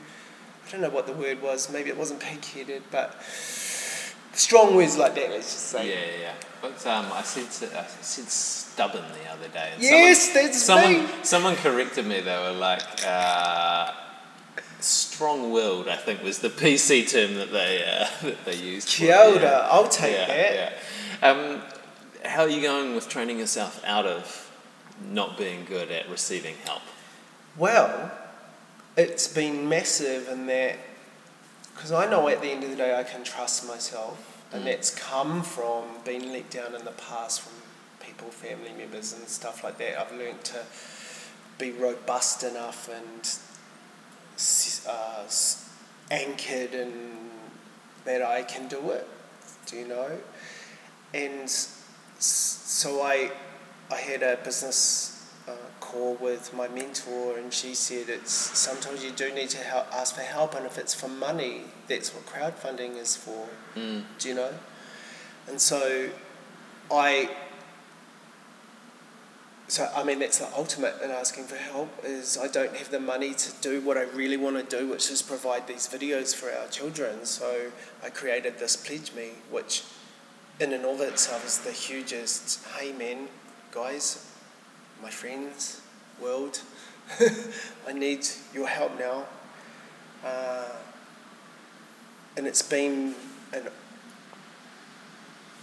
I 0.67 0.71
don't 0.71 0.81
know 0.81 0.89
what 0.89 1.07
the 1.07 1.13
word 1.13 1.41
was, 1.41 1.71
maybe 1.71 1.89
it 1.89 1.97
wasn't 1.97 2.19
pig 2.19 2.43
headed, 2.43 2.83
but 2.91 3.15
strong 4.37 4.75
words 4.75 4.97
like 4.97 5.15
that, 5.15 5.29
let's 5.29 5.51
just 5.51 5.67
say. 5.67 5.89
yeah, 5.89 6.21
yeah. 6.21 6.33
But 6.61 6.85
um, 6.87 7.05
I 7.13 7.21
said 7.23 7.69
I 7.75 7.85
said 8.01 8.25
stubborn 8.29 9.03
the 9.23 9.29
other 9.31 9.47
day. 9.49 9.71
And 9.73 9.81
Yes, 9.81 10.27
someone, 10.31 10.43
that's 10.45 10.63
someone. 10.63 10.93
me. 11.05 11.23
Someone 11.23 11.55
corrected 11.55 12.05
me. 12.05 12.21
They 12.21 12.37
were 12.37 12.53
like, 12.53 12.81
uh, 13.05 13.91
"strong-willed." 14.79 15.87
I 15.87 15.95
think 15.97 16.23
was 16.23 16.39
the 16.39 16.49
PC 16.49 17.09
term 17.11 17.35
that 17.35 17.51
they 17.51 17.83
uh, 17.85 18.07
that 18.23 18.45
they 18.45 18.55
used. 18.55 18.87
Kia 18.87 19.15
ora, 19.15 19.41
yeah. 19.41 19.67
I'll 19.71 19.87
take 19.87 20.13
yeah, 20.13 20.27
that. 20.27 20.77
Yeah. 21.21 21.29
Um, 21.29 21.61
how 22.25 22.41
are 22.41 22.49
you 22.49 22.61
going 22.61 22.95
with 22.95 23.07
training 23.07 23.39
yourself 23.39 23.81
out 23.85 24.05
of 24.05 24.51
not 25.11 25.37
being 25.37 25.65
good 25.65 25.91
at 25.91 26.09
receiving 26.09 26.55
help? 26.65 26.81
Well, 27.55 28.11
it's 28.97 29.27
been 29.27 29.69
massive 29.69 30.27
in 30.27 30.47
that 30.47 30.77
because 31.77 31.91
I 31.91 32.09
know 32.09 32.27
at 32.27 32.41
the 32.41 32.49
end 32.49 32.63
of 32.63 32.71
the 32.71 32.75
day 32.75 32.97
I 32.97 33.03
can 33.03 33.23
trust 33.23 33.67
myself, 33.67 34.17
and 34.51 34.63
Mm. 34.63 34.65
that's 34.65 34.89
come 34.89 35.43
from 35.43 35.83
being 36.03 36.33
let 36.33 36.49
down 36.49 36.73
in 36.73 36.83
the 36.83 36.91
past 36.91 37.41
from 37.41 37.53
people, 37.99 38.31
family 38.31 38.71
members, 38.71 39.13
and 39.13 39.27
stuff 39.29 39.63
like 39.63 39.77
that. 39.77 39.99
I've 39.99 40.11
learned 40.11 40.43
to 40.45 40.63
be 41.59 41.71
robust 41.71 42.41
enough 42.43 42.89
and 42.89 43.29
uh, 44.87 45.23
anchored 46.09 46.73
and 46.73 47.29
that 48.05 48.23
I 48.23 48.41
can 48.41 48.67
do 48.67 48.91
it. 48.91 49.07
Do 49.67 49.77
you 49.77 49.87
know? 49.87 50.17
And 51.13 51.49
so 51.49 53.01
I, 53.03 53.31
I 53.91 53.97
had 53.97 54.23
a 54.23 54.37
business 54.43 55.16
call 55.87 56.15
with 56.15 56.53
my 56.53 56.67
mentor, 56.67 57.37
and 57.37 57.53
she 57.53 57.73
said 57.73 58.09
it's 58.09 58.31
sometimes 58.31 59.03
you 59.03 59.11
do 59.11 59.33
need 59.33 59.49
to 59.49 59.57
help, 59.57 59.87
ask 59.93 60.15
for 60.15 60.21
help, 60.21 60.53
and 60.55 60.65
if 60.65 60.77
it's 60.77 60.93
for 60.93 61.07
money, 61.07 61.61
that's 61.87 62.13
what 62.13 62.25
crowdfunding 62.25 62.97
is 62.97 63.15
for. 63.15 63.47
Mm. 63.75 64.03
Do 64.19 64.29
you 64.29 64.35
know? 64.35 64.53
And 65.47 65.59
so, 65.61 66.09
I. 66.91 67.29
So 69.69 69.91
I 69.93 70.03
mean 70.05 70.19
that's 70.19 70.39
the 70.39 70.47
ultimate 70.55 70.95
in 71.03 71.11
asking 71.11 71.43
for 71.43 71.57
help 71.57 71.89
is 72.01 72.37
I 72.37 72.47
don't 72.47 72.73
have 72.77 72.89
the 72.89 73.01
money 73.01 73.33
to 73.33 73.51
do 73.59 73.81
what 73.81 73.97
I 73.97 74.03
really 74.03 74.37
want 74.37 74.55
to 74.57 74.77
do, 74.77 74.87
which 74.87 75.11
is 75.11 75.21
provide 75.21 75.67
these 75.67 75.87
videos 75.87 76.33
for 76.33 76.49
our 76.49 76.69
children. 76.69 77.25
So 77.25 77.71
I 78.01 78.09
created 78.09 78.59
this 78.59 78.77
pledge 78.77 79.13
me, 79.13 79.31
which 79.51 79.83
in 80.61 80.71
and 80.71 80.85
of 80.85 81.01
itself 81.01 81.45
is 81.45 81.57
the 81.59 81.73
hugest. 81.73 82.65
Hey 82.75 82.93
men 82.93 83.27
guys, 83.71 84.26
my 85.01 85.09
friends, 85.09 85.81
world, 86.21 86.61
I 87.87 87.93
need 87.93 88.27
your 88.53 88.67
help 88.67 88.97
now. 88.99 89.25
Uh, 90.25 90.69
and 92.35 92.47
it's 92.47 92.61
been 92.61 93.15
an 93.53 93.67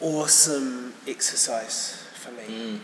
awesome 0.01 0.95
exercise 1.07 2.05
for 2.15 2.33
me. 2.33 2.43
Mm. 2.49 2.79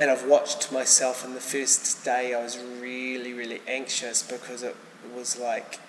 And 0.00 0.10
I've 0.10 0.26
watched 0.26 0.70
myself 0.70 1.24
in 1.24 1.34
the 1.34 1.40
first 1.40 2.04
day, 2.04 2.34
I 2.34 2.42
was 2.42 2.58
really, 2.80 3.32
really 3.32 3.60
anxious 3.66 4.22
because 4.22 4.62
it 4.62 4.76
was 5.14 5.38
like, 5.38 5.80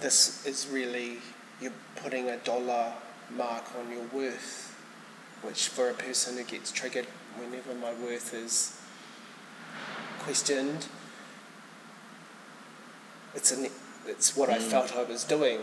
this 0.00 0.44
is 0.44 0.66
really, 0.66 1.18
you're 1.60 1.72
putting 1.96 2.30
a 2.30 2.36
dollar 2.38 2.92
mark 3.30 3.64
on 3.78 3.90
your 3.92 4.04
worth, 4.12 4.71
which 5.42 5.68
for 5.68 5.90
a 5.90 5.94
person 5.94 6.36
who 6.36 6.44
gets 6.44 6.70
triggered 6.72 7.06
whenever 7.36 7.74
my 7.74 7.92
worth 7.94 8.32
is 8.34 8.78
questioned, 10.20 10.86
it's, 13.34 13.50
an, 13.50 13.68
it's 14.06 14.36
what 14.36 14.48
I 14.50 14.58
Mm. 14.58 14.62
felt 14.70 14.96
I 14.96 15.02
was 15.04 15.24
doing. 15.24 15.60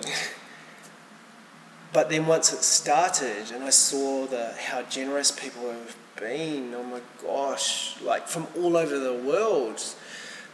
But 1.91 2.09
then 2.09 2.27
once 2.27 2.53
it 2.53 2.61
started 2.63 3.51
and 3.51 3.63
I 3.63 3.71
saw 3.71 4.27
the 4.27 4.53
how 4.53 4.83
generous 4.83 5.31
people 5.31 5.71
have 5.71 5.95
been, 6.15 6.73
oh 6.75 6.83
my 6.83 7.01
gosh, 7.21 7.99
like 8.01 8.27
from 8.27 8.47
all 8.55 8.77
over 8.77 8.99
the 8.99 9.13
world, 9.13 9.81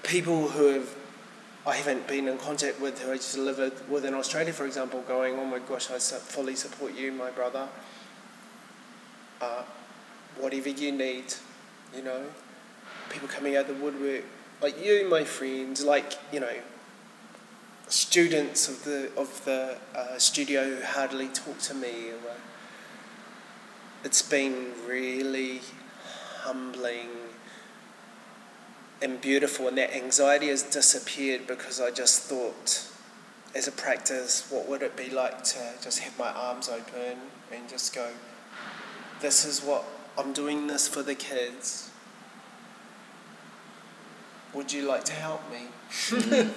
people 0.04 0.50
who 0.50 0.68
have 0.68 0.96
I 1.68 1.76
haven't 1.78 2.08
been 2.08 2.28
in 2.28 2.38
contact 2.38 2.80
with 2.80 3.02
who 3.02 3.12
I 3.12 3.16
just 3.16 3.38
live 3.40 3.58
with, 3.58 3.90
with 3.90 4.06
in 4.06 4.14
Australia, 4.14 4.54
for 4.54 4.68
example, 4.68 5.02
going, 5.08 5.40
oh 5.40 5.46
my 5.46 5.58
gosh, 5.58 5.90
I 5.90 5.98
fully 5.98 6.56
support 6.56 6.94
you, 6.94 7.12
my 7.12 7.32
brother. 7.32 7.68
Uh, 9.42 9.64
whatever 10.38 10.70
you 10.70 10.92
need, 10.92 11.34
you 11.96 12.04
know. 12.04 12.24
People 13.10 13.28
coming 13.28 13.56
out 13.56 13.70
of 13.70 13.78
the 13.78 13.84
woodwork, 13.84 14.24
like 14.62 14.84
you, 14.84 15.08
my 15.10 15.24
friends, 15.24 15.84
like 15.84 16.14
you 16.32 16.40
know, 16.40 16.58
students 17.88 18.68
of 18.68 18.84
the 18.84 19.12
of 19.18 19.44
the 19.46 19.78
uh, 19.96 20.18
studio 20.18 20.76
who 20.76 20.84
hardly 20.84 21.28
talk 21.28 21.60
to 21.60 21.74
me. 21.74 22.10
Or, 22.10 22.32
uh, 22.32 22.36
it's 24.04 24.22
been 24.22 24.72
really 24.88 25.62
humbling 26.42 27.10
and 29.02 29.20
beautiful, 29.20 29.68
and 29.68 29.78
that 29.78 29.96
anxiety 29.96 30.48
has 30.48 30.64
disappeared 30.64 31.48
because 31.48 31.82
I 31.82 31.92
just 31.92 32.24
thought, 32.24 32.88
as 33.56 33.68
a 33.68 33.72
practice, 33.72 34.48
what 34.50 34.68
would 34.70 34.82
it 34.82 34.96
be 34.96 35.10
like 35.10 35.44
to 35.44 35.60
just 35.82 36.00
have 36.00 36.18
my 36.18 36.32
arms 36.32 36.70
open 36.70 37.18
and 37.52 37.70
just 37.70 37.94
go, 37.94 38.10
this 39.26 39.44
is 39.44 39.64
what 39.64 39.84
I'm 40.20 40.34
doing 40.34 40.68
this 40.68 40.88
for 40.88 41.02
the 41.02 41.16
kids. 41.16 41.90
Would 44.54 44.72
you 44.72 44.84
like 44.88 45.04
to 45.06 45.14
help 45.14 45.42
me? 45.52 45.64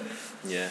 Yeah. 0.47 0.69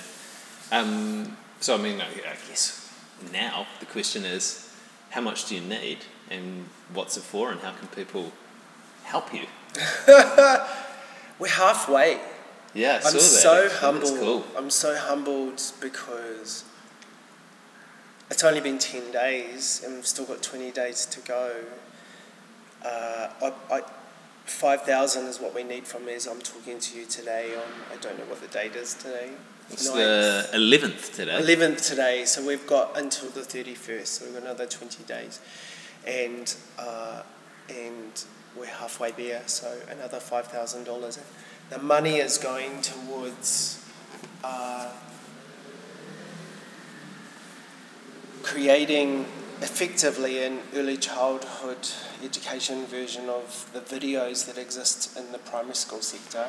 Um, 0.72 1.36
so, 1.61 1.74
I 1.74 1.78
mean, 1.78 2.01
I 2.01 2.36
guess 2.49 2.90
now 3.32 3.66
the 3.80 3.86
question 3.86 4.24
is 4.24 4.72
how 5.11 5.20
much 5.20 5.46
do 5.46 5.57
you 5.57 5.61
need 5.61 5.99
and 6.30 6.66
what's 6.94 7.16
it 7.16 7.22
for 7.22 7.51
and 7.51 7.61
how 7.61 7.72
can 7.72 7.88
people 7.88 8.32
help 9.03 9.34
you? 9.34 9.46
We're 11.38 11.49
halfway. 11.49 12.20
Yeah, 12.74 13.01
I 13.05 13.11
that. 13.11 13.20
so 13.20 13.68
humbled. 13.70 14.18
Cool. 14.20 14.44
I'm 14.57 14.70
so 14.70 14.96
humbled 14.96 15.61
because 15.80 16.64
it's 18.31 18.45
only 18.45 18.61
been 18.61 18.79
10 18.79 19.11
days 19.12 19.83
and 19.85 19.95
we've 19.95 20.07
still 20.07 20.24
got 20.24 20.43
20 20.43 20.70
days 20.70 21.07
to 21.07 21.20
go. 21.20 21.53
Uh, 22.85 23.29
I, 23.43 23.53
I, 23.70 23.83
5,000 24.45 25.26
is 25.26 25.41
what 25.41 25.55
we 25.55 25.62
need 25.62 25.87
from 25.87 26.09
as 26.09 26.26
I'm 26.26 26.41
talking 26.41 26.79
to 26.79 26.99
you 26.99 27.07
today 27.07 27.55
on, 27.55 27.70
I 27.93 28.01
don't 28.01 28.18
know 28.18 28.24
what 28.24 28.41
the 28.41 28.49
date 28.49 28.74
is 28.76 28.95
today. 28.95 29.31
It's 29.70 29.87
Ninth. 29.87 30.53
the 30.53 30.59
11th 30.59 31.14
today. 31.14 31.41
11th 31.41 31.87
today, 31.89 32.24
so 32.24 32.47
we've 32.47 32.66
got 32.66 32.97
until 32.99 33.29
the 33.31 33.41
31st, 33.41 34.07
so 34.07 34.24
we've 34.24 34.35
got 34.35 34.43
another 34.45 34.66
20 34.66 35.05
days. 35.05 35.41
And, 36.07 36.55
uh, 36.79 37.22
and 37.68 38.24
we're 38.59 38.66
halfway 38.66 39.11
there, 39.12 39.43
so 39.47 39.70
another 39.91 40.18
$5,000. 40.18 41.18
The 41.68 41.79
money 41.79 42.16
is 42.16 42.39
going 42.39 42.81
towards 42.81 43.85
uh, 44.43 44.91
creating 48.43 49.26
effectively 49.61 50.45
an 50.45 50.61
early 50.74 50.97
childhood 50.97 51.89
education 52.24 52.86
version 52.86 53.28
of 53.28 53.68
the 53.72 53.80
videos 53.80 54.47
that 54.47 54.57
exist 54.57 55.16
in 55.16 55.32
the 55.32 55.39
primary 55.39 55.74
school 55.74 56.01
sector. 56.01 56.47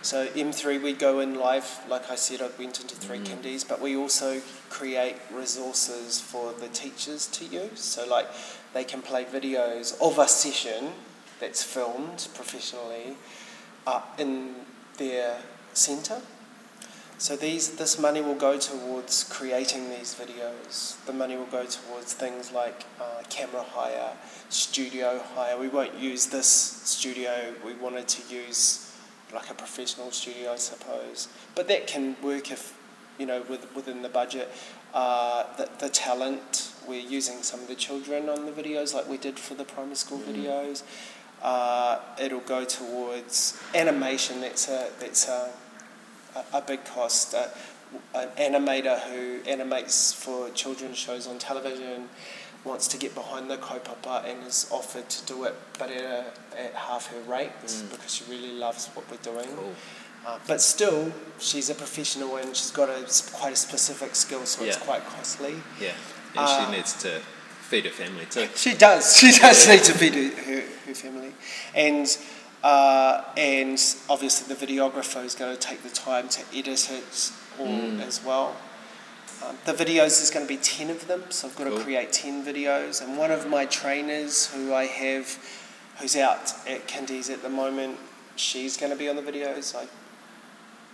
So 0.00 0.28
M3 0.28 0.82
we 0.82 0.92
go 0.92 1.20
in 1.20 1.34
live, 1.34 1.80
like 1.88 2.10
I 2.10 2.14
said, 2.14 2.40
I 2.40 2.48
went 2.58 2.80
into 2.80 2.94
three 2.94 3.18
Mm. 3.18 3.26
kindies, 3.26 3.66
but 3.66 3.80
we 3.80 3.96
also 3.96 4.40
create 4.70 5.16
resources 5.30 6.20
for 6.20 6.52
the 6.52 6.68
teachers 6.68 7.26
to 7.26 7.44
use. 7.44 7.80
So 7.80 8.06
like 8.06 8.28
they 8.72 8.84
can 8.84 9.02
play 9.02 9.24
videos 9.24 10.00
of 10.00 10.18
a 10.18 10.28
session 10.28 10.92
that's 11.40 11.62
filmed 11.62 12.28
professionally 12.34 13.16
uh, 13.86 14.02
in 14.18 14.54
their 14.96 15.38
centre. 15.72 16.20
So 17.18 17.34
these, 17.34 17.70
this 17.70 17.98
money 17.98 18.20
will 18.20 18.36
go 18.36 18.58
towards 18.58 19.24
creating 19.24 19.90
these 19.90 20.14
videos. 20.14 21.04
The 21.04 21.12
money 21.12 21.36
will 21.36 21.46
go 21.46 21.64
towards 21.66 22.12
things 22.14 22.52
like 22.52 22.84
uh, 23.00 23.22
camera 23.28 23.64
hire, 23.64 24.12
studio 24.50 25.20
hire. 25.34 25.58
We 25.58 25.66
won't 25.68 25.98
use 25.98 26.26
this 26.26 26.46
studio. 26.46 27.54
We 27.66 27.74
wanted 27.74 28.06
to 28.06 28.34
use 28.34 28.94
like 29.34 29.50
a 29.50 29.54
professional 29.54 30.12
studio, 30.12 30.52
I 30.52 30.56
suppose. 30.56 31.26
But 31.56 31.66
that 31.66 31.88
can 31.88 32.14
work 32.22 32.52
if, 32.52 32.78
you 33.18 33.26
know, 33.26 33.42
with, 33.50 33.66
within 33.74 34.02
the 34.02 34.08
budget. 34.08 34.48
Uh, 34.94 35.42
the, 35.56 35.68
the 35.80 35.88
talent, 35.88 36.72
we're 36.86 37.00
using 37.00 37.42
some 37.42 37.60
of 37.60 37.66
the 37.66 37.74
children 37.74 38.28
on 38.28 38.46
the 38.46 38.52
videos 38.52 38.94
like 38.94 39.08
we 39.08 39.16
did 39.18 39.40
for 39.40 39.54
the 39.54 39.64
primary 39.64 39.96
school 39.96 40.18
Mm. 40.18 40.34
videos. 40.34 40.82
Uh, 41.42 41.98
it'll 42.20 42.40
go 42.40 42.64
towards 42.64 43.60
animation. 43.74 44.40
That's 44.40 44.68
a, 44.68 44.88
that's 45.00 45.28
a, 45.28 45.50
a, 46.36 46.58
a 46.58 46.60
big 46.62 46.84
cost. 46.84 47.34
Uh, 47.34 47.48
an 48.14 48.28
animator 48.38 49.00
who 49.00 49.40
animates 49.50 50.12
for 50.12 50.50
children's 50.50 50.98
shows 50.98 51.26
on 51.26 51.38
television 51.38 52.08
wants 52.64 52.86
to 52.88 52.98
get 52.98 53.14
behind 53.14 53.50
the 53.50 53.56
kaupapa 53.56 54.24
and 54.28 54.46
is 54.46 54.68
offered 54.70 55.08
to 55.08 55.24
do 55.26 55.44
it, 55.44 55.54
but 55.78 55.90
at, 55.90 56.02
a, 56.02 56.24
at 56.58 56.74
half 56.74 57.06
her 57.06 57.20
rate 57.22 57.50
Mm. 57.64 57.90
because 57.90 58.14
she 58.14 58.24
really 58.30 58.52
loves 58.52 58.88
what 58.88 59.08
we're 59.10 59.16
doing. 59.18 59.48
Cool. 59.56 59.72
Uh, 60.26 60.38
but 60.46 60.60
still, 60.60 61.10
she's 61.38 61.70
a 61.70 61.74
professional 61.74 62.36
and 62.36 62.54
she's 62.54 62.72
got 62.72 62.88
a 62.90 63.00
quite 63.32 63.52
a 63.54 63.56
specific 63.56 64.14
skill, 64.14 64.44
so 64.44 64.64
it's 64.64 64.76
quite 64.76 65.02
costly. 65.06 65.54
Yeah. 65.80 65.92
And 66.36 66.40
Uh, 66.40 66.66
she 66.66 66.76
needs 66.76 66.92
to 67.04 67.20
feed 67.70 67.84
her 67.86 67.90
family 67.90 68.26
too. 68.26 68.48
She 68.54 68.74
does. 68.74 69.16
She 69.20 69.30
does 69.38 69.66
need 69.68 69.84
to 69.84 69.92
feed 69.94 70.14
her, 70.14 70.42
her, 70.42 70.62
her 70.88 70.94
family, 70.94 71.32
and 71.74 72.06
uh, 72.62 73.24
and 73.36 73.78
obviously 74.10 74.52
the 74.54 74.66
videographer 74.66 75.24
is 75.24 75.34
going 75.34 75.54
to 75.54 75.60
take 75.60 75.82
the 75.82 75.90
time 75.90 76.28
to 76.28 76.42
edit 76.54 76.90
it 76.90 77.32
all 77.58 77.66
Mm. 77.66 78.00
as 78.06 78.22
well. 78.24 78.56
Um, 79.44 79.56
the 79.66 79.72
videos 79.72 80.20
is 80.22 80.30
going 80.30 80.44
to 80.46 80.48
be 80.48 80.56
ten 80.60 80.90
of 80.90 81.06
them, 81.06 81.22
so 81.30 81.46
I've 81.48 81.56
got 81.56 81.68
Cool. 81.68 81.78
to 81.78 81.84
create 81.84 82.12
ten 82.12 82.44
videos. 82.44 83.00
And 83.02 83.16
one 83.16 83.30
of 83.30 83.48
my 83.48 83.66
trainers, 83.66 84.46
who 84.52 84.74
I 84.74 84.86
have, 84.86 85.38
who's 86.00 86.16
out 86.16 86.52
at 86.66 86.88
Kindies 86.88 87.30
at 87.32 87.42
the 87.42 87.48
moment, 87.48 87.98
she's 88.36 88.76
going 88.76 88.90
to 88.92 88.98
be 88.98 89.08
on 89.08 89.14
the 89.16 89.22
videos. 89.22 89.76
I, 89.76 89.86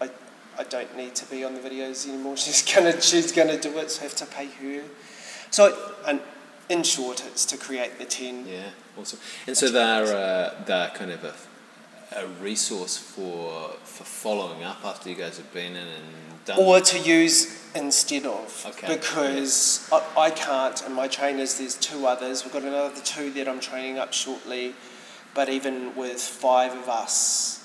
I, 0.05 0.11
I 0.59 0.65
don't 0.65 0.95
need 0.97 1.15
to 1.17 1.27
be 1.27 1.43
on 1.45 1.55
the 1.55 1.61
videos 1.61 2.07
anymore. 2.09 2.37
She's 2.45 2.63
gonna 2.75 3.01
she's 3.01 3.33
gonna 3.33 3.59
do 3.59 3.79
it, 3.79 3.91
so 3.91 4.01
I 4.01 4.05
have 4.05 4.15
to 4.17 4.27
pay 4.27 4.47
her. 4.47 4.83
So, 5.51 5.93
and 6.07 6.21
in 6.69 6.83
short, 6.83 7.25
it's 7.27 7.45
to 7.47 7.57
create 7.57 7.99
the 7.99 8.05
ten. 8.05 8.47
Yeah, 8.47 8.71
awesome. 8.99 9.21
And 9.47 9.57
so 9.57 9.69
they're 9.71 10.05
uh, 10.17 10.63
they're 10.67 10.91
kind 10.91 11.11
of 11.13 11.25
a, 11.25 11.35
a 12.13 12.27
resource 12.43 12.97
for 12.97 13.71
for 13.85 14.05
following 14.05 14.63
up 14.65 14.85
after 14.85 15.09
you 15.11 15.17
guys 15.17 15.37
have 15.37 15.53
been 15.53 15.73
in 15.73 15.87
and 15.89 16.45
done. 16.45 16.59
Or 16.59 16.81
to 16.81 16.99
use 16.99 17.61
instead 17.75 18.27
of. 18.27 18.65
Okay. 18.69 18.95
Because 18.95 19.89
I, 19.93 20.03
I 20.17 20.31
can't, 20.31 20.83
and 20.85 20.95
my 20.95 21.09
trainers, 21.09 21.59
there's 21.59 21.75
two 21.77 22.07
others. 22.07 22.45
We've 22.45 22.53
got 22.53 22.63
another 22.63 23.01
two 23.03 23.31
that 23.33 23.49
I'm 23.49 23.61
training 23.61 23.99
up 23.99 24.13
shortly. 24.13 24.75
But 25.35 25.49
even 25.49 25.97
with 25.97 26.21
five 26.21 26.73
of 26.73 26.89
us, 26.89 27.61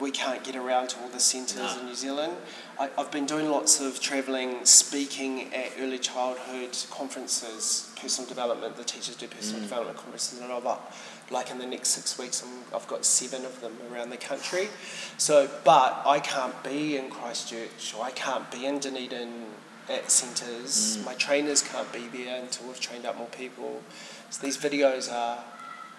we 0.00 0.10
can't 0.10 0.42
get 0.42 0.56
around 0.56 0.88
to 0.88 1.00
all 1.00 1.08
the 1.08 1.20
centres 1.20 1.56
No. 1.76 1.78
in 1.80 1.86
New 1.86 1.94
Zealand. 1.94 2.32
I, 2.80 2.90
I've 2.98 3.12
been 3.12 3.26
doing 3.26 3.48
lots 3.48 3.80
of 3.80 4.00
travelling, 4.00 4.64
speaking 4.64 5.54
at 5.54 5.70
early 5.78 5.98
childhood 6.00 6.76
conferences, 6.90 7.92
personal 8.00 8.28
development. 8.28 8.74
The 8.76 8.82
teachers 8.82 9.14
do 9.14 9.28
personal 9.28 9.60
Mm. 9.60 9.64
development 9.64 9.98
conferences, 9.98 10.40
and 10.40 10.52
I've 10.52 10.66
up, 10.66 10.92
like 11.30 11.50
in 11.50 11.58
the 11.58 11.66
next 11.66 11.88
six 11.90 12.18
weeks, 12.18 12.42
I'm, 12.42 12.76
I've 12.76 12.86
got 12.88 13.04
seven 13.04 13.44
of 13.44 13.60
them 13.60 13.76
around 13.90 14.10
the 14.10 14.16
country. 14.16 14.68
So, 15.16 15.48
but 15.64 16.02
I 16.04 16.20
can't 16.20 16.62
be 16.62 16.96
in 16.96 17.10
Christchurch 17.10 17.94
or 17.96 18.04
I 18.04 18.10
can't 18.10 18.50
be 18.50 18.66
in 18.66 18.78
Dunedin 18.78 19.46
at 19.88 20.10
centres. 20.10 20.98
Mm. 20.98 21.06
My 21.06 21.14
trainers 21.14 21.62
can't 21.62 21.90
be 21.92 22.06
there 22.08 22.40
until 22.40 22.66
we've 22.66 22.80
trained 22.80 23.06
up 23.06 23.16
more 23.16 23.28
people. 23.28 23.82
So 24.30 24.44
these 24.44 24.56
videos 24.56 25.12
are 25.12 25.42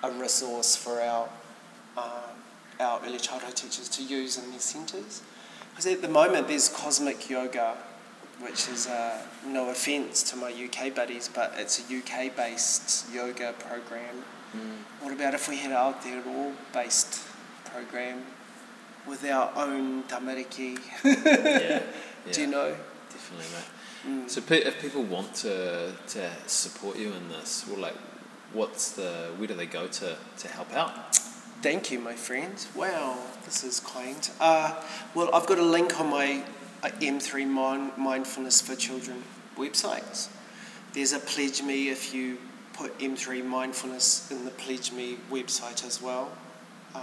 a 0.04 0.12
resource 0.12 0.76
for 0.76 1.02
our 1.02 1.30
um, 1.98 2.34
our 2.80 3.00
early 3.06 3.20
childhood 3.20 3.56
teachers 3.56 3.88
to 3.88 4.04
use 4.04 4.38
in 4.38 4.50
their 4.50 4.60
centres. 4.60 5.22
Because 5.70 5.86
at 5.86 6.02
the 6.02 6.08
moment 6.08 6.48
there's 6.48 6.70
cosmic 6.70 7.30
yoga, 7.30 7.76
which 8.40 8.68
is 8.68 8.88
uh, 8.88 9.22
no 9.46 9.70
offence 9.70 10.24
to 10.32 10.36
my 10.36 10.52
UK 10.52 10.94
buddies, 10.94 11.30
but 11.34 11.54
it's 11.58 11.80
a 11.80 11.98
UK 11.98 12.36
based 12.36 13.12
yoga 13.14 13.54
program. 13.60 14.24
Mm. 14.56 14.60
What 15.02 15.14
about 15.14 15.34
if 15.34 15.48
we 15.50 15.58
had 15.58 15.72
an 15.72 15.78
Aotearoa 15.78 16.54
based 16.74 17.22
program 17.66 18.22
with 19.08 19.26
our 19.26 19.52
own 19.56 20.04
tamariki? 20.04 20.80
yeah, 21.04 21.82
Do 22.32 22.42
you 22.42 22.48
know? 22.48 22.76
Definitely, 23.12 23.46
mate. 23.56 24.26
Mm. 24.26 24.30
So 24.30 24.42
pe- 24.42 24.64
if 24.64 24.82
people 24.82 25.04
want 25.04 25.34
to 25.36 25.94
to 26.08 26.30
support 26.48 26.98
you 26.98 27.14
in 27.14 27.30
this, 27.30 27.66
well, 27.68 27.80
like, 27.80 27.96
what's 28.54 28.92
the 28.92 29.32
where 29.38 29.48
do 29.48 29.54
they 29.56 29.66
go 29.66 29.88
to 29.88 30.18
to 30.38 30.48
help 30.48 30.74
out? 30.74 31.16
Thank 31.62 31.92
you, 31.92 32.00
my 32.00 32.14
friend. 32.14 32.54
Wow, 32.76 33.18
this 33.46 33.64
is 33.64 33.80
kind. 33.80 34.30
Uh, 34.42 34.76
well, 35.16 35.34
I've 35.34 35.46
got 35.48 35.60
a 35.60 35.64
link 35.64 35.98
on 36.00 36.10
my 36.10 36.44
uh, 36.84 36.90
M3 37.00 37.48
Mind- 37.48 37.92
Mindfulness 37.98 38.62
for 38.62 38.76
Children 38.76 39.24
website. 39.58 40.28
There's 40.92 41.14
a 41.14 41.20
Pledge 41.20 41.62
Me 41.64 41.88
if 41.88 42.14
you 42.14 42.38
put 42.74 42.98
M3 43.00 43.46
Mindfulness 43.46 44.32
in 44.32 44.46
the 44.46 44.52
Pledge 44.52 44.92
Me 44.92 45.18
website 45.32 45.86
as 45.86 46.02
well. 46.02 46.32
Uh, 46.96 47.00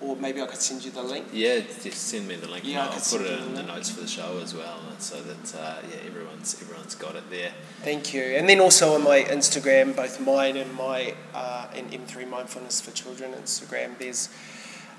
or 0.00 0.14
maybe 0.16 0.42
I 0.42 0.46
could 0.46 0.60
send 0.60 0.84
you 0.84 0.90
the 0.90 1.02
link. 1.02 1.26
Yeah, 1.32 1.60
just 1.60 1.94
send 2.08 2.28
me 2.28 2.36
the 2.36 2.48
link. 2.48 2.64
Yeah, 2.66 2.82
I'll 2.82 2.88
could 2.88 2.96
put 2.96 3.04
send 3.04 3.24
it 3.26 3.32
in 3.32 3.38
the 3.38 3.44
the 3.48 3.56
link. 3.56 3.68
notes 3.68 3.90
for 3.90 4.00
the 4.02 4.06
show 4.06 4.38
as 4.42 4.54
well, 4.54 4.78
so 4.98 5.22
that 5.22 5.54
uh, 5.58 5.76
yeah, 5.90 6.06
everyone's 6.06 6.60
everyone's 6.60 6.94
got 6.94 7.16
it 7.16 7.30
there. 7.30 7.52
Thank 7.82 8.12
you. 8.12 8.22
And 8.22 8.46
then 8.48 8.60
also 8.60 8.94
on 8.94 9.02
my 9.02 9.22
Instagram, 9.22 9.96
both 9.96 10.20
mine 10.20 10.56
and 10.58 10.74
my 10.74 11.14
uh, 11.34 11.68
and 11.74 11.90
M3 11.90 12.28
Mindfulness 12.28 12.80
for 12.80 12.90
Children 12.90 13.32
Instagram, 13.32 13.96
there's 13.98 14.28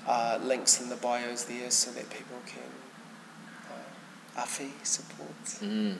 uh, 0.06 0.38
links 0.42 0.80
in 0.80 0.88
the 0.88 0.96
bios 0.96 1.44
there 1.44 1.70
so 1.70 1.92
that 1.92 2.10
people 2.10 2.38
can 2.46 2.62
uh, 3.70 4.40
awhi 4.42 4.70
support. 4.84 5.44
Mm. 5.62 5.96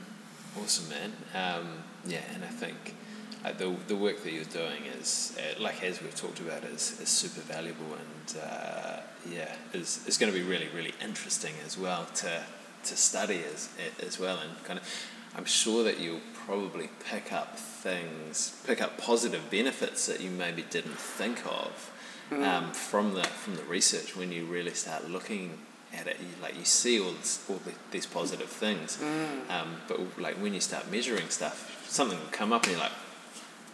Awesome, 0.60 0.88
man. 0.88 1.12
Um, 1.34 1.84
yeah, 2.04 2.22
and 2.34 2.42
I 2.42 2.48
think 2.48 2.94
uh, 3.44 3.52
the 3.52 3.74
the 3.86 3.96
work 3.96 4.22
that 4.24 4.32
you're 4.32 4.44
doing 4.44 4.84
is, 5.00 5.38
uh, 5.38 5.62
like 5.62 5.82
as 5.82 6.02
we've 6.02 6.14
talked 6.14 6.40
about, 6.40 6.64
is, 6.64 7.00
is 7.00 7.08
super 7.08 7.40
valuable 7.40 7.86
and 7.94 8.38
uh, 8.42 9.00
yeah, 9.30 9.54
is 9.72 10.04
is 10.06 10.18
going 10.18 10.32
to 10.32 10.38
be 10.38 10.44
really 10.44 10.68
really 10.74 10.94
interesting 11.02 11.54
as 11.64 11.78
well 11.78 12.06
to 12.16 12.42
to 12.84 12.96
study 12.96 13.40
as 13.52 13.68
as 14.04 14.18
well 14.18 14.38
and 14.38 14.64
kind 14.64 14.78
of. 14.78 14.88
I'm 15.36 15.44
sure 15.44 15.84
that 15.84 16.00
you'll 16.00 16.22
probably 16.46 16.88
pick 17.04 17.32
up 17.32 17.58
things, 17.58 18.60
pick 18.66 18.80
up 18.80 18.98
positive 18.98 19.50
benefits 19.50 20.06
that 20.06 20.20
you 20.20 20.30
maybe 20.30 20.62
didn't 20.62 20.98
think 20.98 21.46
of 21.46 21.92
mm. 22.30 22.42
um, 22.42 22.72
from 22.72 23.14
the 23.14 23.24
from 23.24 23.56
the 23.56 23.62
research 23.64 24.16
when 24.16 24.32
you 24.32 24.44
really 24.46 24.74
start 24.74 25.08
looking 25.08 25.58
at 25.94 26.06
it. 26.06 26.16
You, 26.20 26.42
like 26.42 26.56
you 26.56 26.64
see 26.64 27.00
all 27.00 27.12
this, 27.12 27.44
all 27.48 27.60
the, 27.64 27.72
these 27.90 28.06
positive 28.06 28.48
things, 28.48 28.96
mm. 28.96 29.50
um, 29.50 29.76
but 29.86 30.18
like 30.18 30.36
when 30.36 30.54
you 30.54 30.60
start 30.60 30.90
measuring 30.90 31.28
stuff, 31.28 31.86
something 31.88 32.18
will 32.18 32.26
come 32.32 32.52
up 32.52 32.64
and 32.64 32.72
you're 32.72 32.80
like, 32.80 32.92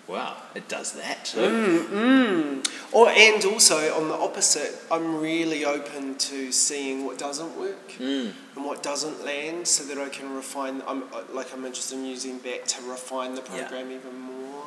wow, 0.07 0.36
it 0.55 0.68
does 0.68 0.92
that. 0.92 1.32
Mm, 1.36 1.86
mm. 1.88 2.68
Or 2.92 3.09
and 3.09 3.44
also 3.44 3.94
on 3.94 4.09
the 4.09 4.14
opposite, 4.14 4.74
I'm 4.90 5.20
really 5.20 5.64
open 5.64 6.16
to 6.16 6.52
seeing 6.52 7.05
what 7.05 7.18
doesn't 7.18 7.59
work 7.59 7.92
mm. 7.98 8.32
and 8.55 8.64
what 8.64 8.82
doesn't 8.82 9.24
land, 9.24 9.66
so 9.66 9.84
that 9.84 9.98
I 9.98 10.09
can 10.09 10.34
refine. 10.34 10.82
I'm 10.86 11.05
like 11.32 11.52
I'm 11.52 11.64
interested 11.64 11.98
in 11.98 12.05
using 12.05 12.38
that 12.40 12.66
to 12.68 12.82
refine 12.82 13.34
the 13.34 13.42
program 13.42 13.90
yeah. 13.90 13.96
even 13.96 14.18
more. 14.18 14.64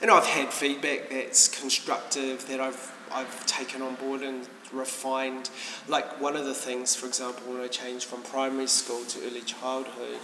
And 0.00 0.12
I've 0.12 0.26
had 0.26 0.50
feedback 0.50 1.10
that's 1.10 1.48
constructive 1.48 2.46
that 2.48 2.60
I've 2.60 2.92
I've 3.10 3.46
taken 3.46 3.82
on 3.82 3.96
board 3.96 4.22
and 4.22 4.48
refined. 4.72 5.50
Like 5.88 6.20
one 6.20 6.36
of 6.36 6.44
the 6.44 6.54
things, 6.54 6.94
for 6.94 7.06
example, 7.06 7.52
when 7.52 7.60
I 7.60 7.68
changed 7.68 8.06
from 8.06 8.22
primary 8.22 8.66
school 8.68 9.04
to 9.04 9.26
early 9.26 9.40
childhood, 9.42 10.20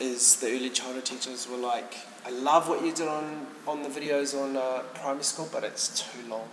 is 0.00 0.36
the 0.36 0.48
early 0.48 0.70
childhood 0.70 1.04
teachers 1.04 1.48
were 1.48 1.56
like 1.56 1.94
I 2.24 2.30
love 2.30 2.68
what 2.68 2.84
you 2.84 2.92
did 2.92 3.08
on, 3.08 3.46
on 3.66 3.82
the 3.82 3.88
videos 3.88 4.38
on 4.40 4.56
uh, 4.56 4.82
primary 4.94 5.24
school, 5.24 5.48
but 5.52 5.64
it's 5.64 6.02
too 6.02 6.28
long. 6.28 6.48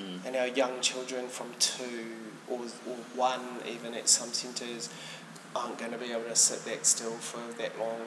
Mm. 0.00 0.26
And 0.26 0.36
our 0.36 0.48
young 0.48 0.80
children 0.80 1.28
from 1.28 1.48
two 1.58 2.06
or, 2.48 2.60
or 2.60 2.96
one, 3.14 3.40
even 3.68 3.94
at 3.94 4.08
some 4.08 4.32
centres, 4.32 4.88
aren't 5.56 5.78
going 5.78 5.92
to 5.92 5.98
be 5.98 6.12
able 6.12 6.24
to 6.24 6.36
sit 6.36 6.64
that 6.64 6.86
still 6.86 7.12
for 7.12 7.40
that 7.58 7.78
long. 7.78 8.00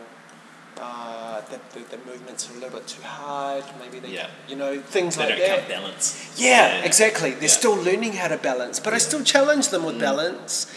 Uh, 0.79 1.41
the, 1.49 1.59
the, 1.73 1.97
the, 1.97 2.05
movements 2.05 2.47
are 2.49 2.53
a 2.53 2.59
little 2.59 2.77
bit 2.77 2.87
too 2.87 3.01
hard. 3.01 3.63
Maybe 3.79 3.99
they, 3.99 4.13
yeah. 4.13 4.29
you 4.47 4.55
know, 4.55 4.79
things 4.79 5.17
like 5.17 5.29
that. 5.29 5.37
they 5.37 5.49
like 5.49 5.67
that. 5.67 5.69
balance. 5.69 6.35
Yeah, 6.37 6.77
yeah, 6.77 6.85
exactly. 6.85 7.31
They're 7.31 7.43
yeah. 7.43 7.47
still 7.47 7.75
learning 7.75 8.13
how 8.13 8.27
to 8.27 8.37
balance, 8.37 8.79
but 8.79 8.93
I 8.93 8.99
still 8.99 9.23
challenge 9.23 9.69
them 9.69 9.83
with 9.85 9.95
mm. 9.95 10.01
balance. 10.01 10.71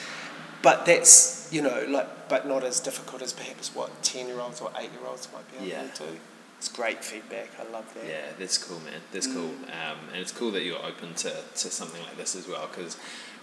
But 0.62 0.86
that's 0.86 1.39
you 1.51 1.62
know 1.62 1.84
like 1.88 2.28
but 2.28 2.46
not 2.46 2.62
as 2.64 2.80
difficult 2.80 3.22
as 3.22 3.32
perhaps 3.32 3.74
what 3.74 4.03
10 4.03 4.26
year 4.28 4.40
olds 4.40 4.61
or 4.61 4.70
8 4.76 4.82
year 4.82 5.07
olds 5.07 5.28
might 5.32 5.51
be 5.51 5.59
able 5.59 5.66
yeah. 5.66 5.90
to 5.92 6.03
do. 6.05 6.18
It's 6.59 6.68
great 6.68 7.03
feedback. 7.03 7.48
I 7.59 7.72
love 7.72 7.92
that. 7.94 8.05
Yeah, 8.07 8.26
that's 8.38 8.59
cool, 8.59 8.78
man. 8.80 9.01
That's 9.12 9.26
mm. 9.26 9.32
cool. 9.32 9.48
Um, 9.48 9.98
and 10.12 10.20
it's 10.20 10.30
cool 10.30 10.51
that 10.51 10.62
you're 10.62 10.84
open 10.84 11.14
to, 11.14 11.30
to 11.30 11.70
something 11.70 12.03
like 12.03 12.18
this 12.18 12.36
as 12.36 12.46
well 12.46 12.68
because 12.68 12.98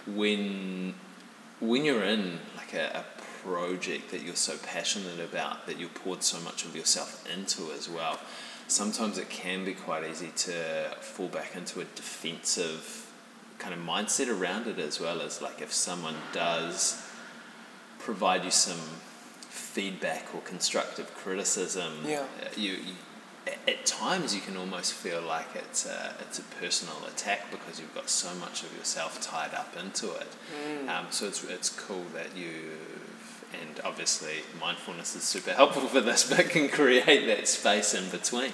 when, 0.06 0.94
when 1.58 1.84
you're 1.84 2.04
in 2.04 2.38
like 2.56 2.74
a, 2.74 3.04
a 3.04 3.04
project 3.42 4.12
that 4.12 4.22
you're 4.22 4.36
so 4.36 4.56
passionate 4.58 5.18
about, 5.18 5.66
that 5.66 5.80
you 5.80 5.88
poured 5.88 6.22
so 6.22 6.38
much 6.40 6.64
of 6.64 6.76
yourself 6.76 7.24
into 7.28 7.72
as 7.72 7.88
well, 7.88 8.20
sometimes 8.68 9.18
it 9.18 9.28
can 9.28 9.64
be 9.64 9.74
quite 9.74 10.08
easy 10.08 10.30
to 10.36 10.94
fall 11.00 11.26
back 11.26 11.56
into 11.56 11.80
a 11.80 11.84
defensive 11.96 13.10
kind 13.58 13.74
of 13.74 13.80
mindset 13.80 14.28
around 14.28 14.68
it 14.68 14.78
as 14.78 15.00
well 15.00 15.20
as 15.20 15.42
like 15.42 15.60
if 15.60 15.72
someone 15.72 16.14
does 16.32 17.04
provide 18.08 18.42
you 18.42 18.50
some 18.50 18.80
feedback 19.50 20.34
or 20.34 20.40
constructive 20.40 21.14
criticism, 21.14 21.92
yeah. 22.06 22.20
Uh, 22.40 22.48
you, 22.56 22.72
you 22.72 22.94
at 23.66 23.84
times 23.84 24.34
you 24.34 24.40
can 24.40 24.56
almost 24.56 24.94
feel 24.94 25.20
like 25.20 25.48
it's 25.54 25.84
a, 25.84 26.14
it's 26.20 26.38
a 26.38 26.42
personal 26.58 26.96
attack 27.06 27.50
because 27.50 27.78
you've 27.78 27.94
got 27.94 28.08
so 28.08 28.34
much 28.36 28.62
of 28.62 28.74
yourself 28.78 29.20
tied 29.20 29.52
up 29.52 29.74
into 29.78 30.06
it. 30.06 30.28
Mm. 30.64 30.88
Um, 30.88 31.06
so 31.10 31.26
it's, 31.26 31.44
it's 31.44 31.68
cool 31.68 32.04
that 32.14 32.34
you 32.34 32.52
and 33.60 33.78
obviously 33.84 34.36
mindfulness 34.58 35.14
is 35.14 35.22
super 35.22 35.52
helpful 35.52 35.82
for 35.82 36.00
this, 36.00 36.30
but 36.34 36.48
can 36.48 36.70
create 36.70 37.26
that 37.26 37.46
space 37.46 37.92
in 37.92 38.08
between. 38.08 38.52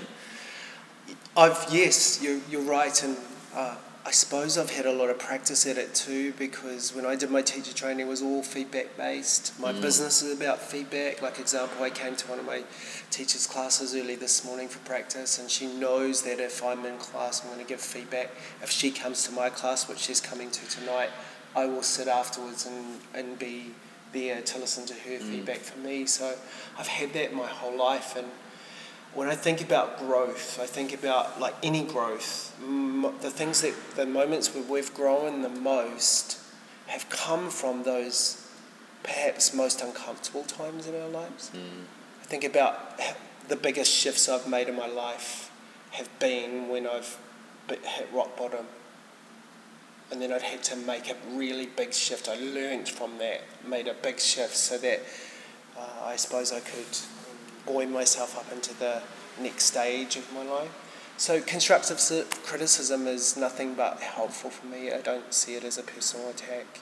I've 1.36 1.64
yes, 1.70 2.20
you're, 2.20 2.40
you're 2.50 2.68
right, 2.68 3.00
and 3.04 3.16
uh, 3.54 3.76
I 4.06 4.10
suppose 4.10 4.58
I've 4.58 4.70
had 4.70 4.84
a 4.84 4.92
lot 4.92 5.08
of 5.08 5.18
practice 5.18 5.66
at 5.66 5.78
it 5.78 5.94
too 5.94 6.34
because 6.38 6.94
when 6.94 7.06
I 7.06 7.16
did 7.16 7.30
my 7.30 7.40
teacher 7.40 7.72
training 7.72 8.06
it 8.06 8.08
was 8.08 8.20
all 8.20 8.42
feedback 8.42 8.98
based. 8.98 9.58
My 9.58 9.72
mm. 9.72 9.80
business 9.80 10.20
is 10.22 10.38
about 10.38 10.60
feedback. 10.60 11.22
Like 11.22 11.38
example, 11.38 11.82
I 11.82 11.88
came 11.88 12.14
to 12.16 12.28
one 12.28 12.38
of 12.38 12.44
my 12.44 12.64
teachers' 13.10 13.46
classes 13.46 13.94
early 13.94 14.14
this 14.14 14.44
morning 14.44 14.68
for 14.68 14.78
practice 14.80 15.38
and 15.38 15.50
she 15.50 15.66
knows 15.66 16.20
that 16.22 16.38
if 16.38 16.62
I'm 16.62 16.84
in 16.84 16.98
class 16.98 17.42
I'm 17.42 17.48
going 17.50 17.64
to 17.64 17.66
give 17.66 17.80
feedback. 17.80 18.30
If 18.62 18.70
she 18.70 18.90
comes 18.90 19.24
to 19.24 19.32
my 19.32 19.48
class, 19.48 19.88
which 19.88 20.00
she's 20.00 20.20
coming 20.20 20.50
to 20.50 20.68
tonight, 20.68 21.08
I 21.56 21.64
will 21.64 21.82
sit 21.82 22.06
afterwards 22.06 22.66
and, 22.66 23.00
and 23.14 23.38
be 23.38 23.72
there 24.12 24.42
to 24.42 24.58
listen 24.58 24.84
to 24.86 24.94
her 24.94 25.18
mm. 25.18 25.22
feedback 25.22 25.58
for 25.58 25.78
me. 25.78 26.04
So 26.04 26.36
I've 26.78 26.88
had 26.88 27.14
that 27.14 27.32
my 27.32 27.46
whole 27.46 27.76
life 27.76 28.16
and 28.16 28.28
when 29.14 29.28
I 29.28 29.34
think 29.34 29.60
about 29.60 29.98
growth, 29.98 30.58
I 30.60 30.66
think 30.66 30.92
about 30.92 31.40
like 31.40 31.54
any 31.62 31.84
growth, 31.84 32.54
the 33.22 33.30
things 33.30 33.62
that 33.62 33.74
the 33.96 34.06
moments 34.06 34.54
where 34.54 34.64
we've 34.64 34.92
grown 34.92 35.42
the 35.42 35.48
most 35.48 36.38
have 36.86 37.08
come 37.08 37.48
from 37.50 37.84
those 37.84 38.46
perhaps 39.02 39.54
most 39.54 39.80
uncomfortable 39.82 40.42
times 40.42 40.86
in 40.86 41.00
our 41.00 41.08
lives. 41.08 41.50
Mm. 41.54 41.84
I 42.22 42.24
think 42.24 42.44
about 42.44 42.98
the 43.48 43.56
biggest 43.56 43.92
shifts 43.92 44.28
I've 44.28 44.48
made 44.48 44.68
in 44.68 44.76
my 44.76 44.86
life 44.86 45.50
have 45.92 46.08
been 46.18 46.68
when 46.68 46.86
I've 46.86 47.16
hit 47.68 48.08
rock 48.12 48.36
bottom. 48.36 48.66
And 50.10 50.20
then 50.20 50.32
I'd 50.32 50.42
had 50.42 50.62
to 50.64 50.76
make 50.76 51.10
a 51.10 51.16
really 51.32 51.66
big 51.66 51.92
shift. 51.92 52.28
I 52.28 52.36
learned 52.36 52.88
from 52.88 53.18
that, 53.18 53.42
made 53.66 53.88
a 53.88 53.94
big 53.94 54.20
shift 54.20 54.56
so 54.56 54.78
that 54.78 55.00
uh, 55.78 56.04
I 56.04 56.16
suppose 56.16 56.52
I 56.52 56.60
could 56.60 56.98
buoy 57.66 57.86
myself 57.86 58.38
up 58.38 58.52
into 58.52 58.78
the 58.78 59.02
next 59.40 59.64
stage 59.64 60.16
of 60.16 60.32
my 60.32 60.42
life. 60.42 60.70
So 61.16 61.40
constructive 61.40 61.98
criticism 62.44 63.06
is 63.06 63.36
nothing 63.36 63.74
but 63.74 64.00
helpful 64.00 64.50
for 64.50 64.66
me. 64.66 64.92
I 64.92 65.00
don't 65.00 65.32
see 65.32 65.54
it 65.54 65.62
as 65.62 65.78
a 65.78 65.82
personal 65.82 66.28
attack, 66.28 66.80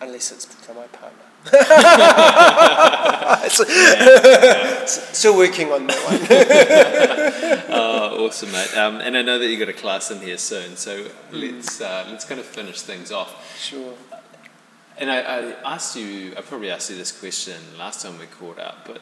unless 0.00 0.30
it's 0.32 0.44
from 0.44 0.76
my 0.76 0.86
partner. 0.88 1.22
Still 4.86 5.36
working 5.36 5.72
on 5.72 5.86
that 5.86 6.04
one. 6.04 6.20
oh, 7.74 8.26
awesome, 8.26 8.52
mate! 8.52 8.76
Um, 8.76 9.00
and 9.00 9.16
I 9.16 9.22
know 9.22 9.38
that 9.38 9.48
you 9.48 9.58
got 9.58 9.68
a 9.68 9.74
class 9.74 10.10
in 10.10 10.20
here 10.20 10.38
soon, 10.38 10.76
so 10.76 11.04
mm. 11.04 11.10
let's 11.32 11.80
uh, 11.80 12.06
let's 12.10 12.26
kind 12.26 12.40
of 12.40 12.46
finish 12.46 12.82
things 12.82 13.12
off. 13.12 13.58
Sure. 13.58 13.94
And 14.96 15.10
I, 15.10 15.20
I 15.20 15.74
asked 15.74 15.96
you, 15.96 16.34
I 16.36 16.42
probably 16.42 16.70
asked 16.70 16.90
you 16.90 16.96
this 16.96 17.12
question 17.12 17.60
last 17.78 18.02
time 18.02 18.18
we 18.18 18.26
caught 18.26 18.58
up, 18.58 18.86
but 18.86 19.00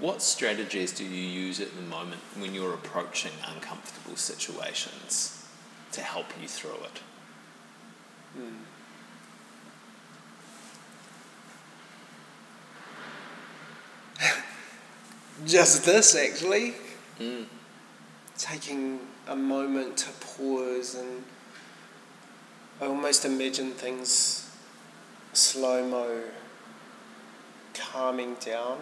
what 0.00 0.22
strategies 0.22 0.92
do 0.92 1.04
you 1.04 1.10
use 1.10 1.60
at 1.60 1.74
the 1.76 1.82
moment 1.82 2.20
when 2.38 2.54
you're 2.54 2.74
approaching 2.74 3.32
uncomfortable 3.54 4.16
situations 4.16 5.46
to 5.92 6.00
help 6.00 6.26
you 6.40 6.48
through 6.48 6.70
it? 6.70 7.00
Hmm. 8.36 8.64
Just 15.46 15.84
this, 15.84 16.16
actually. 16.16 16.74
Mm. 17.20 17.44
Taking 18.38 19.00
a 19.28 19.36
moment 19.36 19.98
to 19.98 20.10
pause 20.20 20.94
and 20.94 21.24
I 22.80 22.86
almost 22.86 23.24
imagine 23.24 23.70
things 23.72 24.50
slow 25.32 25.86
mo 25.88 26.22
calming 27.72 28.34
down 28.44 28.78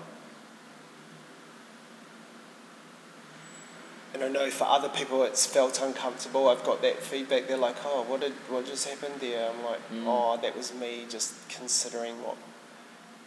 and 4.14 4.22
I 4.22 4.28
know 4.28 4.50
for 4.50 4.64
other 4.64 4.88
people 4.88 5.22
it's 5.24 5.46
felt 5.46 5.80
uncomfortable. 5.80 6.48
I've 6.48 6.64
got 6.64 6.82
that 6.82 7.02
feedback. 7.02 7.48
They're 7.48 7.56
like, 7.56 7.76
"Oh, 7.84 8.02
what 8.02 8.20
did 8.20 8.32
what 8.48 8.66
just 8.66 8.88
happened 8.88 9.20
there?" 9.20 9.50
I'm 9.50 9.64
like, 9.64 9.80
mm. 9.90 10.04
"Oh, 10.06 10.38
that 10.40 10.56
was 10.56 10.74
me 10.74 11.06
just 11.08 11.48
considering 11.48 12.22
what 12.22 12.36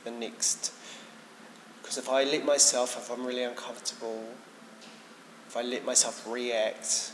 the 0.04 0.12
next." 0.12 0.72
Because 1.82 1.98
if 1.98 2.10
I 2.10 2.24
let 2.24 2.46
myself, 2.46 2.98
if 2.98 3.12
I'm 3.12 3.26
really 3.26 3.44
uncomfortable, 3.44 4.24
if 5.48 5.58
I 5.58 5.62
let 5.62 5.86
myself 5.86 6.26
react, 6.28 7.12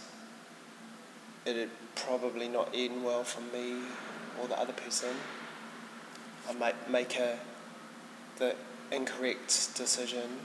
it'd 1.45 1.69
probably 1.95 2.47
not 2.47 2.69
end 2.73 3.03
well 3.03 3.23
for 3.23 3.41
me 3.55 3.83
or 4.39 4.47
the 4.47 4.59
other 4.59 4.73
person. 4.73 5.15
I 6.49 6.53
might 6.53 6.89
make 6.89 7.17
a 7.17 7.39
the 8.37 8.55
incorrect 8.91 9.75
decision 9.75 10.39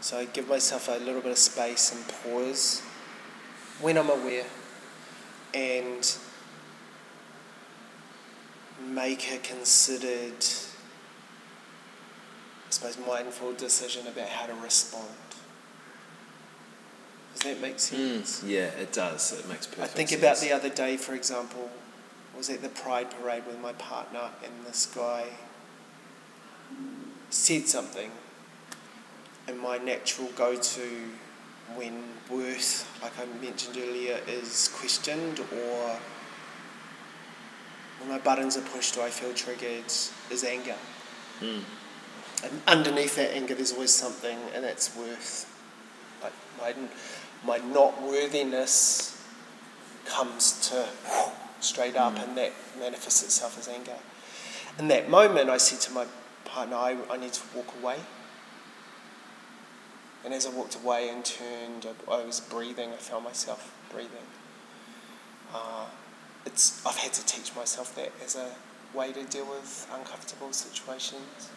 so 0.00 0.18
I 0.18 0.24
give 0.24 0.48
myself 0.48 0.88
a 0.88 0.98
little 1.04 1.20
bit 1.20 1.32
of 1.32 1.38
space 1.38 1.94
and 1.94 2.06
pause 2.08 2.80
when 3.80 3.98
I'm 3.98 4.10
aware 4.10 4.46
and 5.54 6.16
make 8.88 9.30
a 9.32 9.38
considered, 9.38 10.44
I 12.66 12.70
suppose, 12.70 12.98
mindful 13.06 13.52
decision 13.54 14.06
about 14.06 14.28
how 14.28 14.46
to 14.46 14.54
respond. 14.54 15.08
Does 17.34 17.42
that 17.42 17.60
make 17.60 17.78
sense? 17.78 18.42
Mm, 18.42 18.48
yeah, 18.48 18.66
it 18.80 18.92
does. 18.92 19.32
It 19.32 19.48
makes 19.48 19.66
perfect 19.66 19.76
sense. 19.80 19.90
I 19.90 19.96
think 19.96 20.08
sense. 20.08 20.22
about 20.22 20.38
the 20.38 20.52
other 20.52 20.74
day, 20.74 20.96
for 20.96 21.14
example, 21.14 21.70
I 22.34 22.36
was 22.38 22.50
at 22.50 22.62
the 22.62 22.68
Pride 22.68 23.10
Parade 23.10 23.46
with 23.46 23.60
my 23.60 23.72
partner, 23.74 24.30
and 24.44 24.52
this 24.66 24.86
guy 24.86 25.26
said 27.28 27.66
something 27.66 28.10
and 29.50 29.60
my 29.60 29.78
natural 29.78 30.28
go 30.36 30.56
to 30.56 30.88
when 31.74 32.04
worth, 32.30 32.88
like 33.02 33.12
I 33.18 33.26
mentioned 33.42 33.76
earlier, 33.76 34.20
is 34.28 34.70
questioned 34.74 35.40
or 35.40 35.98
when 37.98 38.10
my 38.10 38.18
buttons 38.18 38.56
are 38.56 38.62
pushed 38.62 38.96
or 38.96 39.02
I 39.02 39.10
feel 39.10 39.34
triggered 39.34 39.86
is 40.30 40.44
anger. 40.44 40.76
Mm. 41.40 41.62
And 42.44 42.62
underneath 42.66 43.16
that 43.16 43.34
anger, 43.34 43.54
there's 43.54 43.72
always 43.72 43.92
something, 43.92 44.38
and 44.54 44.64
that's 44.64 44.96
worth. 44.96 45.46
Like 46.22 46.32
my, 46.58 46.74
my 47.44 47.58
not 47.66 48.00
worthiness 48.02 49.22
comes 50.06 50.68
to 50.68 50.86
straight 51.60 51.96
up, 51.96 52.14
mm. 52.14 52.24
and 52.24 52.36
that 52.38 52.52
manifests 52.78 53.22
itself 53.22 53.58
as 53.58 53.68
anger. 53.68 53.96
In 54.78 54.88
that 54.88 55.10
moment, 55.10 55.50
I 55.50 55.58
said 55.58 55.80
to 55.80 55.92
my 55.92 56.06
partner, 56.44 56.76
I, 56.76 56.96
I 57.10 57.16
need 57.16 57.32
to 57.32 57.42
walk 57.54 57.74
away. 57.82 57.98
And 60.24 60.34
as 60.34 60.46
I 60.46 60.50
walked 60.50 60.76
away 60.76 61.08
and 61.08 61.24
turned, 61.24 61.86
I, 61.86 62.12
I 62.12 62.24
was 62.24 62.40
breathing. 62.40 62.90
I 62.90 62.96
felt 62.96 63.22
myself 63.22 63.74
breathing. 63.90 64.26
Uh, 65.54 65.86
it's 66.46 66.84
I've 66.86 66.96
had 66.96 67.12
to 67.14 67.24
teach 67.26 67.54
myself 67.54 67.94
that 67.96 68.12
as 68.24 68.36
a 68.36 68.50
way 68.96 69.12
to 69.12 69.24
deal 69.24 69.46
with 69.46 69.88
uncomfortable 69.92 70.52
situations. 70.52 71.50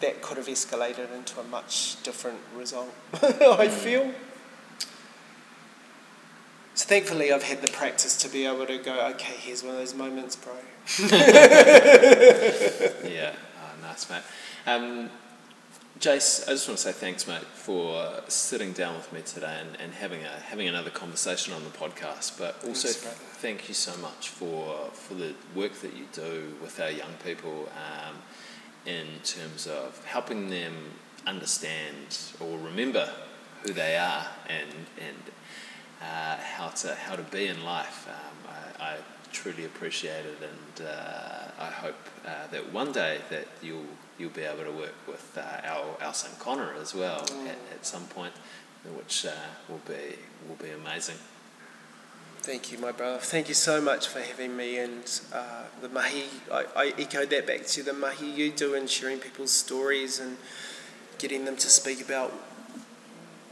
That 0.00 0.20
could 0.20 0.36
have 0.36 0.46
escalated 0.46 1.10
into 1.16 1.40
a 1.40 1.44
much 1.44 2.02
different 2.02 2.38
result. 2.54 2.92
I 3.22 3.68
feel. 3.68 4.12
So 6.74 6.84
thankfully, 6.86 7.32
I've 7.32 7.44
had 7.44 7.62
the 7.62 7.72
practice 7.72 8.18
to 8.18 8.28
be 8.28 8.44
able 8.44 8.66
to 8.66 8.76
go, 8.76 9.06
okay, 9.12 9.32
here's 9.38 9.62
one 9.62 9.72
of 9.72 9.78
those 9.78 9.94
moments, 9.94 10.36
bro. 10.36 10.52
yeah, 13.08 13.32
oh, 13.32 13.72
nice, 13.80 14.10
mate. 14.10 14.20
Um, 14.66 15.08
Jace, 15.98 16.46
I 16.46 16.52
just 16.52 16.68
want 16.68 16.76
to 16.76 16.84
say 16.84 16.92
thanks, 16.92 17.26
mate, 17.26 17.40
for 17.40 18.20
sitting 18.28 18.72
down 18.74 18.96
with 18.96 19.10
me 19.14 19.22
today 19.22 19.60
and, 19.60 19.80
and 19.80 19.94
having 19.94 20.22
a 20.24 20.28
having 20.28 20.68
another 20.68 20.90
conversation 20.90 21.54
on 21.54 21.64
the 21.64 21.70
podcast. 21.70 22.38
But 22.38 22.62
also, 22.66 22.88
thanks, 22.88 23.18
thank 23.38 23.68
you 23.68 23.74
so 23.74 23.96
much 24.02 24.28
for 24.28 24.90
for 24.92 25.14
the 25.14 25.32
work 25.54 25.72
that 25.76 25.96
you 25.96 26.04
do 26.12 26.52
with 26.60 26.78
our 26.80 26.90
young 26.90 27.14
people 27.24 27.70
um, 27.74 28.16
in 28.84 29.06
terms 29.24 29.66
of 29.66 30.04
helping 30.04 30.50
them 30.50 30.74
understand 31.26 32.18
or 32.40 32.58
remember 32.58 33.10
who 33.62 33.72
they 33.72 33.96
are 33.96 34.26
and 34.50 34.68
and 35.00 35.22
uh, 36.02 36.36
how 36.36 36.68
to 36.68 36.94
how 36.94 37.16
to 37.16 37.22
be 37.22 37.46
in 37.46 37.64
life. 37.64 38.06
Um, 38.06 38.52
I, 38.80 38.84
I, 38.84 38.96
truly 39.32 39.66
appreciate 39.66 40.24
it, 40.24 40.38
and 40.40 40.86
uh, 40.86 41.50
I 41.58 41.66
hope 41.66 41.96
uh, 42.26 42.46
that 42.52 42.72
one 42.72 42.92
day 42.92 43.18
that 43.28 43.46
you'll 43.60 43.84
you'll 44.18 44.30
be 44.30 44.42
able 44.42 44.64
to 44.64 44.72
work 44.72 44.94
with 45.06 45.36
uh, 45.36 45.66
our 45.66 45.96
our 46.02 46.14
son 46.14 46.30
Connor 46.38 46.74
as 46.80 46.94
well 46.94 47.20
mm. 47.20 47.46
at, 47.46 47.58
at 47.72 47.86
some 47.86 48.04
point, 48.06 48.32
which 48.96 49.26
uh, 49.26 49.30
will 49.68 49.80
be 49.86 50.16
will 50.48 50.56
be 50.56 50.70
amazing. 50.70 51.16
Thank 52.40 52.70
you, 52.70 52.78
my 52.78 52.92
brother. 52.92 53.18
Thank 53.18 53.48
you 53.48 53.54
so 53.54 53.80
much 53.80 54.06
for 54.06 54.20
having 54.20 54.56
me 54.56 54.78
and 54.78 55.20
uh, 55.32 55.64
the 55.80 55.88
mahi. 55.88 56.24
I, 56.52 56.64
I 56.76 56.92
echoed 56.96 57.30
that 57.30 57.44
back 57.44 57.66
to 57.66 57.80
you, 57.80 57.84
the 57.84 57.92
mahi 57.92 58.30
you 58.30 58.52
do 58.52 58.74
and 58.74 58.88
sharing 58.88 59.18
people's 59.18 59.50
stories 59.50 60.20
and 60.20 60.36
getting 61.18 61.44
them 61.44 61.56
to 61.56 61.68
speak 61.68 62.00
about 62.00 62.32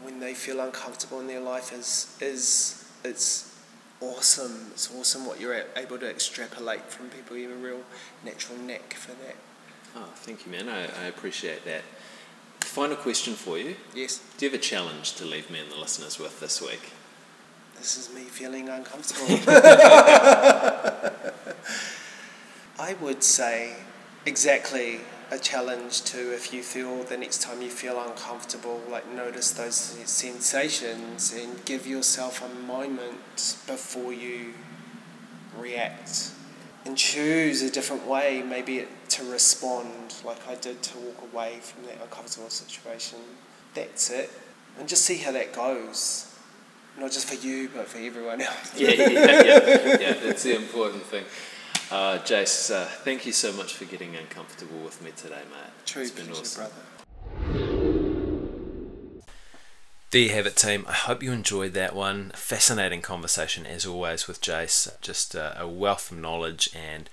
when 0.03 0.21
they 0.21 0.35
feel 0.35 0.61
uncomfortable 0.61 1.19
in 1.19 1.27
their 1.27 1.41
life 1.41 1.73
is 1.73 2.17
is 2.21 2.89
it's 3.05 3.59
awesome. 4.01 4.69
It's 4.73 4.95
awesome 4.95 5.27
what 5.27 5.41
you're 5.41 5.65
able 5.77 5.99
to 5.99 6.09
extrapolate 6.09 6.83
from 6.83 7.09
people. 7.09 7.37
You 7.37 7.49
have 7.49 7.59
a 7.59 7.61
real 7.61 7.81
natural 8.25 8.59
knack 8.59 8.95
for 8.95 9.13
that. 9.13 9.37
Oh, 9.97 10.09
thank 10.17 10.45
you, 10.45 10.53
man. 10.53 10.69
I, 10.69 10.83
I 11.05 11.07
appreciate 11.07 11.65
that. 11.65 11.83
Final 12.61 12.97
question 12.97 13.35
for 13.35 13.59
you. 13.59 13.77
Yes. 13.95 14.21
Do 14.39 14.47
you 14.47 14.51
have 14.53 14.59
a 14.59 14.63
challenge 14.63 15.13
to 15.15 15.25
leave 15.25 15.51
me 15.51 15.61
and 15.61 15.71
the 15.71 15.77
listeners 15.77 16.19
with 16.19 16.41
this 16.41 16.61
week? 16.61 16.91
This 17.77 17.97
is 17.97 18.15
me 18.15 18.23
feeling 18.23 18.69
uncomfortable. 18.69 19.39
I 22.79 22.95
would 23.01 23.23
say 23.23 23.77
exactly 24.27 25.01
a 25.31 25.39
challenge 25.39 26.03
to 26.03 26.35
if 26.35 26.53
you 26.53 26.63
feel 26.63 27.05
the 27.05 27.17
next 27.17 27.43
time 27.43 27.63
you 27.63 27.71
feel 27.71 28.01
uncomfortable, 28.01 28.83
like 28.91 29.11
notice 29.13 29.53
those 29.53 29.77
sensations 29.77 31.33
and 31.33 31.65
give 31.65 31.87
yourself 31.87 32.43
a 32.43 32.49
moment 32.67 33.21
before 33.67 34.13
you 34.13 34.55
react. 35.57 36.34
And 36.87 36.99
choose 36.99 37.63
a 37.63 37.71
different 37.71 38.07
way, 38.07 38.43
maybe 38.47 38.87
to 39.11 39.31
respond, 39.31 40.15
like 40.25 40.47
I 40.49 40.55
did 40.55 40.83
to 40.83 40.99
walk 40.99 41.33
away 41.33 41.59
from 41.61 41.87
that 41.87 42.01
uncomfortable 42.03 42.51
situation. 42.51 43.19
That's 43.75 44.11
it. 44.11 44.31
And 44.79 44.89
just 44.89 45.05
see 45.05 45.17
how 45.17 45.33
that 45.33 45.53
goes. 45.55 46.31
Not 46.99 47.11
just 47.11 47.27
for 47.27 47.35
you, 47.35 47.71
but 47.75 47.89
for 47.89 47.99
everyone 47.99 48.41
else. 48.41 48.73
yeah, 48.79 48.91
yeah, 48.91 49.09
yeah. 49.09 49.97
yeah, 50.01 50.13
that's 50.13 50.43
the 50.43 50.57
important 50.57 51.03
thing. 51.05 51.25
Uh, 51.91 52.19
Jace, 52.19 52.75
uh, 52.75 52.85
thank 52.85 53.27
you 53.27 53.33
so 53.33 53.53
much 53.53 53.75
for 53.75 53.85
getting 53.85 54.17
uncomfortable 54.17 54.79
with 54.81 55.03
me 55.03 55.11
today, 55.17 55.43
mate. 55.51 55.73
True 55.87 56.03
it's 56.03 56.11
been 56.11 56.31
awesome. 56.31 56.63
brother. 56.63 56.75
There 60.15 60.23
you 60.23 60.31
have 60.31 60.47
it, 60.47 60.55
team. 60.55 60.85
I 60.89 60.93
hope 60.93 61.25
you 61.25 61.33
enjoyed 61.33 61.73
that 61.73 61.93
one. 61.93 62.31
Fascinating 62.37 63.03
conversation, 63.03 63.67
as 63.67 63.85
always, 63.85 64.29
with 64.29 64.41
Jace. 64.41 64.89
Just 65.01 65.35
a, 65.35 65.67
wealth 65.67 66.13
of 66.13 66.19
knowledge 66.19 66.71
and 66.73 67.11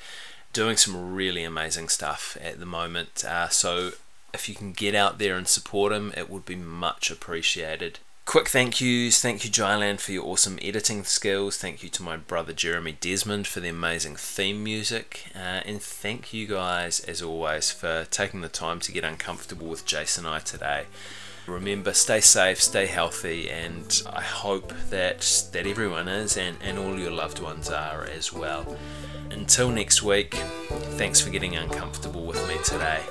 doing 0.54 0.78
some 0.78 1.16
really 1.16 1.44
amazing 1.44 1.90
stuff 1.90 2.38
at 2.40 2.60
the 2.60 2.66
moment. 2.68 3.26
Uh, 3.26 3.50
so, 3.50 3.94
if 4.36 4.48
you 4.48 4.54
can 4.54 4.72
get 4.72 4.94
out 4.94 5.18
there 5.18 5.36
and 5.36 5.48
support 5.48 5.92
him, 5.92 6.14
it 6.16 6.30
would 6.30 6.46
be 6.46 6.56
much 6.56 7.10
appreciated. 7.10 7.98
Quick 8.26 8.48
thank 8.48 8.80
yous. 8.80 9.20
Thank 9.20 9.44
you, 9.44 9.50
Jyland, 9.50 10.00
for 10.00 10.12
your 10.12 10.28
awesome 10.28 10.60
editing 10.62 11.04
skills. 11.04 11.58
Thank 11.58 11.82
you 11.82 11.90
to 11.90 12.04
my 12.04 12.18
brother 12.18 12.54
Jeremy 12.54 12.92
Desmond 13.02 13.48
for 13.48 13.62
the 13.62 13.70
amazing 13.70 14.16
theme 14.16 14.64
music. 14.64 15.24
Uh, 15.34 15.62
and 15.66 15.82
thank 15.82 16.36
you 16.36 16.46
guys, 16.46 17.00
as 17.00 17.24
always, 17.24 17.72
for 17.72 18.06
taking 18.12 18.42
the 18.42 18.48
time 18.48 18.80
to 18.82 18.92
get 18.92 19.04
uncomfortable 19.04 19.66
with 19.66 19.88
Jason 19.88 20.28
and 20.28 20.36
I 20.36 20.38
today. 20.38 20.86
Remember, 21.48 21.94
stay 21.94 22.22
safe, 22.22 22.62
stay 22.62 22.86
healthy, 22.86 23.50
and 23.50 24.04
I 24.12 24.22
hope 24.22 24.74
that, 24.90 25.50
that 25.54 25.66
everyone 25.66 26.08
is 26.08 26.38
and, 26.38 26.58
and 26.62 26.78
all 26.78 26.98
your 26.98 27.12
loved 27.12 27.40
ones 27.40 27.70
are 27.70 28.04
as 28.04 28.32
well. 28.32 28.78
Until 29.32 29.70
next 29.70 30.04
week, 30.04 30.36
thanks 30.98 31.20
for 31.20 31.30
getting 31.30 31.56
uncomfortable 31.56 32.26
with 32.26 32.48
me 32.48 32.56
today. 32.64 33.02